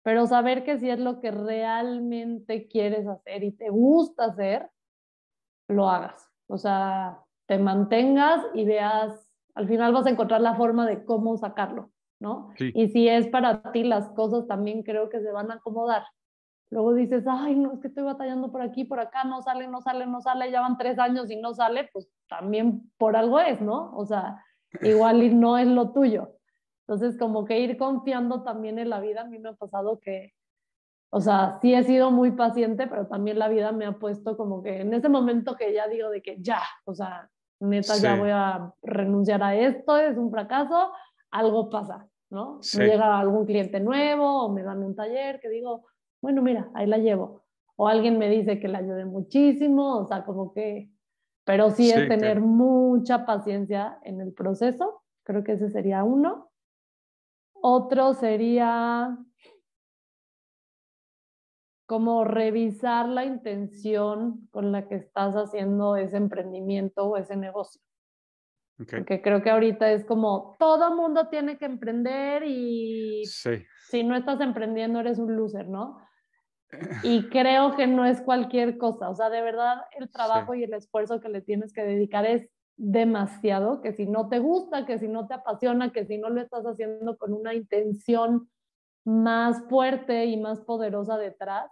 pero 0.03 0.27
saber 0.27 0.65
que 0.65 0.79
si 0.79 0.91
es 0.91 0.99
lo 0.99 1.21
que 1.21 1.31
realmente 1.31 2.67
quieres 2.67 3.07
hacer 3.07 3.45
y 3.45 3.53
te 3.53 3.71
gusta 3.71 4.25
hacer, 4.27 4.69
lo 5.69 5.89
hagas. 5.89 6.29
O 6.49 6.59
sea, 6.59 7.21
te 7.47 7.59
mantengas 7.59 8.45
y 8.55 8.65
veas, 8.65 9.31
al 9.55 9.69
final 9.69 9.93
vas 9.93 10.07
a 10.07 10.11
encontrar 10.11 10.41
la 10.41 10.57
forma 10.57 10.87
de 10.87 11.05
cómo 11.05 11.37
sacarlo. 11.37 11.91
¿No? 12.21 12.51
Sí. 12.57 12.73
Y 12.75 12.89
si 12.89 13.09
es 13.09 13.29
para 13.29 13.73
ti, 13.73 13.85
las 13.85 14.09
cosas 14.11 14.47
también 14.47 14.83
creo 14.83 15.09
que 15.09 15.21
se 15.21 15.31
van 15.31 15.51
a 15.51 15.55
acomodar. 15.55 16.05
Luego 16.71 16.95
dices, 16.95 17.25
ay, 17.27 17.55
no, 17.55 17.73
es 17.73 17.81
que 17.81 17.89
estoy 17.89 18.05
batallando 18.05 18.53
por 18.53 18.61
aquí, 18.61 18.85
por 18.85 19.01
acá, 19.01 19.25
no 19.25 19.41
sale, 19.41 19.69
no 19.69 19.81
sale, 19.81 20.07
no 20.07 20.21
sale, 20.21 20.51
ya 20.51 20.61
van 20.61 20.77
tres 20.77 20.99
años 20.99 21.31
y 21.31 21.37
no 21.37 21.55
sale, 21.55 21.89
pues 21.93 22.11
también 22.29 22.91
por 22.99 23.17
algo 23.17 23.41
es, 23.41 23.61
¿no? 23.61 23.97
O 23.97 24.05
sea, 24.05 24.45
igual 24.83 25.23
y 25.23 25.35
no 25.35 25.57
es 25.57 25.67
lo 25.67 25.93
tuyo. 25.93 26.35
Entonces, 26.87 27.19
como 27.19 27.45
que 27.45 27.61
ir 27.61 27.77
confiando 27.79 28.43
también 28.43 28.79
en 28.79 28.91
la 28.91 29.01
vida, 29.01 29.23
a 29.23 29.25
mí 29.25 29.39
me 29.39 29.51
ha 29.51 29.55
pasado 29.55 29.99
que, 30.01 30.33
o 31.11 31.21
sea, 31.21 31.59
sí 31.61 31.73
he 31.75 31.83
sido 31.85 32.11
muy 32.11 32.33
paciente, 32.33 32.87
pero 32.87 33.07
también 33.07 33.39
la 33.39 33.49
vida 33.49 33.73
me 33.73 33.87
ha 33.87 33.93
puesto 33.93 34.37
como 34.37 34.63
que 34.63 34.81
en 34.81 34.93
ese 34.93 35.09
momento 35.09 35.57
que 35.57 35.73
ya 35.73 35.89
digo 35.89 36.11
de 36.11 36.21
que 36.21 36.37
ya, 36.41 36.63
o 36.85 36.95
sea, 36.95 37.31
neta, 37.61 37.95
sí. 37.95 38.03
ya 38.03 38.17
voy 38.17 38.31
a 38.31 38.73
renunciar 38.83 39.43
a 39.43 39.55
esto, 39.55 39.97
es 39.97 40.17
un 40.19 40.31
fracaso, 40.31 40.93
algo 41.31 41.71
pasa, 41.71 42.09
¿no? 42.31 42.63
Sí. 42.63 42.79
Me 42.79 42.87
llega 42.87 43.19
algún 43.19 43.47
cliente 43.47 43.81
nuevo 43.81 44.45
o 44.45 44.53
me 44.53 44.63
dan 44.63 44.83
un 44.83 44.95
taller 44.95 45.41
que 45.41 45.49
digo, 45.49 45.87
bueno, 46.21 46.43
mira, 46.43 46.71
ahí 46.75 46.87
la 46.87 46.99
llevo. 46.99 47.45
O 47.77 47.89
alguien 47.89 48.19
me 48.19 48.29
dice 48.29 48.59
que 48.59 48.69
la 48.69 48.79
ayude 48.79 49.05
muchísimo, 49.05 49.99
o 49.99 50.07
sea, 50.07 50.25
como 50.25 50.53
que, 50.53 50.91
pero 51.45 51.71
sí, 51.71 51.85
sí 51.85 51.91
es 51.91 52.09
tener 52.09 52.39
que... 52.39 52.41
mucha 52.41 53.25
paciencia 53.25 53.99
en 54.03 54.21
el 54.21 54.33
proceso, 54.33 55.03
creo 55.23 55.45
que 55.45 55.53
ese 55.53 55.71
sería 55.71 56.03
uno. 56.03 56.51
Otro 57.53 58.15
sería 58.15 59.17
como 61.87 62.25
revisar 62.25 63.09
la 63.09 63.25
intención 63.25 64.47
con 64.51 64.73
la 64.73 64.87
que 64.89 64.97
estás 64.97 65.35
haciendo 65.35 65.97
ese 65.97 66.19
emprendimiento 66.19 67.07
o 67.07 67.17
ese 67.17 67.35
negocio. 67.35 67.81
Okay. 68.81 69.01
Porque 69.01 69.23
creo 69.23 69.43
que 69.43 69.51
ahorita 69.51 69.91
es 69.91 70.05
como 70.05 70.57
todo 70.59 70.95
mundo 70.95 71.29
tiene 71.29 71.59
que 71.59 71.65
emprender 71.65 72.45
y 72.45 73.25
sí. 73.27 73.65
si 73.91 74.05
no 74.05 74.17
estás 74.17 74.41
emprendiendo 74.41 75.01
eres 75.01 75.19
un 75.19 75.37
loser, 75.37 75.69
¿no? 75.69 75.99
Y 77.03 77.29
creo 77.29 77.75
que 77.77 77.87
no 77.87 78.05
es 78.05 78.21
cualquier 78.21 78.77
cosa, 78.79 79.09
o 79.09 79.15
sea, 79.15 79.31
de 79.31 79.41
verdad 79.41 79.79
el 79.99 80.11
trabajo 80.11 80.53
sí. 80.53 80.61
y 80.61 80.65
el 80.65 80.75
esfuerzo 80.75 81.21
que 81.21 81.31
le 81.31 81.41
tienes 81.41 81.73
que 81.73 81.83
dedicar 81.83 82.27
es 82.27 82.49
demasiado, 82.77 83.81
que 83.81 83.93
si 83.93 84.07
no 84.07 84.29
te 84.29 84.39
gusta, 84.39 84.87
que 84.87 84.99
si 84.99 85.09
no 85.09 85.27
te 85.27 85.35
apasiona, 85.35 85.93
que 85.93 86.05
si 86.05 86.19
no 86.19 86.31
lo 86.31 86.41
estás 86.41 86.65
haciendo 86.65 87.17
con 87.17 87.33
una 87.33 87.55
intención 87.55 88.49
más 89.05 89.65
fuerte 89.69 90.27
y 90.27 90.37
más 90.37 90.61
poderosa 90.61 91.17
detrás, 91.17 91.71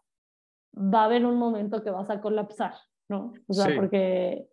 va 0.77 1.03
a 1.03 1.05
haber 1.05 1.25
un 1.25 1.39
momento 1.39 1.83
que 1.83 1.91
vas 1.91 2.11
a 2.11 2.21
colapsar, 2.21 2.75
¿no? 3.09 3.33
O 3.47 3.53
sea, 3.53 3.67
sí. 3.67 3.73
porque 3.77 4.49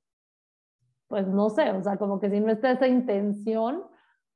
pues 1.13 1.27
no 1.27 1.51
sé, 1.51 1.69
o 1.69 1.79
sea, 1.83 1.97
como 1.97 2.19
que 2.19 2.27
si 2.27 2.39
no 2.39 2.51
está 2.51 2.71
esa 2.71 2.87
intención, 2.87 3.83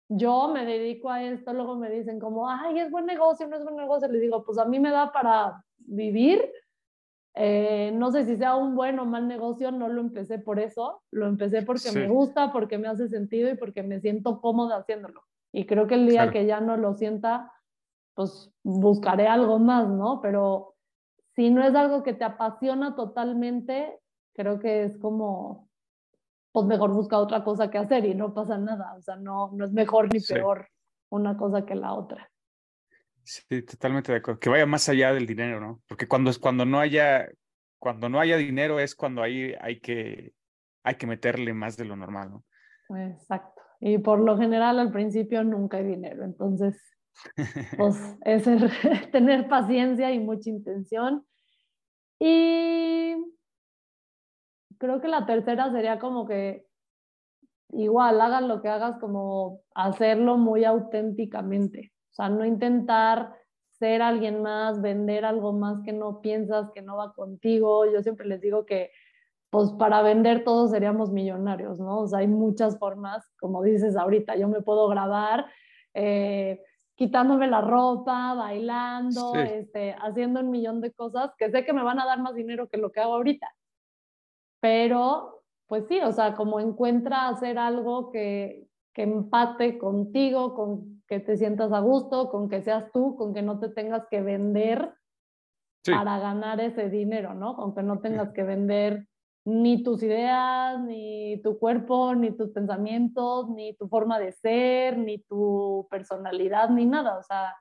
yo 0.10 0.50
me 0.54 0.64
dedico 0.64 1.10
a 1.10 1.24
esto, 1.24 1.52
luego 1.52 1.76
me 1.76 1.90
dicen 1.90 2.20
como, 2.20 2.48
ay, 2.48 2.78
es 2.78 2.92
buen 2.92 3.08
negocio, 3.08 3.48
no 3.48 3.56
es 3.56 3.64
buen 3.64 3.78
negocio, 3.78 4.08
les 4.10 4.22
digo, 4.22 4.44
pues 4.46 4.60
a 4.60 4.66
mí 4.66 4.80
me 4.80 4.92
da 4.92 5.12
para 5.12 5.66
vivir, 5.80 6.40
eh, 7.34 7.92
no 7.96 8.12
sé 8.12 8.26
si 8.26 8.38
sea 8.38 8.56
un 8.56 8.76
buen 8.76 9.00
o 9.00 9.06
mal 9.06 9.28
negocio, 9.28 9.72
no 9.72 9.88
lo 9.88 10.02
empecé 10.02 10.38
por 10.38 10.60
eso, 10.60 11.02
lo 11.10 11.26
empecé 11.26 11.64
porque 11.64 11.90
sí. 11.90 11.98
me 11.98 12.08
gusta, 12.10 12.52
porque 12.52 12.78
me 12.78 12.90
hace 12.90 13.08
sentido 13.08 13.50
y 13.50 13.58
porque 13.58 13.82
me 13.82 14.00
siento 14.00 14.40
cómoda 14.40 14.78
haciéndolo. 14.78 15.24
Y 15.52 15.66
creo 15.66 15.88
que 15.88 15.96
el 15.96 16.06
día 16.06 16.26
claro. 16.26 16.32
que 16.32 16.46
ya 16.46 16.62
no 16.62 16.78
lo 16.78 16.94
sienta, 16.94 17.52
pues 18.14 18.54
buscaré 18.62 19.28
algo 19.28 19.58
más, 19.58 19.90
¿no? 19.90 20.22
Pero 20.22 20.76
si 21.36 21.50
no 21.50 21.64
es 21.64 21.74
algo 21.74 22.04
que 22.04 22.14
te 22.14 22.24
apasiona 22.24 22.96
totalmente, 22.96 24.00
creo 24.36 24.60
que 24.60 24.84
es 24.84 24.98
como, 25.00 25.67
pues 26.58 26.66
mejor 26.66 26.92
busca 26.92 27.20
otra 27.20 27.44
cosa 27.44 27.70
que 27.70 27.78
hacer 27.78 28.04
y 28.04 28.16
no 28.16 28.34
pasa 28.34 28.58
nada. 28.58 28.96
O 28.98 29.02
sea, 29.04 29.16
no, 29.16 29.52
no 29.54 29.64
es 29.64 29.72
mejor 29.72 30.12
ni 30.12 30.20
peor 30.20 30.66
sí. 30.68 31.06
una 31.10 31.38
cosa 31.38 31.64
que 31.68 31.76
la 31.76 31.94
otra. 31.94 32.32
Sí, 33.22 33.62
totalmente 33.62 34.12
de 34.12 34.18
acuerdo. 34.18 34.40
Que 34.40 34.50
vaya 34.50 34.66
más 34.66 34.90
allá 34.90 35.14
del 35.14 35.28
dinero, 35.28 35.62
¿no? 35.62 35.84
Porque 35.88 36.08
cuando, 36.08 36.32
cuando 36.42 36.66
no 36.66 36.80
haya, 36.80 37.30
cuando 37.78 38.10
no 38.10 38.20
haya 38.20 38.38
dinero 38.38 38.80
es 38.80 38.96
cuando 38.96 39.22
hay, 39.22 39.54
hay, 39.62 39.80
que, 39.80 40.34
hay 40.82 40.96
que 40.96 41.06
meterle 41.06 41.54
más 41.54 41.78
de 41.78 41.86
lo 41.86 41.96
normal, 41.96 42.32
¿no? 42.32 42.98
Exacto. 42.98 43.62
Y 43.80 44.00
por 44.00 44.20
lo 44.20 44.36
general 44.36 44.80
al 44.80 44.92
principio 44.92 45.44
nunca 45.44 45.78
hay 45.78 45.84
dinero. 45.84 46.24
Entonces, 46.24 46.82
pues 47.78 48.18
es 48.22 48.46
tener 49.12 49.48
paciencia 49.48 50.12
y 50.12 50.18
mucha 50.18 50.50
intención. 50.50 51.24
Y 52.20 53.16
creo 54.78 55.02
que 55.02 55.08
la 55.08 55.26
tercera 55.26 55.72
sería 55.72 56.00
como 56.00 56.26
que 56.28 56.68
igual 57.70 58.22
hagas 58.22 58.44
lo 58.44 58.62
que 58.62 58.70
hagas, 58.70 58.98
como 59.00 59.62
hacerlo 59.76 60.38
muy 60.38 60.64
auténticamente. 60.66 61.92
O 62.12 62.14
sea, 62.14 62.30
no 62.30 62.46
intentar 62.46 63.34
ser 63.72 64.02
alguien 64.02 64.42
más, 64.42 64.82
vender 64.82 65.26
algo 65.26 65.54
más 65.54 65.82
que 65.84 65.94
no 65.94 66.22
piensas, 66.22 66.72
que 66.74 66.82
no 66.82 66.98
va 66.98 67.14
contigo. 67.14 67.86
Yo 67.92 68.02
siempre 68.02 68.26
les 68.28 68.42
digo 68.42 68.66
que, 68.66 68.92
pues 69.50 69.72
para 69.74 70.02
vender 70.02 70.44
todos 70.44 70.72
seríamos 70.72 71.12
millonarios, 71.12 71.80
¿no? 71.80 72.00
O 72.00 72.08
sea, 72.08 72.20
hay 72.20 72.28
muchas 72.28 72.80
formas, 72.80 73.30
como 73.40 73.62
dices 73.64 73.96
ahorita, 73.96 74.36
yo 74.36 74.48
me 74.48 74.62
puedo 74.62 74.88
grabar. 74.88 75.46
Eh, 75.94 76.62
quitándome 76.96 77.48
la 77.48 77.62
ropa, 77.62 78.34
bailando, 78.34 79.34
Sí. 79.34 79.40
este, 79.40 79.96
haciendo 80.02 80.40
un 80.40 80.50
millón 80.50 80.82
de 80.82 80.92
cosas 80.92 81.32
que 81.38 81.52
sé 81.52 81.64
que 81.64 81.72
me 81.74 81.84
van 81.84 82.00
a 82.00 82.06
dar 82.06 82.20
más 82.20 82.34
dinero 82.34 82.68
que 82.70 82.78
lo 82.78 82.92
que 82.92 83.00
hago 83.02 83.14
ahorita. 83.14 83.48
Pero, 84.60 85.44
pues 85.68 85.86
sí, 85.88 86.00
o 86.02 86.12
sea, 86.12 86.36
como 86.36 86.60
encuentra 86.60 87.30
hacer 87.30 87.58
algo 87.58 88.12
que, 88.12 88.68
que 88.94 89.04
empate 89.04 89.78
contigo, 89.78 90.56
con 90.56 91.04
que 91.08 91.20
te 91.20 91.38
sientas 91.38 91.72
a 91.72 91.80
gusto, 91.80 92.30
con 92.30 92.50
que 92.50 92.62
seas 92.62 92.92
tú, 92.92 93.16
con 93.16 93.34
que 93.34 93.42
no 93.42 93.60
te 93.60 93.70
tengas 93.70 94.08
que 94.10 94.22
vender 94.22 94.94
Sí. 95.86 95.94
para 95.94 96.20
ganar 96.20 96.60
ese 96.60 96.90
dinero, 96.90 97.34
¿no? 97.34 97.56
Con 97.56 97.74
que 97.74 97.82
no 97.82 98.00
tengas 98.00 98.34
que 98.34 98.44
vender 98.44 99.08
ni 99.46 99.84
tus 99.84 100.04
ideas, 100.04 100.82
ni 100.82 101.40
tu 101.42 101.58
cuerpo, 101.58 102.14
ni 102.14 102.32
tus 102.36 102.50
pensamientos, 102.50 103.50
ni 103.52 103.74
tu 103.76 103.88
forma 103.88 104.20
de 104.20 104.34
ser, 104.34 104.98
ni 104.98 105.20
tu 105.20 105.88
personalidad, 105.90 106.70
ni 106.70 106.86
nada. 106.86 107.18
O 107.18 107.24
sea, 107.24 107.56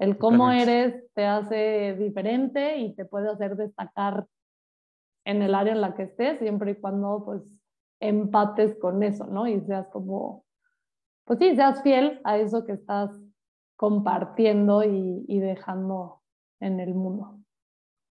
el 0.00 0.18
cómo 0.18 0.50
eres 0.50 1.04
te 1.14 1.26
hace 1.26 1.94
diferente 1.96 2.78
y 2.78 2.96
te 2.96 3.04
puede 3.04 3.30
hacer 3.30 3.54
destacar 3.54 4.26
en 5.24 5.42
el 5.42 5.54
área 5.54 5.72
en 5.72 5.80
la 5.80 5.94
que 5.94 6.04
estés, 6.04 6.38
siempre 6.38 6.72
y 6.72 6.74
cuando 6.76 7.22
pues 7.24 7.42
empates 8.00 8.78
con 8.78 9.02
eso, 9.02 9.26
¿no? 9.26 9.46
Y 9.46 9.60
seas 9.60 9.88
como, 9.88 10.44
pues 11.24 11.38
sí, 11.38 11.54
seas 11.54 11.82
fiel 11.82 12.20
a 12.24 12.38
eso 12.38 12.64
que 12.64 12.72
estás 12.72 13.10
compartiendo 13.76 14.84
y, 14.84 15.24
y 15.28 15.38
dejando 15.38 16.22
en 16.60 16.80
el 16.80 16.94
mundo. 16.94 17.40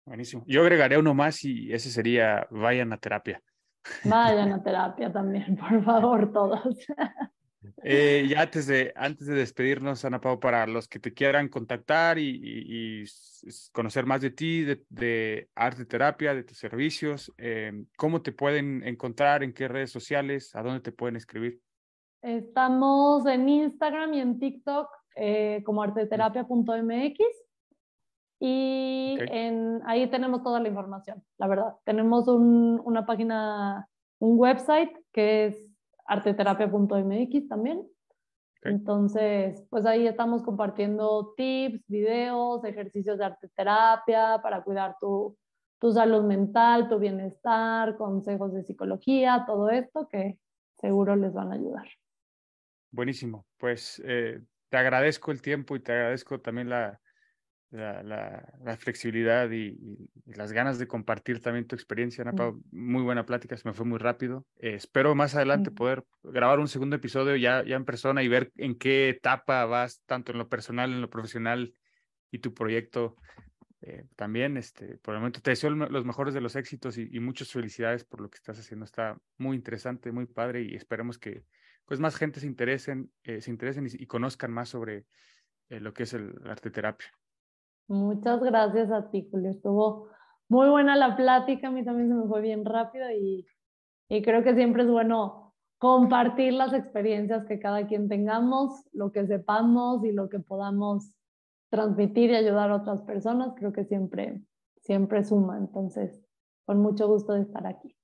Buenísimo. 0.06 0.42
Yo 0.46 0.62
agregaría 0.62 0.98
uno 0.98 1.14
más 1.14 1.44
y 1.44 1.72
ese 1.72 1.90
sería 1.90 2.46
vayan 2.50 2.92
a 2.92 2.98
terapia. 2.98 3.42
Vayan 4.04 4.52
a 4.52 4.62
terapia 4.62 5.12
también, 5.12 5.56
por 5.56 5.82
favor, 5.84 6.32
todos. 6.32 6.86
Eh, 7.82 8.26
ya 8.28 8.42
antes 8.42 8.66
de, 8.66 8.92
antes 8.96 9.26
de 9.26 9.34
despedirnos, 9.34 10.04
Ana 10.04 10.20
Pau, 10.20 10.38
para 10.40 10.66
los 10.66 10.88
que 10.88 10.98
te 10.98 11.12
quieran 11.12 11.48
contactar 11.48 12.18
y, 12.18 13.04
conocer 13.72 14.06
más 14.06 14.20
de 14.20 14.30
ti, 14.30 14.62
de, 14.62 14.84
de 14.88 15.48
arte 15.54 15.84
terapia, 15.84 16.34
de 16.34 16.44
tus 16.44 16.58
servicios, 16.58 17.32
eh, 17.38 17.84
¿cómo 17.96 18.22
te 18.22 18.32
pueden 18.32 18.82
encontrar? 18.86 19.42
¿En 19.42 19.52
qué 19.52 19.68
redes 19.68 19.90
sociales? 19.90 20.54
¿A 20.54 20.62
dónde 20.62 20.80
te 20.80 20.92
pueden 20.92 21.16
escribir? 21.16 21.60
Estamos 22.22 23.26
en 23.26 23.48
Instagram 23.48 24.14
y 24.14 24.20
en 24.20 24.38
TikTok 24.38 24.88
eh, 25.16 25.62
como 25.64 25.82
arteterapia.mx 25.82 27.18
y 28.40 29.18
en, 29.20 29.80
ahí 29.84 30.08
tenemos 30.10 30.42
toda 30.42 30.60
la 30.60 30.68
información, 30.68 31.24
la 31.38 31.48
verdad. 31.48 31.74
Tenemos 31.84 32.28
un- 32.28 32.80
una 32.84 33.04
página, 33.04 33.88
un 34.20 34.38
website 34.38 34.92
que 35.12 35.46
es 35.46 35.67
arteterapia.mx 36.08 37.48
también. 37.48 37.86
Entonces, 38.62 39.64
pues 39.70 39.86
ahí 39.86 40.06
estamos 40.06 40.42
compartiendo 40.42 41.32
tips, 41.36 41.86
videos, 41.86 42.64
ejercicios 42.64 43.18
de 43.18 43.24
arte 43.24 43.48
terapia 43.54 44.40
para 44.42 44.64
cuidar 44.64 44.96
tu, 45.00 45.38
tu 45.78 45.92
salud 45.92 46.24
mental, 46.24 46.88
tu 46.88 46.98
bienestar, 46.98 47.96
consejos 47.96 48.52
de 48.52 48.64
psicología, 48.64 49.44
todo 49.46 49.70
esto 49.70 50.08
que 50.08 50.38
seguro 50.80 51.14
les 51.14 51.32
van 51.32 51.52
a 51.52 51.54
ayudar. 51.54 51.86
Buenísimo. 52.90 53.46
Pues 53.58 54.02
eh, 54.04 54.40
te 54.70 54.76
agradezco 54.76 55.30
el 55.30 55.40
tiempo 55.40 55.76
y 55.76 55.80
te 55.80 55.92
agradezco 55.92 56.40
también 56.40 56.68
la, 56.68 57.00
la, 57.70 58.02
la- 58.02 58.54
la 58.64 58.76
flexibilidad 58.76 59.50
y, 59.50 60.08
las 60.26 60.52
ganas 60.52 60.78
de 60.78 60.86
compartir 60.86 61.40
también 61.40 61.66
tu 61.66 61.74
experiencia, 61.74 62.22
Ana 62.22 62.32
Mm. 62.32 62.36
Pau. 62.36 62.62
Muy 62.70 63.02
buena 63.02 63.24
plática, 63.26 63.56
se 63.56 63.66
me 63.68 63.74
fue 63.74 63.84
muy 63.86 63.98
rápido. 63.98 64.46
Eh, 64.56 64.74
espero 64.74 65.14
más 65.14 65.34
adelante 65.34 65.70
Mm. 65.70 65.74
poder 65.74 66.04
grabar 66.22 66.60
un 66.60 66.68
segundo 66.68 66.96
episodio 66.96 67.36
ya, 67.36 67.64
ya 67.64 67.76
en 67.76 67.84
persona 67.84 68.22
y 68.22 68.28
ver 68.28 68.52
en 68.56 68.76
qué 68.76 69.08
etapa 69.10 69.64
vas, 69.66 70.02
tanto 70.06 70.32
en 70.32 70.38
lo 70.38 70.48
personal, 70.48 70.92
en 70.92 71.00
lo 71.00 71.10
profesional 71.10 71.74
y 72.30 72.38
tu 72.38 72.54
proyecto 72.54 73.16
eh, 73.80 74.04
también. 74.16 74.56
Este, 74.56 74.98
por 74.98 75.14
el 75.14 75.20
momento 75.20 75.40
te 75.40 75.50
deseo 75.50 75.70
los 75.70 76.04
mejores 76.04 76.34
de 76.34 76.40
los 76.40 76.56
éxitos 76.56 76.98
y, 76.98 77.08
y 77.12 77.20
muchas 77.20 77.50
felicidades 77.52 78.04
por 78.04 78.20
lo 78.20 78.28
que 78.28 78.36
estás 78.36 78.58
haciendo. 78.58 78.84
Está 78.84 79.18
muy 79.36 79.56
interesante, 79.56 80.10
muy 80.12 80.26
padre 80.26 80.62
y 80.62 80.74
esperemos 80.74 81.18
que 81.18 81.44
pues 81.86 82.00
más 82.00 82.16
gente 82.16 82.40
se 82.40 82.46
interesen, 82.46 83.10
eh, 83.22 83.40
se 83.40 83.50
interesen 83.50 83.86
y, 83.86 84.02
y 84.02 84.06
conozcan 84.06 84.52
más 84.52 84.68
sobre 84.68 85.06
eh, 85.70 85.80
lo 85.80 85.94
que 85.94 86.02
es 86.02 86.12
el 86.12 86.34
arte 86.44 86.70
terapia. 86.70 87.08
Muchas 87.88 88.40
gracias 88.40 88.90
a 88.90 89.10
ti, 89.10 89.26
Julio. 89.30 89.50
Estuvo 89.50 90.08
muy 90.48 90.68
buena 90.68 90.96
la 90.96 91.16
plática, 91.16 91.68
a 91.68 91.70
mí 91.70 91.84
también 91.84 92.08
se 92.08 92.14
me 92.14 92.26
fue 92.26 92.40
bien 92.40 92.64
rápido 92.64 93.10
y, 93.10 93.46
y 94.08 94.22
creo 94.22 94.42
que 94.42 94.54
siempre 94.54 94.82
es 94.82 94.90
bueno 94.90 95.54
compartir 95.78 96.52
las 96.52 96.72
experiencias 96.72 97.44
que 97.46 97.58
cada 97.58 97.86
quien 97.86 98.08
tengamos, 98.08 98.84
lo 98.92 99.12
que 99.12 99.26
sepamos 99.26 100.04
y 100.04 100.12
lo 100.12 100.28
que 100.28 100.40
podamos 100.40 101.12
transmitir 101.70 102.30
y 102.30 102.36
ayudar 102.36 102.70
a 102.70 102.76
otras 102.76 103.02
personas, 103.02 103.52
creo 103.56 103.72
que 103.72 103.84
siempre, 103.84 104.42
siempre 104.82 105.24
suma. 105.24 105.58
Entonces, 105.58 106.20
con 106.64 106.80
mucho 106.80 107.06
gusto 107.08 107.34
de 107.34 107.42
estar 107.42 107.66
aquí. 107.66 107.96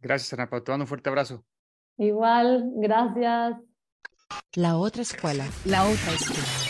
Gracias, 0.00 0.32
Ana 0.32 0.48
Pau. 0.48 0.62
Te 0.62 0.72
mando 0.72 0.84
un 0.84 0.88
fuerte 0.88 1.08
abrazo. 1.08 1.44
Igual, 1.98 2.72
gracias. 2.76 3.56
La 4.54 4.76
otra 4.76 5.02
escuela. 5.02 5.44
La 5.64 5.82
otra 5.82 6.12
escuela. 6.12 6.65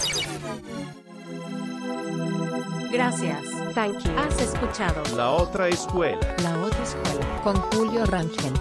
Gracias. 2.91 3.43
Thank 3.75 4.01
you. 4.05 4.11
Has 4.17 4.41
escuchado 4.41 5.03
La 5.17 5.31
otra 5.31 5.69
escuela. 5.69 6.19
La 6.43 6.59
otra 6.61 6.83
escuela. 6.83 7.41
Con 7.43 7.57
Julio 7.73 8.07
Rangel. 8.07 8.53